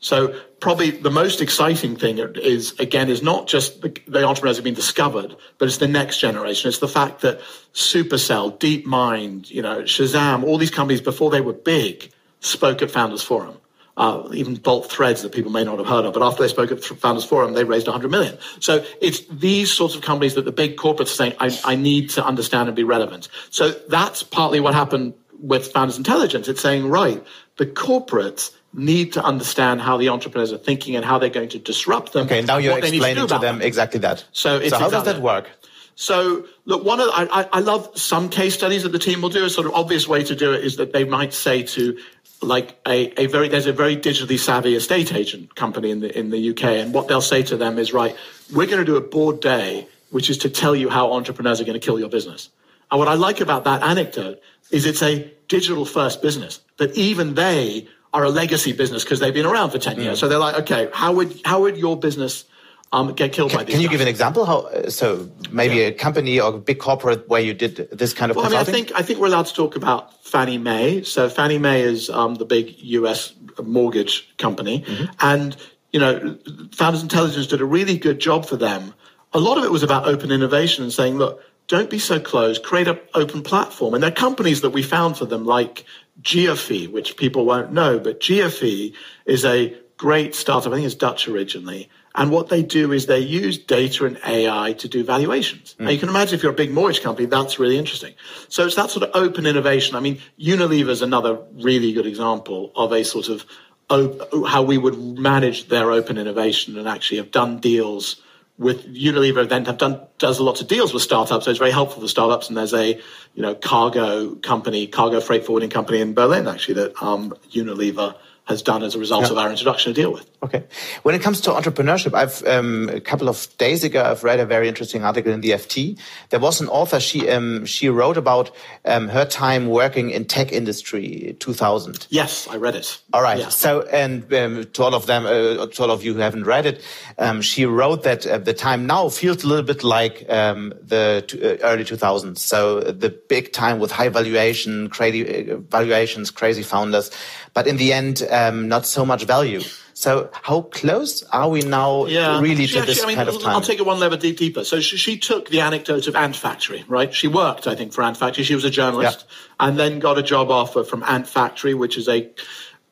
So 0.02 0.34
probably 0.60 0.90
the 0.90 1.10
most 1.10 1.42
exciting 1.42 1.94
thing 1.96 2.18
is 2.18 2.78
again 2.78 3.10
is 3.10 3.22
not 3.22 3.46
just 3.46 3.82
the, 3.82 3.94
the 4.06 4.24
entrepreneurs 4.24 4.56
have 4.56 4.64
been 4.64 4.74
discovered, 4.74 5.36
but 5.58 5.68
it's 5.68 5.78
the 5.78 5.88
next 5.88 6.20
generation. 6.20 6.68
It's 6.68 6.78
the 6.78 6.88
fact 6.88 7.20
that 7.20 7.40
Supercell, 7.74 8.58
DeepMind, 8.58 9.50
you 9.50 9.62
know, 9.62 9.82
Shazam, 9.82 10.44
all 10.44 10.56
these 10.56 10.70
companies 10.70 11.00
before 11.00 11.30
they 11.30 11.40
were 11.40 11.52
big 11.52 12.10
spoke 12.40 12.80
at 12.80 12.90
Founders 12.90 13.22
Forum 13.22 13.60
uh, 14.00 14.26
even 14.32 14.54
Bolt 14.54 14.90
Threads 14.90 15.20
that 15.22 15.32
people 15.32 15.52
may 15.52 15.62
not 15.62 15.78
have 15.78 15.86
heard 15.86 16.06
of. 16.06 16.14
But 16.14 16.22
after 16.22 16.42
they 16.42 16.48
spoke 16.48 16.72
at 16.72 16.82
Founders 16.82 17.24
Forum, 17.24 17.52
they 17.52 17.64
raised 17.64 17.86
100 17.86 18.10
million. 18.10 18.38
So 18.58 18.82
it's 19.02 19.20
these 19.26 19.70
sorts 19.70 19.94
of 19.94 20.00
companies 20.00 20.34
that 20.34 20.46
the 20.46 20.52
big 20.52 20.76
corporates 20.76 21.02
are 21.02 21.06
saying, 21.06 21.34
I, 21.38 21.56
I 21.64 21.74
need 21.76 22.08
to 22.10 22.24
understand 22.24 22.68
and 22.68 22.74
be 22.74 22.82
relevant. 22.82 23.28
So 23.50 23.72
that's 23.88 24.22
partly 24.22 24.58
what 24.58 24.72
happened 24.74 25.12
with 25.38 25.70
Founders 25.72 25.98
Intelligence. 25.98 26.48
It's 26.48 26.62
saying, 26.62 26.88
right, 26.88 27.22
the 27.60 27.66
corporates 27.66 28.56
need 28.72 29.12
to 29.12 29.22
understand 29.22 29.82
how 29.82 29.98
the 29.98 30.08
entrepreneurs 30.08 30.50
are 30.50 30.56
thinking 30.56 30.96
and 30.96 31.04
how 31.04 31.18
they're 31.18 31.28
going 31.28 31.50
to 31.50 31.58
disrupt 31.58 32.14
them. 32.14 32.24
Okay, 32.24 32.40
now 32.40 32.56
you're 32.56 32.78
explaining 32.78 33.28
to, 33.28 33.34
to 33.34 33.38
them, 33.38 33.60
exactly 33.60 34.00
that. 34.00 34.24
So, 34.32 34.66
so 34.66 34.78
how 34.78 34.88
does 34.88 35.04
that 35.04 35.20
work? 35.20 35.50
So 35.94 36.46
look, 36.64 36.82
one 36.82 37.00
of 37.00 37.08
the, 37.08 37.12
I, 37.12 37.48
I 37.52 37.60
love 37.60 37.90
some 37.98 38.30
case 38.30 38.54
studies 38.54 38.84
that 38.84 38.92
the 38.92 38.98
team 38.98 39.20
will 39.20 39.28
do. 39.28 39.44
A 39.44 39.50
sort 39.50 39.66
of 39.66 39.74
obvious 39.74 40.08
way 40.08 40.24
to 40.24 40.34
do 40.34 40.54
it 40.54 40.64
is 40.64 40.76
that 40.76 40.94
they 40.94 41.04
might 41.04 41.34
say 41.34 41.62
to 41.64 41.98
like 42.40 42.80
a, 42.88 43.12
a 43.20 43.26
very 43.26 43.50
there's 43.50 43.66
a 43.66 43.74
very 43.74 43.94
digitally 43.94 44.38
savvy 44.38 44.74
estate 44.74 45.12
agent 45.12 45.54
company 45.54 45.90
in 45.90 46.00
the 46.00 46.18
in 46.18 46.30
the 46.30 46.50
UK, 46.50 46.64
and 46.64 46.94
what 46.94 47.08
they'll 47.08 47.20
say 47.20 47.42
to 47.42 47.58
them 47.58 47.78
is, 47.78 47.92
right, 47.92 48.16
we're 48.54 48.68
going 48.68 48.78
to 48.78 48.86
do 48.86 48.96
a 48.96 49.02
board 49.02 49.40
day, 49.40 49.86
which 50.08 50.30
is 50.30 50.38
to 50.38 50.48
tell 50.48 50.74
you 50.74 50.88
how 50.88 51.12
entrepreneurs 51.12 51.60
are 51.60 51.64
going 51.64 51.78
to 51.78 51.86
kill 51.86 52.00
your 52.00 52.08
business. 52.08 52.48
And 52.90 52.98
what 52.98 53.08
I 53.08 53.14
like 53.14 53.42
about 53.42 53.64
that 53.64 53.82
anecdote 53.82 54.40
is 54.70 54.86
it's 54.86 55.02
a 55.02 55.30
digital 55.48 55.84
first 55.84 56.22
business 56.22 56.60
that 56.80 56.96
even 56.96 57.34
they 57.34 57.86
are 58.12 58.24
a 58.24 58.30
legacy 58.30 58.72
business 58.72 59.04
because 59.04 59.20
they've 59.20 59.34
been 59.34 59.46
around 59.46 59.70
for 59.70 59.78
10 59.78 60.00
years. 60.00 60.18
So 60.18 60.28
they're 60.28 60.38
like, 60.38 60.56
okay, 60.62 60.88
how 60.92 61.12
would 61.12 61.40
how 61.44 61.60
would 61.62 61.76
your 61.76 61.96
business 61.96 62.44
um, 62.92 63.12
get 63.12 63.32
killed 63.32 63.52
by 63.52 63.62
these. 63.62 63.74
Can 63.74 63.82
you 63.82 63.86
guys. 63.86 63.92
give 63.92 64.00
an 64.00 64.08
example? 64.08 64.44
How 64.44 64.88
so? 64.88 65.30
Maybe 65.52 65.76
yeah. 65.76 65.86
a 65.86 65.92
company 65.92 66.40
or 66.40 66.54
a 66.54 66.58
big 66.58 66.80
corporate 66.80 67.28
where 67.28 67.40
you 67.40 67.54
did 67.54 67.88
this 67.92 68.12
kind 68.12 68.30
of. 68.30 68.36
Well, 68.36 68.46
consulting? 68.46 68.74
I 68.74 68.76
mean, 68.76 68.84
I 68.84 68.86
think 68.88 69.00
I 69.00 69.02
think 69.02 69.20
we're 69.20 69.28
allowed 69.28 69.46
to 69.46 69.54
talk 69.54 69.76
about 69.76 70.24
Fannie 70.24 70.58
Mae. 70.58 71.04
So 71.04 71.28
Fannie 71.28 71.58
Mae 71.58 71.82
is 71.82 72.10
um, 72.10 72.34
the 72.34 72.44
big 72.44 72.74
U.S. 72.78 73.32
mortgage 73.62 74.36
company, 74.38 74.80
mm-hmm. 74.80 75.04
and 75.20 75.56
you 75.92 76.00
know, 76.00 76.36
Founders 76.72 77.02
Intelligence 77.02 77.46
did 77.46 77.60
a 77.60 77.64
really 77.64 77.96
good 77.96 78.18
job 78.18 78.44
for 78.44 78.56
them. 78.56 78.92
A 79.32 79.38
lot 79.38 79.56
of 79.56 79.62
it 79.62 79.70
was 79.70 79.84
about 79.84 80.08
open 80.08 80.32
innovation 80.32 80.82
and 80.82 80.92
saying, 80.92 81.16
look, 81.16 81.40
don't 81.70 81.88
be 81.88 81.98
so 81.98 82.20
closed. 82.20 82.62
Create 82.62 82.88
an 82.88 82.98
open 83.14 83.42
platform. 83.42 83.94
And 83.94 84.02
there 84.02 84.10
are 84.10 84.14
companies 84.14 84.60
that 84.60 84.70
we 84.70 84.82
found 84.82 85.16
for 85.16 85.24
them, 85.24 85.46
like 85.46 85.84
Geophy, 86.20 86.90
which 86.90 87.16
people 87.16 87.46
won't 87.46 87.72
know, 87.72 87.98
but 87.98 88.20
Geophy 88.20 88.92
is 89.24 89.44
a 89.44 89.74
great 89.96 90.34
startup. 90.34 90.72
I 90.72 90.76
think 90.76 90.86
it's 90.86 90.94
Dutch 90.94 91.28
originally 91.28 91.88
and 92.14 92.30
what 92.30 92.48
they 92.48 92.62
do 92.62 92.92
is 92.92 93.06
they 93.06 93.20
use 93.20 93.56
data 93.56 94.04
and 94.04 94.18
AI 94.26 94.72
to 94.74 94.88
do 94.88 95.04
valuations. 95.04 95.74
Mm. 95.78 95.84
Now 95.84 95.90
you 95.90 95.98
can 95.98 96.08
imagine 96.08 96.34
if 96.34 96.42
you're 96.42 96.52
a 96.52 96.56
big 96.56 96.72
mortgage 96.72 97.02
company, 97.02 97.26
that's 97.26 97.58
really 97.58 97.78
interesting. 97.78 98.14
So 98.48 98.66
it's 98.66 98.74
that 98.76 98.90
sort 98.90 99.04
of 99.04 99.10
open 99.14 99.46
innovation. 99.46 99.94
I 99.96 100.00
mean, 100.00 100.20
Unilever 100.38 100.88
is 100.88 101.02
another 101.02 101.38
really 101.54 101.92
good 101.92 102.06
example 102.06 102.72
of 102.74 102.92
a 102.92 103.04
sort 103.04 103.28
of 103.28 103.44
op- 103.88 104.46
how 104.46 104.62
we 104.62 104.76
would 104.76 104.98
manage 104.98 105.68
their 105.68 105.92
open 105.92 106.18
innovation 106.18 106.76
and 106.78 106.88
actually 106.88 107.18
have 107.18 107.30
done 107.30 107.60
deals 107.60 108.20
with 108.60 108.94
Unilever 108.94 109.48
then 109.48 109.64
have 109.64 109.78
done 109.78 109.98
does 110.18 110.38
lots 110.38 110.60
of 110.60 110.68
deals 110.68 110.92
with 110.92 111.02
startups, 111.02 111.46
so 111.46 111.50
it's 111.50 111.58
very 111.58 111.70
helpful 111.70 112.02
for 112.02 112.08
startups. 112.08 112.48
And 112.48 112.58
there's 112.58 112.74
a 112.74 112.88
you 113.34 113.42
know 113.42 113.54
cargo 113.54 114.34
company, 114.36 114.86
cargo 114.86 115.18
freight 115.20 115.46
forwarding 115.46 115.70
company 115.70 116.00
in 116.00 116.12
Berlin 116.12 116.46
actually 116.46 116.74
that 116.74 117.02
um, 117.02 117.34
Unilever 117.50 118.14
has 118.50 118.62
done 118.62 118.82
as 118.82 118.94
a 118.94 118.98
result 118.98 119.24
yeah. 119.24 119.30
of 119.30 119.38
our 119.38 119.50
introduction 119.50 119.94
to 119.94 120.00
deal 120.00 120.12
with. 120.12 120.30
Okay. 120.42 120.64
When 121.02 121.14
it 121.14 121.22
comes 121.22 121.40
to 121.42 121.50
entrepreneurship, 121.50 122.14
I've 122.14 122.46
um, 122.46 122.88
a 122.88 123.00
couple 123.00 123.28
of 123.28 123.46
days 123.58 123.84
ago 123.84 124.02
I've 124.02 124.24
read 124.24 124.40
a 124.40 124.46
very 124.46 124.68
interesting 124.68 125.04
article 125.04 125.32
in 125.32 125.40
the 125.40 125.50
FT. 125.50 125.98
There 126.30 126.40
was 126.40 126.60
an 126.60 126.68
author 126.68 127.00
she 127.00 127.28
um, 127.30 127.64
she 127.66 127.88
wrote 127.88 128.16
about 128.16 128.50
um, 128.84 129.08
her 129.08 129.24
time 129.24 129.68
working 129.68 130.10
in 130.10 130.24
tech 130.24 130.52
industry 130.52 131.36
2000. 131.40 132.06
Yes, 132.10 132.48
I 132.48 132.56
read 132.56 132.74
it. 132.74 133.00
All 133.12 133.22
right. 133.22 133.38
Yeah. 133.38 133.48
So 133.48 133.82
and 133.82 134.32
um, 134.34 134.64
to 134.64 134.82
all 134.82 134.94
of 134.94 135.06
them, 135.06 135.26
uh, 135.26 135.66
to 135.66 135.82
all 135.82 135.90
of 135.90 136.04
you 136.04 136.14
who 136.14 136.20
haven't 136.20 136.44
read 136.44 136.66
it, 136.66 136.82
um, 137.18 137.42
she 137.42 137.64
wrote 137.66 138.02
that 138.02 138.26
uh, 138.26 138.38
the 138.38 138.54
time 138.54 138.86
now 138.86 139.08
feels 139.08 139.44
a 139.44 139.46
little 139.46 139.64
bit 139.64 139.84
like 139.84 140.24
um, 140.28 140.74
the 140.82 141.24
uh, 141.62 141.66
early 141.66 141.84
2000s. 141.84 142.38
So 142.38 142.80
the 142.80 143.10
big 143.10 143.52
time 143.52 143.78
with 143.78 143.90
high 143.92 144.08
valuation, 144.08 144.88
crazy 144.88 145.50
uh, 145.50 145.56
valuations, 145.56 146.30
crazy 146.30 146.62
founders 146.62 147.10
but 147.54 147.66
in 147.66 147.76
the 147.76 147.92
end, 147.92 148.22
um, 148.30 148.68
not 148.68 148.86
so 148.86 149.04
much 149.04 149.24
value. 149.24 149.60
So 150.00 150.30
how 150.32 150.62
close 150.62 151.22
are 151.24 151.50
we 151.50 151.60
now 151.60 152.06
yeah. 152.06 152.40
really 152.40 152.66
she 152.66 152.74
to 152.74 152.78
actually, 152.80 152.94
this 152.94 153.04
I 153.04 153.06
mean, 153.06 153.16
kind 153.16 153.28
of 153.28 153.42
time? 153.42 153.50
I'll 153.50 153.60
take 153.60 153.80
it 153.80 153.84
one 153.84 154.00
level 154.00 154.16
deep, 154.16 154.38
deeper. 154.38 154.64
So 154.64 154.80
she, 154.80 154.96
she, 154.96 155.18
took 155.18 155.50
the 155.50 155.60
anecdote 155.60 156.06
of 156.06 156.14
Antfactory, 156.14 156.84
right? 156.88 157.12
She 157.12 157.28
worked, 157.28 157.66
I 157.66 157.74
think, 157.74 157.92
for 157.92 158.02
Antfactory. 158.02 158.44
She 158.44 158.54
was 158.54 158.64
a 158.64 158.70
journalist 158.70 159.26
yeah. 159.28 159.66
and 159.66 159.78
then 159.78 159.98
got 159.98 160.16
a 160.16 160.22
job 160.22 160.50
offer 160.50 160.84
from 160.84 161.02
Antfactory, 161.02 161.76
which 161.76 161.98
is 161.98 162.08
a 162.08 162.30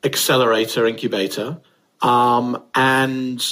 accelerator 0.03 0.85
incubator, 0.85 1.57
um, 2.01 2.63
and 2.75 3.43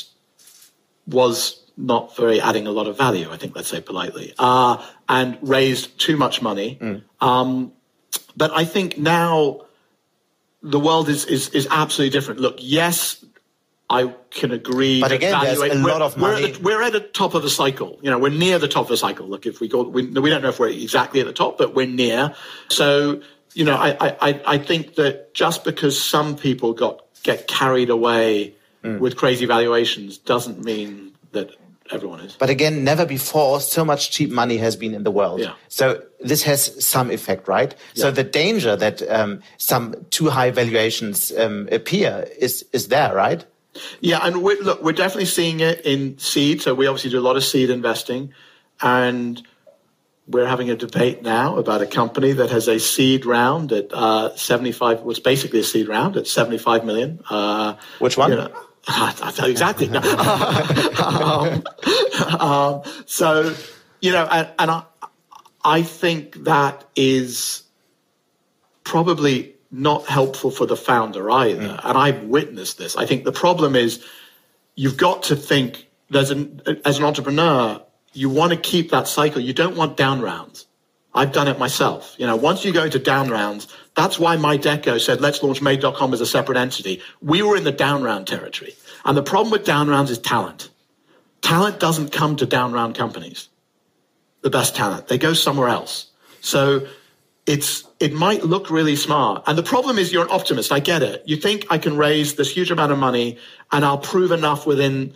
was 1.08 1.64
not 1.78 2.16
very 2.16 2.42
adding 2.42 2.68
a 2.68 2.72
lot 2.72 2.88
of 2.88 2.98
value, 2.98 3.32
I 3.32 3.38
think, 3.38 3.56
let's 3.56 3.70
say 3.70 3.82
politely, 3.82 4.34
uh, 4.38 4.86
and 5.10 5.38
raised 5.42 6.00
too 6.00 6.18
much 6.18 6.42
money. 6.42 6.78
Mm. 6.80 7.04
Um, 7.22 7.72
but 8.36 8.52
I 8.52 8.66
think 8.66 8.98
now 8.98 9.62
the 10.62 10.80
world 10.80 11.10
is, 11.10 11.26
is, 11.26 11.50
is 11.50 11.68
absolutely 11.70 12.18
different. 12.18 12.40
Look, 12.40 12.58
yes, 12.60 13.24
I 13.90 14.14
can 14.32 14.52
agree. 14.52 15.02
But 15.02 15.12
again, 15.12 15.40
there's 15.42 15.60
a 15.60 15.76
lot 15.76 16.02
of 16.02 16.18
money. 16.18 16.42
We're 16.42 16.48
at, 16.48 16.54
the, 16.54 16.62
we're 16.62 16.82
at 16.82 16.94
the 16.94 17.00
top 17.00 17.34
of 17.36 17.44
the 17.44 17.50
cycle. 17.50 18.00
You 18.02 18.12
know, 18.12 18.20
we're 18.20 18.30
near 18.30 18.60
the 18.60 18.68
top 18.68 18.84
of 18.84 18.90
the 18.90 18.98
cycle. 18.98 19.28
Look, 19.28 19.46
if 19.46 19.62
we 19.62 19.68
go, 19.68 19.84
we, 19.84 20.06
we 20.08 20.30
don't 20.30 20.42
know 20.42 20.50
if 20.50 20.60
we're 20.60 20.70
exactly 20.70 21.22
at 21.22 21.26
the 21.26 21.34
top, 21.34 21.58
but 21.58 21.74
we're 21.74 21.88
near. 21.88 22.36
So, 22.70 23.22
you 23.54 23.64
know, 23.64 23.76
I, 23.76 24.18
I, 24.22 24.42
I 24.46 24.58
think 24.58 24.96
that 24.96 25.34
just 25.34 25.64
because 25.64 26.02
some 26.02 26.36
people 26.36 26.74
got 26.74 27.02
get 27.24 27.48
carried 27.48 27.90
away 27.90 28.56
mm. 28.84 29.00
with 29.00 29.16
crazy 29.16 29.46
valuations 29.46 30.18
doesn't 30.18 30.64
mean 30.64 31.14
that 31.32 31.52
everyone 31.92 32.20
is. 32.22 32.36
But 32.38 32.50
again, 32.50 32.84
never 32.84 33.06
before 33.06 33.60
so 33.60 33.84
much 33.86 34.12
cheap 34.12 34.30
money 34.30 34.58
has 34.58 34.76
been 34.76 34.94
in 34.94 35.04
the 35.04 35.12
world. 35.12 35.40
Yeah. 35.40 35.54
So 35.68 36.04
this 36.20 36.44
has 36.44 36.84
some 36.84 37.12
effect, 37.12 37.48
right? 37.48 37.76
Yeah. 37.94 38.02
So 38.04 38.12
the 38.12 38.24
danger 38.24 38.76
that 38.76 39.02
um, 39.10 39.42
some 39.58 39.96
too 40.10 40.30
high 40.30 40.52
valuations 40.52 41.32
um, 41.38 41.68
appear 41.72 42.28
is 42.40 42.66
is 42.74 42.88
there, 42.88 43.14
right? 43.14 43.46
Yeah, 44.02 44.20
and 44.24 44.42
we're, 44.42 44.62
look, 44.62 44.82
we're 44.82 44.92
definitely 44.92 45.26
seeing 45.26 45.60
it 45.60 45.82
in 45.82 46.18
seed. 46.18 46.62
So 46.62 46.74
we 46.74 46.88
obviously 46.88 47.12
do 47.12 47.20
a 47.20 47.22
lot 47.22 47.38
of 47.38 47.44
seed 47.44 47.70
investing, 47.70 48.34
and 48.82 49.42
we're 50.28 50.48
having 50.48 50.70
a 50.70 50.76
debate 50.76 51.22
now 51.22 51.58
about 51.58 51.82
a 51.82 51.86
company 51.86 52.34
that 52.34 52.50
has 52.50 52.68
a 52.68 52.80
seed 52.80 53.26
round 53.26 53.72
at 53.72 53.94
uh, 53.94 54.36
75, 54.36 55.02
was 55.02 55.20
basically 55.20 55.60
a 55.60 55.64
seed 55.64 55.88
round 55.88 56.18
at 56.18 56.28
75 56.28 56.86
million. 56.86 57.22
Uh, 57.30 57.76
Which 58.00 58.18
one? 58.18 58.32
You 58.32 58.38
know, 58.38 58.67
I'll 58.88 59.32
tell 59.32 59.48
you 59.48 59.52
exactly. 59.52 59.90
um, 60.98 61.64
um, 62.40 62.82
so, 63.06 63.54
you 64.02 64.12
know, 64.12 64.26
and, 64.32 64.50
and 64.58 64.72
I, 64.72 64.84
I 65.64 65.82
think 65.84 66.46
that 66.46 66.86
is 66.96 67.64
probably 68.84 69.56
not 69.70 70.06
helpful 70.06 70.52
for 70.52 70.66
the 70.66 70.78
founder 70.78 71.30
either. 71.30 71.62
Mm. 71.62 71.80
And 71.84 71.98
I've 71.98 72.24
witnessed 72.24 72.78
this. 72.78 72.96
I 72.96 73.06
think 73.06 73.26
the 73.26 73.34
problem 73.34 73.76
is 73.76 74.04
you've 74.76 74.98
got 74.98 75.24
to 75.24 75.36
think 75.36 75.88
there's 76.10 76.32
an, 76.32 76.62
as 76.86 76.98
an 76.98 77.04
entrepreneur, 77.04 77.82
you 78.14 78.30
want 78.30 78.54
to 78.54 78.58
keep 78.58 78.92
that 78.92 79.08
cycle. 79.08 79.42
You 79.42 79.54
don't 79.54 79.76
want 79.76 79.98
down 79.98 80.22
rounds. 80.22 80.66
I've 81.14 81.32
done 81.32 81.48
it 81.48 81.60
myself. 81.60 82.16
You 82.18 82.28
know, 82.28 82.36
once 82.36 82.64
you 82.64 82.72
go 82.72 82.86
into 82.86 83.00
down 83.00 83.30
rounds, 83.30 83.68
that's 83.98 84.20
why 84.20 84.38
MyDeco 84.38 85.02
said, 85.02 85.22
let's 85.22 85.42
launch 85.42 85.60
Made.com 85.60 86.14
as 86.14 86.22
a 86.22 86.26
separate 86.28 86.56
entity. 86.56 87.02
We 87.20 87.42
were 87.42 87.58
in 87.58 87.64
the 87.64 87.72
down 87.72 88.04
round 88.04 88.28
territory. 88.28 88.76
And 89.04 89.18
the 89.18 89.24
problem 89.24 89.52
with 89.52 89.66
down 89.66 89.90
rounds 89.90 90.12
is 90.12 90.20
talent. 90.20 90.70
Talent 91.42 91.80
doesn't 91.80 92.12
come 92.12 92.36
to 92.36 92.46
down 92.46 92.74
round 92.74 92.94
companies. 92.94 93.50
The 94.42 94.52
best 94.52 94.76
talent. 94.76 95.08
They 95.08 95.18
go 95.18 95.34
somewhere 95.34 95.68
else. 95.68 96.12
So 96.42 96.86
it's 97.48 97.86
it 98.00 98.14
might 98.14 98.44
look 98.44 98.70
really 98.70 98.96
smart. 98.96 99.44
And 99.48 99.58
the 99.58 99.64
problem 99.64 99.98
is 99.98 100.14
you're 100.14 100.26
an 100.26 100.32
optimist. 100.32 100.72
I 100.72 100.80
get 100.80 101.02
it. 101.02 101.24
You 101.26 101.36
think 101.36 101.66
I 101.72 101.80
can 101.80 101.98
raise 101.98 102.36
this 102.36 102.52
huge 102.52 102.70
amount 102.70 102.92
of 102.92 103.00
money 103.00 103.40
and 103.72 103.84
I'll 103.84 103.98
prove 103.98 104.32
enough 104.32 104.68
within 104.68 105.16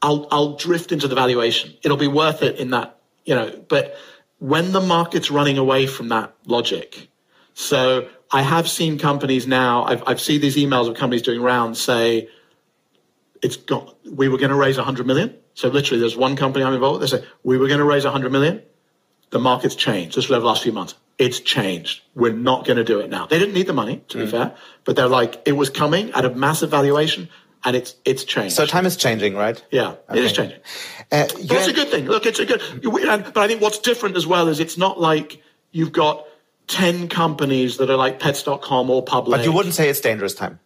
I'll 0.00 0.26
I'll 0.30 0.56
drift 0.56 0.90
into 0.90 1.06
the 1.06 1.14
valuation. 1.14 1.74
It'll 1.82 1.98
be 1.98 2.08
worth 2.08 2.42
it 2.42 2.56
in 2.56 2.70
that, 2.70 2.98
you 3.26 3.34
know, 3.34 3.50
but 3.68 3.94
when 4.38 4.72
the 4.72 4.80
market's 4.80 5.30
running 5.30 5.58
away 5.58 5.86
from 5.86 6.08
that 6.08 6.32
logic. 6.46 7.10
So 7.54 8.08
I 8.30 8.42
have 8.42 8.68
seen 8.68 8.98
companies 8.98 9.46
now, 9.46 9.84
I've 9.84 10.02
I've 10.06 10.20
seen 10.20 10.40
these 10.40 10.56
emails 10.56 10.88
of 10.88 10.96
companies 10.96 11.22
doing 11.22 11.42
rounds 11.42 11.80
say 11.80 12.28
it's 13.42 13.56
got 13.56 13.96
we 14.10 14.28
were 14.28 14.38
going 14.38 14.50
to 14.50 14.56
raise 14.56 14.76
100 14.76 15.06
million. 15.06 15.36
So 15.54 15.68
literally 15.68 16.00
there's 16.00 16.16
one 16.16 16.36
company 16.36 16.64
I'm 16.64 16.72
involved 16.72 17.00
with, 17.00 17.10
they 17.10 17.18
say 17.18 17.24
we 17.42 17.58
were 17.58 17.68
going 17.68 17.80
to 17.80 17.84
raise 17.84 18.04
100 18.04 18.32
million. 18.32 18.62
The 19.30 19.38
market's 19.38 19.74
changed 19.74 20.14
just 20.14 20.30
over 20.30 20.40
the 20.40 20.46
last 20.46 20.62
few 20.62 20.72
months 20.72 20.94
it's 21.18 21.40
changed. 21.40 22.02
We're 22.14 22.32
not 22.32 22.64
going 22.64 22.78
to 22.78 22.84
do 22.84 23.00
it 23.00 23.10
now. 23.10 23.26
They 23.26 23.38
didn't 23.38 23.54
need 23.54 23.66
the 23.66 23.72
money, 23.72 24.02
to 24.08 24.18
mm. 24.18 24.24
be 24.24 24.30
fair, 24.30 24.54
but 24.84 24.96
they're 24.96 25.08
like, 25.08 25.42
it 25.46 25.52
was 25.52 25.70
coming 25.70 26.10
at 26.12 26.24
a 26.24 26.30
massive 26.30 26.70
valuation 26.70 27.28
and 27.64 27.76
it's 27.76 27.94
it's 28.04 28.24
changed. 28.24 28.56
So 28.56 28.66
time 28.66 28.86
is 28.86 28.96
changing, 28.96 29.36
right? 29.36 29.62
Yeah, 29.70 29.90
okay. 30.10 30.18
it 30.18 30.24
is 30.24 30.32
changing. 30.32 30.58
Uh, 31.12 31.28
That's 31.42 31.68
a 31.68 31.72
good 31.72 31.88
thing. 31.88 32.06
Look, 32.06 32.26
it's 32.26 32.40
a 32.40 32.46
good. 32.46 32.60
But 32.82 33.36
I 33.36 33.46
think 33.46 33.60
what's 33.60 33.78
different 33.78 34.16
as 34.16 34.26
well 34.26 34.48
is 34.48 34.58
it's 34.58 34.76
not 34.76 35.00
like 35.00 35.40
you've 35.70 35.92
got 35.92 36.26
ten 36.66 37.08
companies 37.08 37.76
that 37.78 37.90
are 37.90 37.96
like 37.96 38.20
Pets.com 38.20 38.90
or 38.90 39.02
public. 39.02 39.40
But 39.40 39.44
you 39.44 39.52
wouldn't 39.52 39.74
say 39.74 39.88
it's 39.88 40.00
dangerous 40.00 40.34
time. 40.34 40.60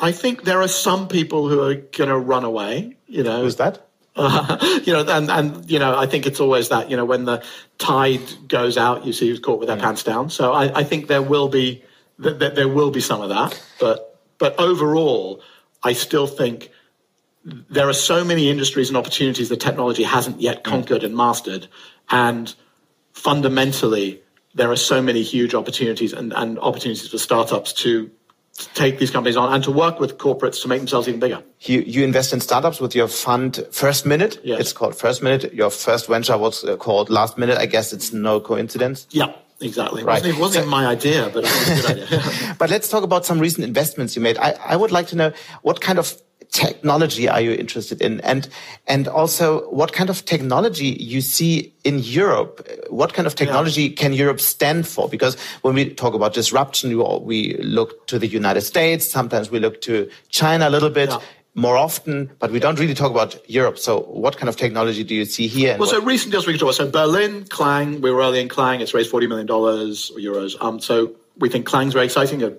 I 0.00 0.12
think 0.12 0.44
there 0.44 0.62
are 0.62 0.68
some 0.68 1.08
people 1.08 1.48
who 1.48 1.62
are 1.62 1.74
going 1.74 2.08
to 2.08 2.18
run 2.18 2.44
away. 2.44 2.96
You 3.06 3.22
know, 3.22 3.42
who's 3.42 3.56
that? 3.56 3.86
Uh, 4.16 4.80
you 4.84 4.92
know, 4.92 5.04
and, 5.06 5.30
and, 5.30 5.70
you 5.70 5.78
know, 5.78 5.96
I 5.96 6.06
think 6.06 6.26
it's 6.26 6.40
always 6.40 6.70
that, 6.70 6.90
you 6.90 6.96
know, 6.96 7.04
when 7.04 7.26
the 7.26 7.44
tide 7.78 8.48
goes 8.48 8.76
out, 8.76 9.06
you 9.06 9.12
see 9.12 9.28
who's 9.28 9.40
caught 9.40 9.58
with 9.58 9.68
their 9.68 9.76
mm. 9.76 9.82
pants 9.82 10.02
down. 10.02 10.30
So 10.30 10.52
I, 10.52 10.80
I 10.80 10.84
think 10.84 11.06
there 11.06 11.22
will 11.22 11.48
be, 11.48 11.84
th- 12.22 12.38
th- 12.38 12.54
there 12.54 12.68
will 12.68 12.90
be 12.90 13.00
some 13.00 13.20
of 13.20 13.28
that. 13.28 13.62
But, 13.78 14.18
but 14.38 14.58
overall, 14.58 15.42
I 15.82 15.92
still 15.92 16.26
think 16.26 16.70
there 17.44 17.88
are 17.88 17.94
so 17.94 18.24
many 18.24 18.50
industries 18.50 18.88
and 18.88 18.96
opportunities 18.96 19.48
that 19.48 19.60
technology 19.60 20.02
hasn't 20.02 20.40
yet 20.40 20.58
mm. 20.60 20.64
conquered 20.64 21.04
and 21.04 21.14
mastered. 21.16 21.68
And 22.08 22.52
fundamentally, 23.12 24.22
there 24.54 24.70
are 24.70 24.76
so 24.76 25.00
many 25.00 25.22
huge 25.22 25.54
opportunities 25.54 26.12
and, 26.12 26.32
and 26.32 26.58
opportunities 26.58 27.08
for 27.08 27.18
startups 27.18 27.72
to 27.72 28.10
take 28.74 28.98
these 28.98 29.10
companies 29.10 29.36
on 29.36 29.52
and 29.52 29.64
to 29.64 29.70
work 29.70 30.00
with 30.00 30.18
corporates 30.18 30.60
to 30.62 30.68
make 30.68 30.80
themselves 30.80 31.08
even 31.08 31.20
bigger. 31.20 31.42
You, 31.60 31.80
you 31.80 32.04
invest 32.04 32.32
in 32.32 32.40
startups 32.40 32.80
with 32.80 32.94
your 32.94 33.08
fund 33.08 33.64
First 33.70 34.04
Minute. 34.04 34.40
Yes. 34.42 34.60
It's 34.60 34.72
called 34.72 34.94
First 34.94 35.22
Minute. 35.22 35.54
Your 35.54 35.70
first 35.70 36.08
venture 36.08 36.36
was 36.36 36.64
uh, 36.64 36.76
called 36.76 37.10
Last 37.10 37.38
Minute. 37.38 37.58
I 37.58 37.66
guess 37.66 37.92
it's 37.92 38.12
no 38.12 38.40
coincidence. 38.40 39.06
Yeah. 39.10 39.32
Exactly. 39.62 40.02
Right. 40.02 40.24
It 40.24 40.38
wasn't, 40.38 40.38
it 40.38 40.40
wasn't 40.40 40.64
so, 40.64 40.70
my 40.70 40.86
idea, 40.86 41.30
but 41.34 41.44
it 41.44 41.50
was 41.50 41.68
a 41.68 41.92
good 41.92 42.02
idea. 42.02 42.54
but 42.58 42.70
let's 42.70 42.88
talk 42.88 43.02
about 43.02 43.26
some 43.26 43.38
recent 43.38 43.66
investments 43.66 44.16
you 44.16 44.22
made. 44.22 44.38
I, 44.38 44.52
I 44.64 44.74
would 44.74 44.90
like 44.90 45.08
to 45.08 45.16
know 45.16 45.32
what 45.60 45.82
kind 45.82 45.98
of 45.98 46.18
technology 46.50 47.28
are 47.28 47.40
you 47.40 47.52
interested 47.52 48.00
in? 48.00 48.20
And, 48.20 48.48
and 48.86 49.08
also 49.08 49.68
what 49.70 49.92
kind 49.92 50.10
of 50.10 50.24
technology 50.24 50.96
you 51.00 51.20
see 51.20 51.72
in 51.84 52.00
Europe? 52.00 52.66
What 52.88 53.14
kind 53.14 53.26
of 53.26 53.34
technology 53.34 53.84
yeah. 53.84 53.94
can 53.96 54.12
Europe 54.12 54.40
stand 54.40 54.86
for? 54.86 55.08
Because 55.08 55.36
when 55.62 55.74
we 55.74 55.94
talk 55.94 56.14
about 56.14 56.34
disruption, 56.34 56.96
we 57.24 57.56
look 57.58 58.06
to 58.08 58.18
the 58.18 58.26
United 58.26 58.62
States. 58.62 59.10
Sometimes 59.10 59.50
we 59.50 59.58
look 59.58 59.80
to 59.82 60.10
China 60.28 60.68
a 60.68 60.70
little 60.70 60.90
bit. 60.90 61.10
Yeah 61.10 61.20
more 61.54 61.76
often, 61.76 62.30
but 62.38 62.52
we 62.52 62.60
don't 62.60 62.78
really 62.78 62.94
talk 62.94 63.10
about 63.10 63.36
Europe. 63.50 63.78
So 63.78 64.02
what 64.02 64.36
kind 64.36 64.48
of 64.48 64.56
technology 64.56 65.02
do 65.02 65.14
you 65.14 65.24
see 65.24 65.48
here? 65.48 65.76
Well, 65.78 65.88
so 65.88 66.00
recent 66.00 66.30
deals 66.30 66.46
we 66.46 66.52
can 66.52 66.60
talk 66.60 66.68
about. 66.68 66.74
So 66.76 66.90
Berlin, 66.90 67.44
Klang, 67.44 68.00
we 68.00 68.10
were 68.10 68.20
early 68.20 68.40
in 68.40 68.48
Klang. 68.48 68.80
It's 68.80 68.94
raised 68.94 69.12
$40 69.12 69.28
million 69.28 69.50
or 69.50 69.66
euros. 69.66 70.56
Um, 70.62 70.78
so 70.78 71.12
we 71.36 71.48
think 71.48 71.66
Klang's 71.66 71.94
very 71.94 72.04
exciting, 72.04 72.42
a 72.42 72.54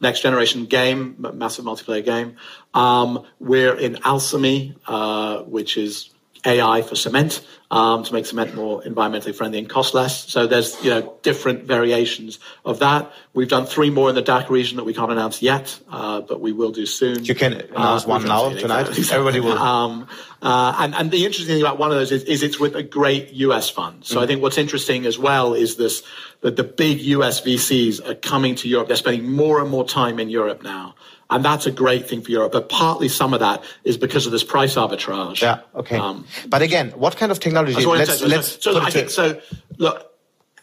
next 0.00 0.22
generation 0.22 0.66
game, 0.66 1.16
massive 1.34 1.64
multiplayer 1.64 2.04
game. 2.04 2.36
Um, 2.72 3.24
we're 3.38 3.76
in 3.76 3.98
Alcemy, 4.04 4.74
uh, 4.86 5.42
which 5.42 5.76
is 5.76 6.13
AI 6.44 6.82
for 6.82 6.94
cement 6.96 7.44
um, 7.70 8.04
to 8.04 8.12
make 8.12 8.26
cement 8.26 8.54
more 8.54 8.82
environmentally 8.82 9.34
friendly 9.34 9.58
and 9.58 9.68
cost 9.68 9.94
less. 9.94 10.30
So 10.30 10.46
there's 10.46 10.82
you 10.84 10.90
know 10.90 11.14
different 11.22 11.64
variations 11.64 12.38
of 12.64 12.78
that. 12.80 13.10
We've 13.32 13.48
done 13.48 13.66
three 13.66 13.90
more 13.90 14.08
in 14.08 14.14
the 14.14 14.22
DACH 14.22 14.50
region 14.50 14.76
that 14.76 14.84
we 14.84 14.94
can't 14.94 15.10
announce 15.10 15.42
yet, 15.42 15.78
uh, 15.90 16.20
but 16.20 16.40
we 16.40 16.52
will 16.52 16.70
do 16.70 16.86
soon. 16.86 17.24
You 17.24 17.34
can 17.34 17.54
announce 17.54 18.04
uh, 18.04 18.08
one 18.08 18.24
now 18.24 18.50
tonight. 18.50 18.88
Everybody 19.10 19.40
will. 19.40 19.58
Um, 19.58 20.08
uh, 20.42 20.76
and, 20.78 20.94
and 20.94 21.10
the 21.10 21.24
interesting 21.24 21.54
thing 21.54 21.62
about 21.62 21.78
one 21.78 21.90
of 21.90 21.96
those 21.96 22.12
is, 22.12 22.22
is 22.24 22.42
it's 22.42 22.60
with 22.60 22.76
a 22.76 22.82
great 22.82 23.32
US 23.32 23.70
fund. 23.70 24.04
So 24.04 24.18
mm. 24.18 24.22
I 24.22 24.26
think 24.26 24.42
what's 24.42 24.58
interesting 24.58 25.06
as 25.06 25.18
well 25.18 25.54
is 25.54 25.76
this 25.76 26.02
that 26.42 26.56
the 26.56 26.64
big 26.64 27.00
US 27.00 27.40
VCs 27.40 28.06
are 28.06 28.14
coming 28.14 28.54
to 28.56 28.68
Europe. 28.68 28.88
They're 28.88 28.96
spending 28.96 29.32
more 29.32 29.60
and 29.60 29.70
more 29.70 29.86
time 29.86 30.20
in 30.20 30.28
Europe 30.28 30.62
now. 30.62 30.94
And 31.30 31.44
that's 31.44 31.66
a 31.66 31.70
great 31.70 32.08
thing 32.08 32.22
for 32.22 32.30
Europe. 32.30 32.52
But 32.52 32.68
partly 32.68 33.08
some 33.08 33.34
of 33.34 33.40
that 33.40 33.62
is 33.82 33.96
because 33.96 34.26
of 34.26 34.32
this 34.32 34.44
price 34.44 34.74
arbitrage. 34.74 35.40
Yeah, 35.40 35.60
okay. 35.74 35.96
Um, 35.96 36.26
but 36.48 36.62
again, 36.62 36.90
what 36.90 37.16
kind 37.16 37.32
of 37.32 37.40
technology? 37.40 37.84
Let's, 37.84 38.22
let's 38.22 38.62
so, 38.62 38.74
so 38.74 38.80
I 38.80 38.90
think, 38.90 39.10
so 39.10 39.40
look, 39.78 40.12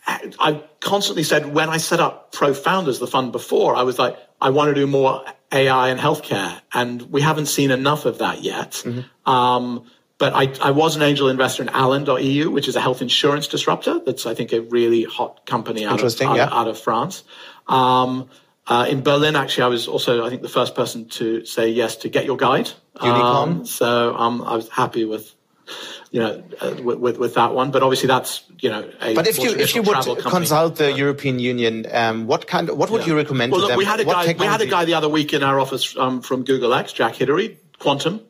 I 0.07 0.63
constantly 0.79 1.23
said 1.23 1.53
when 1.53 1.69
I 1.69 1.77
set 1.77 1.99
up 1.99 2.31
Pro 2.31 2.53
Founders, 2.53 2.99
the 2.99 3.07
fund 3.07 3.31
before, 3.31 3.75
I 3.75 3.83
was 3.83 3.99
like, 3.99 4.17
I 4.39 4.49
want 4.49 4.69
to 4.69 4.73
do 4.73 4.87
more 4.87 5.23
AI 5.51 5.89
and 5.89 5.99
healthcare. 5.99 6.59
And 6.73 7.01
we 7.11 7.21
haven't 7.21 7.45
seen 7.47 7.71
enough 7.71 8.05
of 8.05 8.17
that 8.19 8.41
yet. 8.41 8.71
Mm-hmm. 8.71 9.29
Um, 9.29 9.85
but 10.17 10.33
I, 10.33 10.53
I, 10.61 10.71
was 10.71 10.95
an 10.95 11.01
angel 11.01 11.29
investor 11.29 11.63
in 11.63 11.69
Alan.eu, 11.69 12.51
which 12.51 12.67
is 12.67 12.75
a 12.75 12.81
health 12.81 13.01
insurance 13.01 13.47
disruptor. 13.47 13.99
That's, 14.05 14.27
I 14.27 14.35
think, 14.35 14.53
a 14.53 14.61
really 14.61 15.03
hot 15.03 15.47
company 15.47 15.83
out, 15.83 16.03
of, 16.03 16.19
yeah. 16.19 16.47
out, 16.51 16.67
of 16.67 16.79
France. 16.79 17.23
Um, 17.67 18.29
uh, 18.67 18.85
in 18.87 19.01
Berlin, 19.01 19.35
actually, 19.35 19.63
I 19.63 19.67
was 19.67 19.87
also, 19.87 20.25
I 20.25 20.29
think, 20.29 20.41
the 20.41 20.49
first 20.49 20.75
person 20.75 21.07
to 21.09 21.45
say 21.45 21.69
yes 21.69 21.95
to 21.97 22.09
GetYourGuide. 22.09 22.73
Um, 22.97 23.65
so 23.65 24.15
um, 24.15 24.43
I 24.43 24.55
was 24.55 24.69
happy 24.69 25.03
with, 25.05 25.33
you 26.11 26.19
know, 26.19 26.43
uh, 26.61 26.75
with, 26.83 26.99
with, 26.99 27.17
with 27.17 27.33
that 27.33 27.55
one. 27.55 27.71
But 27.71 27.81
obviously, 27.81 28.07
that's 28.07 28.43
you 28.59 28.69
know. 28.69 28.87
but 29.15 29.27
if 29.27 29.39
you 29.39 29.51
if 29.51 29.73
you 29.73 29.81
would 29.81 30.23
consult 30.23 30.75
the 30.75 30.91
European 30.91 31.39
Union, 31.39 31.87
um, 31.91 32.27
what 32.27 32.47
kind 32.47 32.69
of, 32.69 32.77
what 32.77 32.91
would 32.91 33.01
yeah. 33.01 33.07
you 33.07 33.15
recommend 33.15 33.51
well, 33.51 33.61
to 33.61 33.67
look, 33.67 33.71
them? 33.71 33.77
We 33.79 33.85
had 33.85 33.99
a 33.99 34.05
guy. 34.05 34.35
We 34.37 34.45
had 34.45 34.61
a 34.61 34.67
guy 34.67 34.85
the 34.85 34.93
other 34.93 35.09
week 35.09 35.33
in 35.33 35.41
our 35.41 35.59
office 35.59 35.97
um, 35.97 36.21
from 36.21 36.43
Google 36.43 36.73
X, 36.73 36.93
Jack 36.93 37.15
Hidary, 37.15 37.57
quantum. 37.79 38.21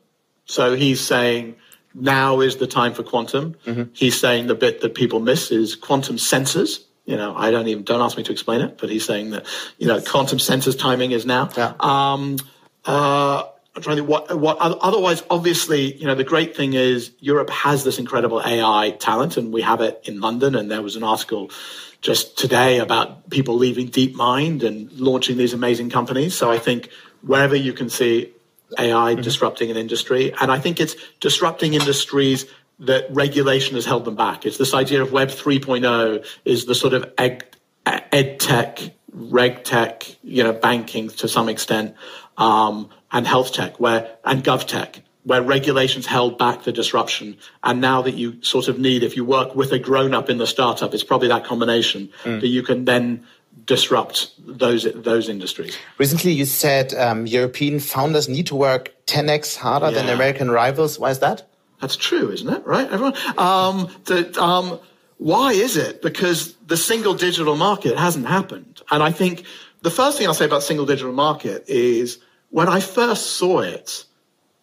So 0.46 0.76
he's 0.76 1.02
saying 1.02 1.56
now 1.94 2.40
is 2.40 2.58
the 2.58 2.68
time 2.68 2.94
for 2.94 3.04
quantum. 3.04 3.56
Mm-hmm. 3.66 3.84
He's 3.94 4.20
saying 4.20 4.48
the 4.48 4.56
bit 4.56 4.82
that 4.82 4.96
people 4.96 5.20
miss 5.20 5.52
is 5.52 5.76
quantum 5.76 6.16
sensors. 6.16 6.86
You 7.12 7.18
know, 7.18 7.36
I 7.36 7.52
don't 7.52 7.68
even 7.68 7.84
don't 7.84 8.00
ask 8.00 8.16
me 8.16 8.24
to 8.24 8.32
explain 8.32 8.62
it, 8.62 8.78
but 8.78 8.90
he's 8.90 9.04
saying 9.04 9.32
that 9.32 9.46
you 9.78 9.86
know 9.86 10.00
quantum 10.00 10.38
sensors 10.38 10.80
timing 10.80 11.12
is 11.12 11.26
now. 11.26 11.50
Yeah. 11.58 11.74
Um, 11.82 12.38
uh, 12.86 13.44
I'm 13.76 13.82
trying 13.82 13.98
to 13.98 14.02
think 14.04 14.10
what 14.10 14.40
what 14.40 14.58
otherwise 14.60 15.22
obviously 15.30 15.94
you 15.94 16.06
know 16.06 16.16
the 16.16 16.24
great 16.24 16.56
thing 16.56 16.74
is 16.74 17.12
Europe 17.20 17.50
has 17.50 17.84
this 17.84 18.00
incredible 18.00 18.42
AI 18.46 18.92
talent 18.92 19.36
and 19.36 19.52
we 19.52 19.62
have 19.62 19.82
it 19.82 20.00
in 20.06 20.22
London 20.22 20.56
and 20.56 20.72
there 20.72 20.82
was 20.82 20.96
an 20.96 21.04
article 21.04 21.52
just 22.00 22.38
today 22.38 22.80
about 22.80 23.30
people 23.30 23.56
leaving 23.56 23.90
DeepMind 23.90 24.64
and 24.64 24.90
launching 24.94 25.36
these 25.36 25.54
amazing 25.54 25.90
companies. 25.90 26.34
So 26.34 26.50
I 26.50 26.60
think 26.60 26.90
wherever 27.22 27.58
you 27.58 27.74
can 27.74 27.90
see 27.90 28.32
AI 28.80 29.14
mm-hmm. 29.14 29.22
disrupting 29.22 29.70
an 29.70 29.78
industry. 29.78 30.34
And 30.40 30.52
I 30.52 30.60
think 30.60 30.80
it's 30.80 30.96
disrupting 31.20 31.74
industries 31.74 32.46
that 32.82 33.06
regulation 33.12 33.76
has 33.76 33.86
held 33.86 34.06
them 34.06 34.16
back. 34.16 34.46
It's 34.46 34.58
this 34.58 34.74
idea 34.74 35.02
of 35.02 35.12
Web 35.12 35.30
3.0 35.30 36.26
is 36.46 36.66
the 36.66 36.76
sort 36.76 36.94
of 36.94 37.12
ed, 37.18 37.44
ed 37.86 38.40
tech, 38.40 38.80
reg 39.14 39.64
tech, 39.64 40.04
you 40.24 40.44
know, 40.44 40.52
banking 40.52 41.10
to 41.10 41.28
some 41.28 41.48
extent, 41.48 41.96
um, 42.38 42.90
and 43.12 43.28
health 43.28 43.54
tech, 43.54 43.80
where 43.80 44.18
and 44.26 44.44
gov 44.44 44.66
tech, 44.66 45.02
where 45.24 45.44
regulations 45.44 46.08
held 46.08 46.40
back 46.40 46.64
the 46.64 46.72
disruption. 46.72 47.38
And 47.64 47.82
now 47.82 48.02
that 48.02 48.16
you 48.16 48.42
sort 48.42 48.68
of 48.68 48.80
need, 48.80 49.04
if 49.04 49.16
you 49.16 49.26
work 49.26 49.56
with 49.56 49.72
a 49.72 49.80
grown 49.80 50.16
up 50.16 50.30
in 50.30 50.40
the 50.40 50.48
startup, 50.48 50.94
it's 50.96 51.04
probably 51.04 51.28
that 51.28 51.46
combination 51.46 52.10
mm. 52.24 52.42
that 52.42 52.48
you 52.48 52.64
can 52.64 52.86
then 52.86 53.28
disrupt 53.66 54.32
those 54.40 54.88
those 54.96 55.30
industries. 55.30 55.78
Recently, 56.00 56.32
you 56.32 56.46
said 56.46 56.96
um, 56.96 57.28
European 57.28 57.80
founders 57.80 58.28
need 58.28 58.48
to 58.48 58.56
work 58.56 58.92
10x 59.06 59.56
harder 59.56 59.92
yeah. 59.92 59.92
than 59.92 60.10
American 60.10 60.50
rivals. 60.50 60.98
Why 60.98 61.12
is 61.12 61.20
that? 61.20 61.51
That's 61.82 61.96
true, 61.96 62.32
isn't 62.32 62.48
it? 62.48 62.66
Right, 62.66 62.90
everyone. 62.90 63.16
Um, 63.38 63.90
um, 64.38 64.80
why 65.18 65.52
is 65.52 65.78
it? 65.78 66.02
Because 66.02 66.54
the 66.68 66.78
single 66.78 67.16
digital 67.16 67.56
market 67.56 67.98
hasn't 67.98 68.28
happened, 68.28 68.82
and 68.90 69.04
I 69.04 69.12
think 69.12 69.46
the 69.82 69.92
first 69.92 70.18
thing 70.18 70.28
I'll 70.28 70.34
say 70.34 70.46
about 70.46 70.64
single 70.64 70.86
digital 70.86 71.12
market 71.12 71.66
is 71.68 72.20
when 72.52 72.70
I 72.70 72.80
first 72.80 73.34
saw 73.34 73.60
it, 73.60 74.06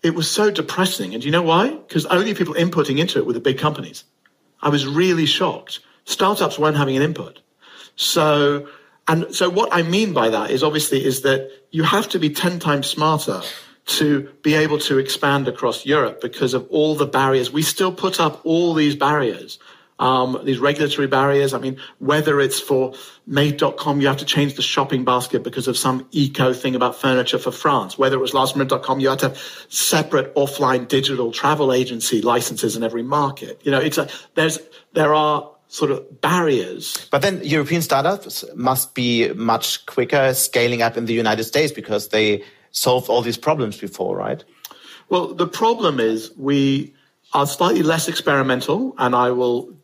it 0.02 0.14
was 0.14 0.30
so 0.30 0.50
depressing. 0.50 1.12
And 1.12 1.22
do 1.22 1.26
you 1.26 1.32
know 1.32 1.42
why? 1.42 1.70
Because 1.70 2.06
only 2.06 2.34
people 2.34 2.54
inputting 2.54 2.98
into 2.98 3.18
it 3.18 3.26
were 3.26 3.32
the 3.32 3.40
big 3.40 3.58
companies. 3.58 4.04
I 4.62 4.68
was 4.68 4.86
really 4.86 5.26
shocked. 5.26 5.80
Startups 6.04 6.58
weren't 6.58 6.76
having 6.76 6.96
an 6.96 7.02
input. 7.02 7.40
So, 7.96 8.68
and 9.08 9.34
so 9.34 9.50
what 9.50 9.70
I 9.72 9.82
mean 9.82 10.12
by 10.12 10.28
that 10.28 10.50
is 10.50 10.62
obviously 10.62 11.04
is 11.04 11.22
that 11.22 11.50
you 11.72 11.82
have 11.82 12.08
to 12.10 12.18
be 12.18 12.30
10 12.30 12.60
times 12.60 12.86
smarter 12.86 13.42
to 13.88 14.28
be 14.42 14.54
able 14.54 14.78
to 14.78 14.98
expand 14.98 15.48
across 15.48 15.84
Europe 15.84 16.20
because 16.20 16.54
of 16.54 16.66
all 16.70 16.94
the 16.94 17.06
barriers. 17.06 17.52
We 17.52 17.62
still 17.62 17.92
put 17.92 18.20
up 18.20 18.40
all 18.44 18.74
these 18.74 18.94
barriers 18.94 19.58
um, 19.98 20.40
these 20.44 20.58
regulatory 20.58 21.08
barriers. 21.08 21.54
I 21.54 21.58
mean, 21.58 21.78
whether 21.98 22.40
it's 22.40 22.60
for 22.60 22.94
made.com, 23.26 24.00
you 24.00 24.06
have 24.06 24.18
to 24.18 24.24
change 24.24 24.54
the 24.54 24.62
shopping 24.62 25.04
basket 25.04 25.42
because 25.42 25.66
of 25.66 25.76
some 25.76 26.06
eco 26.12 26.52
thing 26.52 26.74
about 26.74 26.96
furniture 26.96 27.38
for 27.38 27.50
France. 27.50 27.98
Whether 27.98 28.16
it 28.16 28.20
was 28.20 28.32
lastminute.com, 28.32 29.00
you 29.00 29.08
had 29.08 29.18
to 29.20 29.28
have 29.28 29.66
separate 29.68 30.34
offline 30.34 30.86
digital 30.86 31.32
travel 31.32 31.72
agency 31.72 32.22
licenses 32.22 32.76
in 32.76 32.84
every 32.84 33.02
market. 33.02 33.60
You 33.64 33.72
know, 33.72 33.80
it's 33.80 33.98
a, 33.98 34.08
there's, 34.34 34.58
there 34.92 35.14
are 35.14 35.50
sort 35.66 35.90
of 35.90 36.20
barriers. 36.20 37.08
But 37.10 37.22
then 37.22 37.40
European 37.42 37.82
startups 37.82 38.44
must 38.54 38.94
be 38.94 39.32
much 39.32 39.84
quicker 39.86 40.32
scaling 40.32 40.80
up 40.80 40.96
in 40.96 41.06
the 41.06 41.12
United 41.12 41.44
States 41.44 41.72
because 41.72 42.08
they 42.08 42.44
solved 42.78 43.08
all 43.08 43.22
these 43.22 43.36
problems 43.36 43.78
before, 43.78 44.16
right? 44.16 44.42
Well, 45.08 45.34
the 45.34 45.46
problem 45.46 46.00
is 46.00 46.32
we 46.36 46.94
are 47.32 47.46
slightly 47.46 47.82
less 47.82 48.08
experimental, 48.08 48.94
and 48.98 49.14
I 49.14 49.30
will 49.30 49.74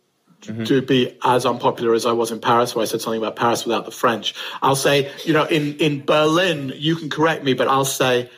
mm-hmm. 0.42 0.64
to 0.64 0.82
be 0.82 1.16
as 1.22 1.46
unpopular 1.46 1.94
as 1.94 2.06
I 2.06 2.12
was 2.12 2.30
in 2.30 2.40
Paris, 2.40 2.74
where 2.74 2.82
I 2.82 2.86
said 2.86 3.00
something 3.00 3.20
about 3.20 3.36
Paris 3.36 3.64
without 3.64 3.84
the 3.84 3.90
French. 3.90 4.34
I'll 4.62 4.76
say, 4.76 5.10
you 5.24 5.32
know, 5.32 5.44
in, 5.44 5.76
in 5.78 6.04
Berlin, 6.04 6.72
you 6.76 6.96
can 6.96 7.10
correct 7.10 7.44
me, 7.44 7.54
but 7.54 7.68
I'll 7.68 7.84
say, 7.84 8.30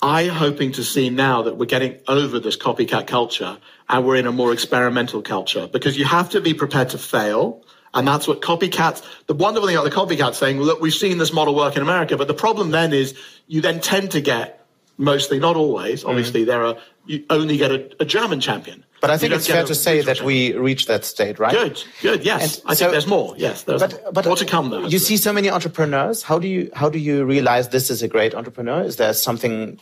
I'm 0.00 0.28
hoping 0.28 0.72
to 0.72 0.84
see 0.84 1.10
now 1.10 1.42
that 1.42 1.56
we're 1.56 1.66
getting 1.66 1.98
over 2.06 2.38
this 2.38 2.56
copycat 2.56 3.06
culture 3.06 3.58
and 3.88 4.06
we're 4.06 4.16
in 4.16 4.26
a 4.26 4.32
more 4.32 4.52
experimental 4.52 5.22
culture 5.22 5.66
because 5.66 5.98
you 5.98 6.04
have 6.04 6.30
to 6.30 6.40
be 6.40 6.54
prepared 6.54 6.90
to 6.90 6.98
fail. 6.98 7.64
And 7.94 8.06
that's 8.06 8.28
what 8.28 8.42
copycats, 8.42 9.02
the 9.26 9.34
wonderful 9.34 9.66
thing 9.66 9.76
about 9.76 9.90
the 9.90 9.96
copycats 9.96 10.34
saying, 10.34 10.60
look, 10.60 10.80
we've 10.80 10.92
seen 10.92 11.18
this 11.18 11.32
model 11.32 11.54
work 11.54 11.76
in 11.76 11.82
America, 11.82 12.16
but 12.16 12.28
the 12.28 12.34
problem 12.34 12.70
then 12.70 12.92
is 12.92 13.14
you 13.46 13.60
then 13.60 13.80
tend 13.80 14.10
to 14.12 14.20
get 14.20 14.66
mostly, 14.98 15.38
not 15.38 15.56
always, 15.56 16.04
obviously 16.04 16.40
mm-hmm. 16.40 16.50
there 16.50 16.64
are, 16.64 16.76
you 17.06 17.24
only 17.30 17.56
get 17.56 17.70
a, 17.70 17.90
a 18.00 18.04
German 18.04 18.40
champion. 18.40 18.84
But 19.00 19.10
I 19.10 19.16
think 19.16 19.32
it's 19.32 19.46
fair 19.46 19.64
to 19.64 19.74
say 19.74 20.00
that 20.02 20.22
we 20.22 20.54
reached 20.54 20.88
that 20.88 21.04
state, 21.04 21.38
right? 21.38 21.52
Good, 21.52 21.84
good. 22.02 22.24
Yes, 22.24 22.58
and 22.58 22.70
I 22.70 22.74
so, 22.74 22.86
think 22.86 22.92
there's 22.92 23.06
more. 23.06 23.34
Yes, 23.36 23.62
there's 23.62 23.80
but, 23.80 24.12
but 24.12 24.26
more 24.26 24.36
to 24.36 24.44
come. 24.44 24.70
Though. 24.70 24.86
You 24.86 24.98
see 24.98 25.16
so 25.16 25.32
many 25.32 25.48
entrepreneurs. 25.48 26.24
How 26.24 26.40
do 26.40 26.48
you 26.48 26.70
how 26.74 26.90
do 26.90 26.98
you 26.98 27.24
realize 27.24 27.68
this 27.68 27.90
is 27.90 28.02
a 28.02 28.08
great 28.08 28.34
entrepreneur? 28.34 28.82
Is 28.82 28.96
there 28.96 29.12
something 29.12 29.78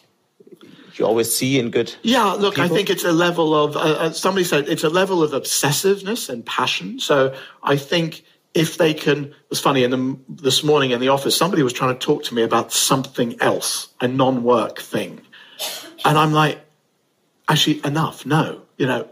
you 0.98 1.06
always 1.06 1.34
see 1.34 1.58
in 1.58 1.70
good? 1.70 1.94
Yeah, 2.02 2.32
look, 2.32 2.54
people? 2.54 2.70
I 2.70 2.74
think 2.74 2.90
it's 2.90 3.04
a 3.04 3.12
level 3.12 3.54
of 3.54 3.76
uh, 3.76 3.80
uh, 3.80 4.12
somebody 4.12 4.44
said 4.44 4.68
it's 4.68 4.84
a 4.84 4.88
level 4.88 5.22
of 5.22 5.32
obsessiveness 5.32 6.28
and 6.28 6.44
passion. 6.44 6.98
So 6.98 7.34
I 7.62 7.76
think 7.76 8.24
if 8.54 8.78
they 8.78 8.94
can, 8.94 9.26
it 9.26 9.50
was 9.50 9.60
funny. 9.60 9.84
In 9.84 9.90
the, 9.90 10.18
this 10.28 10.64
morning 10.64 10.90
in 10.90 11.00
the 11.00 11.08
office, 11.08 11.36
somebody 11.36 11.62
was 11.62 11.72
trying 11.72 11.94
to 11.94 11.98
talk 11.98 12.24
to 12.24 12.34
me 12.34 12.42
about 12.42 12.72
something 12.72 13.40
else, 13.40 13.88
a 14.00 14.08
non-work 14.08 14.80
thing, 14.80 15.20
and 16.04 16.18
I'm 16.18 16.32
like, 16.32 16.60
actually, 17.48 17.84
enough. 17.84 18.24
No, 18.24 18.62
you 18.78 18.86
know, 18.86 19.08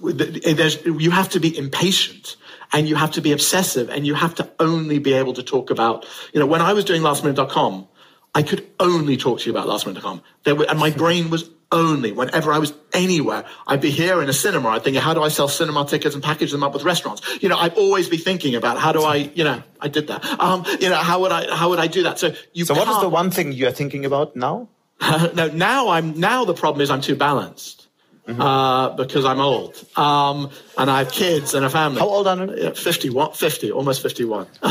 there's, 0.00 0.84
you 0.84 1.10
have 1.10 1.28
to 1.30 1.40
be 1.40 1.56
impatient 1.56 2.36
and 2.72 2.88
you 2.88 2.96
have 2.96 3.12
to 3.12 3.20
be 3.20 3.32
obsessive 3.32 3.88
and 3.88 4.06
you 4.06 4.14
have 4.14 4.34
to 4.34 4.50
only 4.58 4.98
be 4.98 5.14
able 5.14 5.32
to 5.34 5.42
talk 5.42 5.70
about, 5.70 6.06
you 6.32 6.40
know, 6.40 6.46
when 6.46 6.60
I 6.60 6.72
was 6.72 6.84
doing 6.84 7.02
lastminute.com, 7.02 7.88
I 8.34 8.42
could 8.42 8.66
only 8.80 9.16
talk 9.16 9.40
to 9.40 9.46
you 9.46 9.56
about 9.56 9.68
lastminute.com. 9.68 10.22
There 10.42 10.54
were, 10.54 10.66
and 10.68 10.78
my 10.78 10.90
brain 10.90 11.30
was 11.30 11.48
only 11.70 12.12
whenever 12.12 12.52
I 12.52 12.58
was 12.58 12.72
anywhere. 12.92 13.44
I'd 13.66 13.80
be 13.80 13.90
here 13.90 14.22
in 14.22 14.28
a 14.28 14.32
cinema. 14.32 14.70
I'd 14.70 14.84
think, 14.84 14.96
how 14.96 15.14
do 15.14 15.22
I 15.22 15.28
sell 15.28 15.48
cinema 15.48 15.84
tickets 15.86 16.14
and 16.14 16.22
package 16.22 16.52
them 16.52 16.62
up 16.62 16.72
with 16.72 16.84
restaurants? 16.84 17.22
You 17.42 17.48
know, 17.48 17.56
I'd 17.56 17.74
always 17.74 18.08
be 18.08 18.16
thinking 18.16 18.54
about 18.54 18.78
how 18.78 18.92
do 18.92 19.02
I, 19.02 19.16
you 19.16 19.44
know, 19.44 19.62
I 19.80 19.88
did 19.88 20.08
that. 20.08 20.24
Um, 20.40 20.64
you 20.80 20.88
know, 20.88 20.96
how 20.96 21.20
would 21.20 21.32
I, 21.32 21.54
how 21.54 21.70
would 21.70 21.78
I 21.78 21.86
do 21.86 22.04
that? 22.04 22.18
So 22.18 22.34
you. 22.52 22.64
So 22.64 22.74
what 22.74 22.88
is 22.88 23.00
the 23.00 23.08
one 23.08 23.30
thing 23.30 23.52
you're 23.52 23.72
thinking 23.72 24.04
about 24.04 24.36
now? 24.36 24.68
no, 25.34 25.48
now 25.48 25.88
I'm, 25.88 26.18
now 26.18 26.44
the 26.44 26.54
problem 26.54 26.80
is 26.80 26.90
I'm 26.90 27.00
too 27.00 27.16
balanced. 27.16 27.83
Mm-hmm. 28.26 28.40
Uh, 28.40 28.88
because 28.96 29.26
I'm 29.26 29.38
old. 29.38 29.84
Um, 29.96 30.48
and 30.78 30.90
I 30.90 31.00
have 31.00 31.12
kids 31.12 31.52
and 31.52 31.62
a 31.62 31.68
family. 31.68 32.00
How 32.00 32.06
old 32.06 32.26
are 32.26 32.46
you? 32.56 32.72
51, 32.72 33.34
50, 33.34 33.70
almost 33.70 34.02
51. 34.02 34.46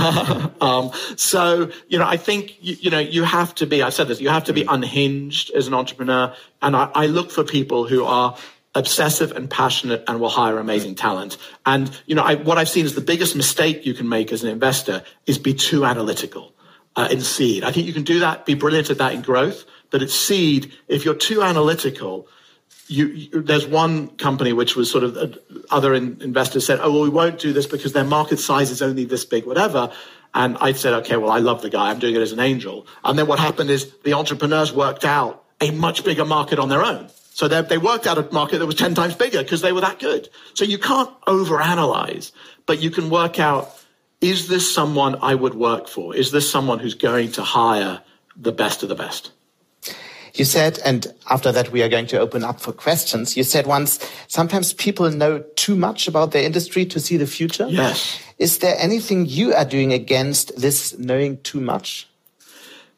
um, 0.60 0.90
so, 1.18 1.70
you 1.88 2.00
know, 2.00 2.08
I 2.08 2.18
think, 2.18 2.58
you, 2.62 2.78
you, 2.82 2.90
know, 2.90 2.98
you 2.98 3.24
have 3.24 3.54
to 3.56 3.68
be, 3.68 3.84
I 3.84 3.90
said 3.90 4.08
this, 4.08 4.20
you 4.20 4.30
have 4.30 4.46
to 4.46 4.54
be 4.54 4.64
mm. 4.64 4.74
unhinged 4.74 5.52
as 5.52 5.68
an 5.68 5.76
entrepreneur. 5.76 6.34
And 6.64 6.76
I, 6.76 6.90
I 6.96 7.06
look 7.06 7.30
for 7.30 7.44
people 7.44 7.86
who 7.86 8.06
are 8.06 8.36
obsessive 8.74 9.32
and 9.34 9.50
passionate 9.50 10.04
and 10.08 10.20
will 10.20 10.30
hire 10.30 10.58
amazing 10.58 10.96
talent. 10.96 11.38
And, 11.66 11.96
you 12.08 12.16
know, 12.16 12.24
I, 12.24 12.36
what 12.36 12.58
I've 12.58 12.70
seen 12.70 12.86
is 12.86 12.96
the 12.96 13.02
biggest 13.02 13.36
mistake 13.36 13.86
you 13.86 13.94
can 13.94 14.10
make 14.10 14.32
as 14.32 14.44
an 14.44 14.50
investor 14.50 15.04
is 15.28 15.38
be 15.38 15.54
too 15.54 15.86
analytical 15.86 16.54
uh, 16.96 17.08
in 17.12 17.22
seed. 17.22 17.64
I 17.64 17.72
think 17.72 17.88
you 17.88 17.94
can 17.94 18.04
do 18.04 18.20
that, 18.20 18.46
be 18.46 18.56
brilliant 18.56 18.90
at 18.90 18.98
that 18.98 19.14
in 19.14 19.22
growth, 19.22 19.66
but 19.92 20.02
at 20.02 20.10
seed, 20.10 20.74
if 20.88 21.06
you're 21.06 21.14
too 21.14 21.44
analytical, 21.44 22.28
you, 22.88 23.08
you, 23.08 23.42
there's 23.42 23.66
one 23.66 24.10
company 24.18 24.54
which 24.54 24.76
was 24.76 24.92
sort 24.92 25.04
of 25.04 25.18
uh, 25.18 25.28
other 25.72 25.94
in, 25.94 26.22
investors 26.22 26.66
said, 26.66 26.80
oh, 26.82 26.92
well, 26.92 27.02
we 27.04 27.10
won't 27.10 27.40
do 27.40 27.54
this 27.54 27.66
because 27.66 27.94
their 27.94 28.04
market 28.04 28.40
size 28.40 28.72
is 28.72 28.82
only 28.82 29.06
this 29.06 29.26
big, 29.26 29.46
whatever. 29.46 29.92
And 30.34 30.58
I 30.60 30.74
said, 30.74 30.94
okay, 30.96 31.18
well, 31.18 31.32
I 31.32 31.40
love 31.40 31.62
the 31.62 31.70
guy. 31.70 31.90
I'm 31.90 32.00
doing 32.00 32.16
it 32.16 32.22
as 32.22 32.32
an 32.32 32.40
angel. 32.40 32.88
And 33.04 33.18
then 33.18 33.28
what 33.28 33.40
happened 33.40 33.70
is 33.70 33.92
the 34.04 34.14
entrepreneurs 34.14 34.74
worked 34.74 35.06
out 35.06 35.44
a 35.62 35.72
much 35.72 36.04
bigger 36.04 36.26
market 36.26 36.60
on 36.60 36.70
their 36.70 36.84
own. 36.84 37.10
So 37.34 37.48
they, 37.48 37.62
they 37.62 37.78
worked 37.78 38.06
out 38.06 38.18
a 38.18 38.32
market 38.32 38.60
that 38.60 38.66
was 38.66 38.76
10 38.76 38.96
times 38.96 39.16
bigger 39.16 39.42
because 39.42 39.62
they 39.62 39.72
were 39.72 39.82
that 39.82 40.00
good. 40.00 40.30
So 40.54 40.66
you 40.66 40.78
can't 40.78 41.10
overanalyze, 41.22 42.32
but 42.66 42.80
you 42.80 42.92
can 42.92 43.10
work 43.10 43.40
out, 43.40 43.72
is 44.22 44.48
this 44.48 44.74
someone 44.74 45.16
I 45.22 45.36
would 45.36 45.56
work 45.56 45.88
for? 45.88 46.16
Is 46.16 46.32
this 46.32 46.50
someone 46.50 46.80
who's 46.80 46.96
going 46.96 47.32
to 47.34 47.44
hire 47.44 48.02
the 48.36 48.52
best 48.52 48.84
of 48.84 48.90
the 48.90 48.96
best? 48.96 49.32
You 50.34 50.46
said, 50.46 50.80
and 50.84 51.14
after 51.30 51.52
that 51.52 51.72
we 51.72 51.84
are 51.84 51.90
going 51.90 52.08
to 52.08 52.20
open 52.20 52.44
up 52.44 52.60
for 52.60 52.72
questions. 52.72 53.38
You 53.38 53.44
said 53.44 53.68
once, 53.68 54.00
sometimes 54.28 54.74
people 54.74 55.10
know 55.12 55.44
too 55.56 55.76
much 55.76 56.08
about 56.08 56.32
their 56.32 56.44
industry 56.44 56.86
to 56.88 57.00
see 57.00 57.18
the 57.18 57.28
future. 57.28 57.68
Yes. 57.68 58.20
Is 58.40 58.58
there 58.58 58.76
anything 58.80 59.28
you 59.28 59.54
are 59.54 59.66
doing 59.66 59.94
against 59.94 60.60
this 60.60 60.98
knowing 60.98 61.40
too 61.44 61.62
much? 61.62 62.08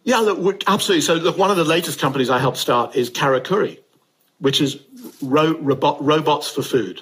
Yeah, 0.03 0.19
look, 0.19 0.63
absolutely. 0.67 1.01
So 1.01 1.15
look, 1.15 1.38
one 1.38 1.51
of 1.51 1.57
the 1.57 1.65
latest 1.65 1.99
companies 1.99 2.29
I 2.29 2.39
helped 2.39 2.57
start 2.57 2.95
is 2.95 3.09
Karakuri, 3.09 3.79
which 4.39 4.61
is 4.61 4.79
ro 5.21 5.57
robot, 5.57 6.03
robots 6.03 6.49
for 6.49 6.61
food. 6.61 7.01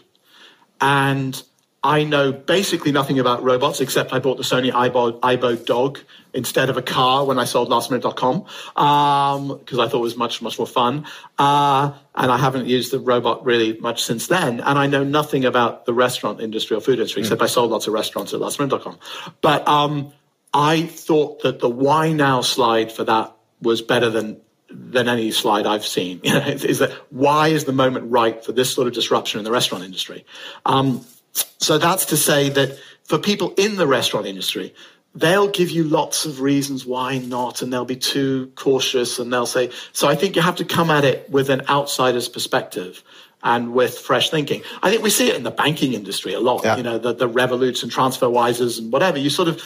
And 0.82 1.42
I 1.84 2.06
know 2.06 2.32
basically 2.32 2.94
nothing 2.94 3.20
about 3.20 3.44
robots 3.44 3.82
except 3.82 4.14
I 4.14 4.20
bought 4.20 4.38
the 4.38 4.44
Sony 4.44 4.72
Aibo, 4.72 5.20
Aibo 5.20 5.66
dog 5.66 6.00
instead 6.34 6.70
of 6.70 6.78
a 6.78 6.82
car 6.82 7.26
when 7.26 7.38
I 7.38 7.44
sold 7.44 7.70
lastminute.com 7.70 8.40
because 8.40 9.80
um, 9.80 9.80
I 9.80 9.88
thought 9.90 9.96
it 9.96 9.98
was 9.98 10.16
much, 10.16 10.42
much 10.42 10.58
more 10.58 10.68
fun. 10.68 11.06
Uh, 11.38 11.92
and 12.16 12.32
I 12.32 12.38
haven't 12.38 12.68
used 12.68 12.94
the 12.94 13.00
robot 13.00 13.44
really 13.44 13.78
much 13.80 14.02
since 14.02 14.28
then. 14.28 14.62
And 14.62 14.80
I 14.80 14.88
know 14.88 15.04
nothing 15.04 15.44
about 15.44 15.86
the 15.86 15.94
restaurant 15.94 16.40
industry 16.40 16.78
or 16.78 16.80
food 16.80 17.00
industry 17.00 17.22
mm. 17.22 17.26
except 17.26 17.42
I 17.42 17.48
sold 17.48 17.72
lots 17.72 17.88
of 17.88 17.94
restaurants 17.94 18.34
at 18.34 18.40
lastminute.com. 18.40 18.98
But 19.42 19.68
um, 19.68 20.14
I 20.54 20.84
thought 20.84 21.42
that 21.44 21.60
the 21.60 21.70
why 21.70 22.14
now 22.14 22.42
slide 22.42 22.94
for 22.94 23.04
that 23.04 23.36
was 23.62 23.82
better 23.82 24.10
than 24.10 24.40
than 24.76 25.08
any 25.08 25.32
slide 25.32 25.68
I've 25.68 25.86
seen. 25.86 26.20
is 26.24 26.80
that 26.80 26.92
why 27.12 27.50
is 27.50 27.66
the 27.66 27.74
moment 27.74 28.10
right 28.10 28.44
for 28.44 28.54
this 28.54 28.74
sort 28.74 28.88
of 28.88 28.94
disruption 28.94 29.40
in 29.40 29.44
the 29.44 29.52
restaurant 29.52 29.84
industry? 29.84 30.26
Um, 30.66 31.06
so 31.34 31.78
that's 31.78 32.06
to 32.08 32.18
say 32.18 32.50
that 32.50 32.78
for 33.06 33.18
people 33.18 33.54
in 33.58 33.76
the 33.76 33.88
restaurant 33.88 34.26
industry, 34.26 34.74
they'll 35.16 35.50
give 35.50 35.70
you 35.70 35.84
lots 35.84 36.26
of 36.26 36.42
reasons 36.42 36.86
why 36.86 37.18
not, 37.20 37.62
and 37.62 37.72
they'll 37.72 37.86
be 37.86 37.96
too 37.96 38.52
cautious 38.56 39.20
and 39.20 39.32
they'll 39.32 39.46
say, 39.46 39.70
so 39.92 40.08
I 40.08 40.16
think 40.16 40.36
you 40.36 40.42
have 40.42 40.56
to 40.58 40.66
come 40.66 40.90
at 40.90 41.06
it 41.06 41.30
with 41.30 41.50
an 41.50 41.62
outsider's 41.70 42.28
perspective 42.28 43.04
and 43.44 43.74
with 43.74 43.98
fresh 43.98 44.30
thinking. 44.30 44.64
I 44.82 44.90
think 44.90 45.04
we 45.04 45.10
see 45.10 45.30
it 45.30 45.36
in 45.36 45.44
the 45.44 45.52
banking 45.52 45.94
industry 45.94 46.34
a 46.34 46.40
lot, 46.40 46.64
yeah. 46.64 46.78
you 46.78 46.84
know, 46.84 46.98
the, 46.98 47.14
the 47.14 47.30
Revoluts 47.30 47.84
and 47.84 47.92
TransferWises 47.92 48.80
and 48.80 48.92
whatever. 48.92 49.20
You 49.20 49.30
sort 49.30 49.50
of, 49.50 49.62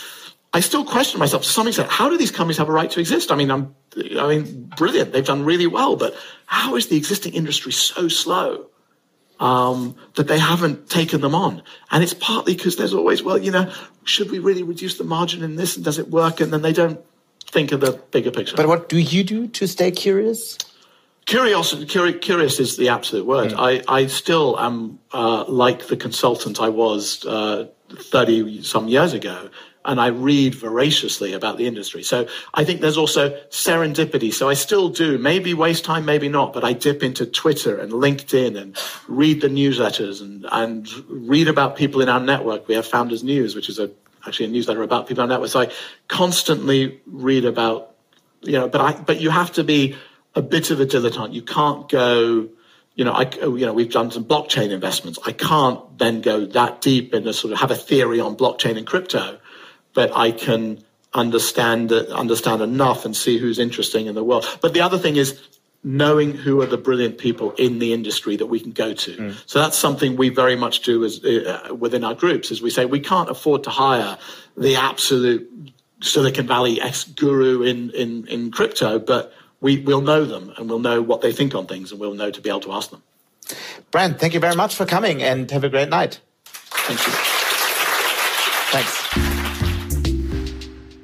I 0.53 0.59
still 0.61 0.84
question 0.84 1.20
myself 1.20 1.43
to 1.43 1.49
some 1.49 1.68
extent, 1.68 1.89
how 1.89 2.09
do 2.09 2.18
these 2.18 2.32
companies 2.32 2.57
have 2.57 2.70
a 2.70 2.72
right 2.72 2.89
to 2.91 2.99
exist? 2.99 3.32
I 3.32 3.36
mean, 3.36 3.51
I'm, 3.51 3.76
I 4.18 4.28
mean, 4.28 4.74
brilliant. 4.76 5.13
They've 5.13 5.26
done 5.26 5.45
really 5.45 5.68
well, 5.68 5.95
but 5.95 6.15
how 6.47 6.76
is 6.76 6.88
the 6.88 6.97
existing 6.97 7.34
industry 7.34 7.72
so 7.72 8.07
slow? 8.07 8.68
Um, 9.40 9.96
that 10.16 10.28
they 10.28 10.40
haven't 10.40 10.90
taken 10.90 11.22
them 11.22 11.36
on. 11.36 11.62
And 11.92 12.04
it's 12.04 12.14
partly 12.14 12.56
because 12.56 12.76
there's 12.76 12.94
always, 12.94 13.24
well, 13.24 13.38
you 13.38 13.52
know, 13.52 13.72
should 14.04 14.32
we 14.32 14.40
really 14.40 14.64
reduce 14.64 14.98
the 14.98 15.04
margin 15.04 15.44
in 15.44 15.56
this 15.56 15.76
and 15.76 15.86
does 15.86 16.00
it 16.00 16.10
work? 16.10 16.40
And 16.40 16.52
then 16.52 16.62
they 16.62 16.74
don't 16.74 17.00
think 17.46 17.72
of 17.72 17.82
the 17.82 17.94
bigger 18.12 18.32
picture. 18.32 18.56
But 18.56 18.68
what 18.68 18.90
do 18.90 18.98
you 18.98 19.24
do 19.24 19.48
to 19.48 19.68
stay 19.68 19.92
curious? 19.92 20.58
Curiosity, 21.26 21.86
curi- 21.86 22.22
curious 22.22 22.60
is 22.60 22.78
the 22.78 22.90
absolute 22.90 23.26
word. 23.26 23.52
Mm. 23.52 23.84
I, 23.88 24.02
I 24.02 24.08
still 24.08 24.58
am 24.60 25.00
uh, 25.12 25.44
like 25.48 25.88
the 25.88 25.98
consultant 25.98 26.62
I 26.62 26.70
was 26.70 27.26
uh, 27.26 27.68
30 27.90 28.64
some 28.64 28.88
years 28.88 29.14
ago. 29.14 29.50
And 29.88 30.02
I 30.02 30.08
read 30.08 30.54
voraciously 30.54 31.32
about 31.32 31.58
the 31.58 31.66
industry. 31.66 32.04
So 32.04 32.28
I 32.54 32.66
think 32.66 32.82
there's 32.82 32.98
also 32.98 33.30
serendipity. 33.50 34.34
So 34.34 34.50
I 34.50 34.54
still 34.54 34.90
do, 34.90 35.18
maybe 35.18 35.54
waste 35.54 35.86
time, 35.86 36.04
maybe 36.04 36.28
not, 36.28 36.52
but 36.52 36.66
I 36.66 36.74
dip 36.74 37.02
into 37.04 37.26
Twitter 37.26 37.80
and 37.80 37.94
LinkedIn 37.94 38.60
and 38.62 38.78
read 39.08 39.40
the 39.40 39.48
newsletters 39.48 40.22
and, 40.22 40.46
and 40.52 40.90
read 41.08 41.48
about 41.48 41.78
people 41.78 42.02
in 42.02 42.10
our 42.10 42.20
network. 42.20 42.68
We 42.68 42.76
have 42.76 42.86
Founders 42.88 43.24
News, 43.24 43.56
which 43.56 43.70
is 43.70 43.80
a, 43.80 43.90
actually 44.28 44.48
a 44.48 44.50
newsletter 44.50 44.84
about 44.84 45.08
people 45.08 45.24
in 45.24 45.32
our 45.32 45.36
network. 45.36 45.52
So 45.52 45.62
I 45.62 45.72
constantly 46.10 47.00
read 47.06 47.46
about, 47.46 47.96
you 48.42 48.60
know, 48.60 48.68
but 48.68 48.82
I, 48.82 48.92
but 48.92 49.22
you 49.22 49.30
have 49.30 49.54
to 49.54 49.64
be 49.64 49.96
a 50.36 50.42
bit 50.42 50.70
of 50.70 50.82
a 50.82 50.86
dilettante. 50.86 51.34
You 51.34 51.44
can't 51.44 51.88
go, 51.88 52.50
you 52.96 53.06
know, 53.06 53.14
I, 53.14 53.32
you 53.42 53.66
know, 53.66 53.74
we've 53.74 53.92
done 53.92 54.12
some 54.12 54.26
blockchain 54.26 54.72
investments. 54.72 55.18
I 55.26 55.32
can't 55.32 55.98
then 55.98 56.20
go 56.20 56.46
that 56.46 56.82
deep 56.82 57.14
and 57.14 57.34
sort 57.34 57.54
of 57.54 57.60
have 57.60 57.72
a 57.72 57.76
theory 57.76 58.20
on 58.20 58.36
blockchain 58.36 58.78
and 58.78 58.86
crypto 58.86 59.40
but 59.98 60.16
I 60.16 60.30
can 60.32 60.84
understand 61.16 61.91
understand 61.91 62.62
enough 62.62 63.04
and 63.04 63.18
see 63.18 63.39
who's 63.39 63.58
interesting 63.58 64.06
in 64.06 64.14
the 64.14 64.24
world. 64.24 64.45
But 64.62 64.76
the 64.76 64.82
other 64.82 65.00
thing 65.00 65.16
is 65.16 65.41
knowing 65.84 66.34
who 66.34 66.62
are 66.62 66.68
the 66.68 66.78
brilliant 66.78 67.18
people 67.18 67.52
in 67.54 67.80
the 67.80 67.93
industry 67.93 68.36
that 68.36 68.45
we 68.45 68.60
can 68.60 68.74
go 68.74 68.93
to. 68.93 69.12
Mm. 69.18 69.43
So 69.48 69.58
that's 69.58 69.76
something 69.76 70.16
we 70.16 70.30
very 70.30 70.56
much 70.56 70.82
do 70.82 71.04
as 71.04 71.26
uh, 71.26 71.74
within 71.76 72.04
our 72.04 72.14
groups. 72.14 72.52
Is 72.52 72.62
we 72.62 72.70
say 72.70 72.86
we 72.86 73.00
can't 73.00 73.28
afford 73.28 73.64
to 73.64 73.72
hire 73.72 74.20
the 74.56 74.76
absolute 74.76 75.50
Silicon 76.04 76.45
Valley 76.45 76.80
ex 76.80 77.04
guru 77.04 77.64
in, 77.64 77.89
in 77.89 78.28
in 78.28 78.52
crypto, 78.52 79.00
but 79.00 79.34
we 79.62 79.80
will 79.80 80.02
know 80.02 80.26
them 80.26 80.54
and 80.58 80.70
we'll 80.70 80.86
know 80.89 81.02
what 81.02 81.22
they 81.22 81.32
think 81.32 81.56
on 81.56 81.66
things 81.66 81.91
and 81.91 82.00
we'll 82.00 82.14
know 82.14 82.30
to 82.30 82.39
be 82.39 82.50
able 82.50 82.60
to 82.70 82.74
ask 82.74 82.91
them. 82.91 83.02
Brent, 83.89 84.20
thank 84.20 84.36
you 84.36 84.39
very 84.39 84.56
much 84.56 84.76
for 84.76 84.86
coming 84.86 85.24
and 85.24 85.50
have 85.50 85.64
a 85.64 85.70
great 85.70 85.89
night. 85.89 86.20
Thank 86.45 87.00
you. 87.08 87.14
Thanks. 88.70 89.07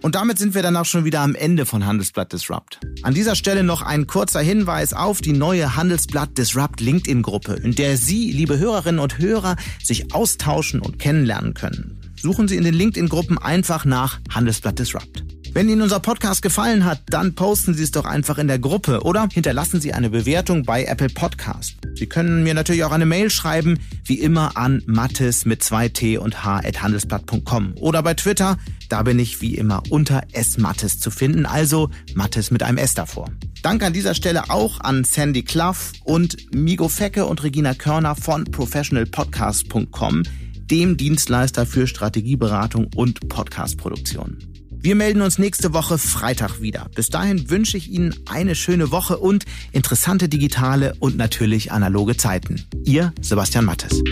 Und 0.04 0.16
damit 0.16 0.38
sind 0.38 0.54
wir 0.54 0.62
dann 0.62 0.76
auch 0.76 0.84
schon 0.84 1.06
wieder 1.06 1.22
am 1.22 1.34
Ende 1.34 1.66
von 1.66 1.86
Handelsblatt 1.86 2.34
Disrupt. 2.34 2.82
An 3.04 3.14
dieser 3.14 3.36
Stelle 3.36 3.64
noch 3.64 3.82
ein 3.82 4.06
kurzer 4.06 4.42
Hinweis 4.42 4.92
auf 4.92 5.22
die 5.22 5.32
neue 5.32 5.78
Handelsblatt 5.78 6.38
Disrupt 6.38 6.82
LinkedIn-Gruppe, 6.82 7.54
in 7.54 7.74
der 7.74 7.96
Sie, 7.96 8.30
liebe 8.30 8.60
Hörerinnen 8.60 9.00
und 9.00 9.18
Hörer, 9.18 9.56
sich 9.82 10.14
austauschen 10.14 10.82
und 10.82 11.00
kennenlernen 11.00 11.54
können. 11.54 12.02
Suchen 12.22 12.50
Sie 12.50 12.58
in 12.58 12.66
den 12.66 12.74
LinkedIn-Gruppen 12.74 13.38
einfach 13.38 13.86
nach 13.86 14.20
Handelsblatt 14.30 14.78
Disrupt. 14.78 15.24
Wenn 15.54 15.70
Ihnen 15.70 15.84
unser 15.84 16.00
Podcast 16.00 16.42
gefallen 16.42 16.84
hat, 16.84 17.04
dann 17.12 17.36
posten 17.36 17.76
Sie 17.76 17.84
es 17.84 17.92
doch 17.92 18.06
einfach 18.06 18.40
in 18.40 18.48
der 18.48 18.58
Gruppe 18.58 19.04
oder 19.04 19.28
hinterlassen 19.32 19.80
Sie 19.80 19.94
eine 19.94 20.10
Bewertung 20.10 20.64
bei 20.64 20.84
Apple 20.86 21.10
Podcast. 21.10 21.76
Sie 21.94 22.08
können 22.08 22.42
mir 22.42 22.56
natürlich 22.56 22.84
auch 22.84 22.92
eine 22.92 23.06
Mail 23.06 23.30
schreiben, 23.30 23.78
wie 24.04 24.20
immer 24.20 24.58
an 24.58 24.82
mattes 24.88 25.46
mit 25.46 25.62
2t 25.62 26.18
und 26.18 26.44
h 26.44 26.58
at 26.58 26.82
handelsblatt.com 26.82 27.76
oder 27.80 28.02
bei 28.02 28.16
Twitter, 28.16 28.58
da 28.90 29.04
bin 29.04 29.20
ich 29.20 29.42
wie 29.42 29.54
immer 29.54 29.84
unter 29.92 30.24
smattes 30.42 31.00
zu 31.00 31.12
finden, 31.12 31.46
also 31.46 31.92
Mattes 32.16 32.50
mit 32.50 32.64
einem 32.64 32.80
S 32.80 32.96
davor. 32.96 33.30
Danke 33.62 33.86
an 33.86 33.94
dieser 33.94 34.16
Stelle 34.16 34.50
auch 34.50 34.80
an 34.80 35.04
Sandy 35.04 35.44
Clough 35.44 35.94
und 36.04 36.36
Migo 36.56 36.90
Fecke 36.90 37.28
und 37.28 37.44
Regina 37.44 37.76
Körner 37.76 38.16
von 38.16 38.46
professionalpodcast.com, 38.46 40.24
dem 40.72 40.98
Dienstleister 40.98 41.68
für 41.68 41.86
Strategieberatung 41.86 42.90
und 42.96 43.30
Podcastproduktion. 43.30 44.53
Wir 44.84 44.96
melden 44.96 45.22
uns 45.22 45.40
nächste 45.40 45.72
Woche 45.72 45.98
Freitag 45.98 46.60
wieder. 46.60 46.90
Bis 46.94 47.08
dahin 47.08 47.50
wünsche 47.50 47.78
ich 47.78 47.90
Ihnen 47.90 48.14
eine 48.30 48.54
schöne 48.54 48.92
Woche 48.92 49.18
und 49.18 49.46
interessante 49.72 50.28
digitale 50.28 50.94
und 51.00 51.16
natürlich 51.16 51.72
analoge 51.72 52.18
Zeiten. 52.18 52.66
Ihr 52.84 53.14
Sebastian 53.22 53.64
Mattes. 53.64 54.04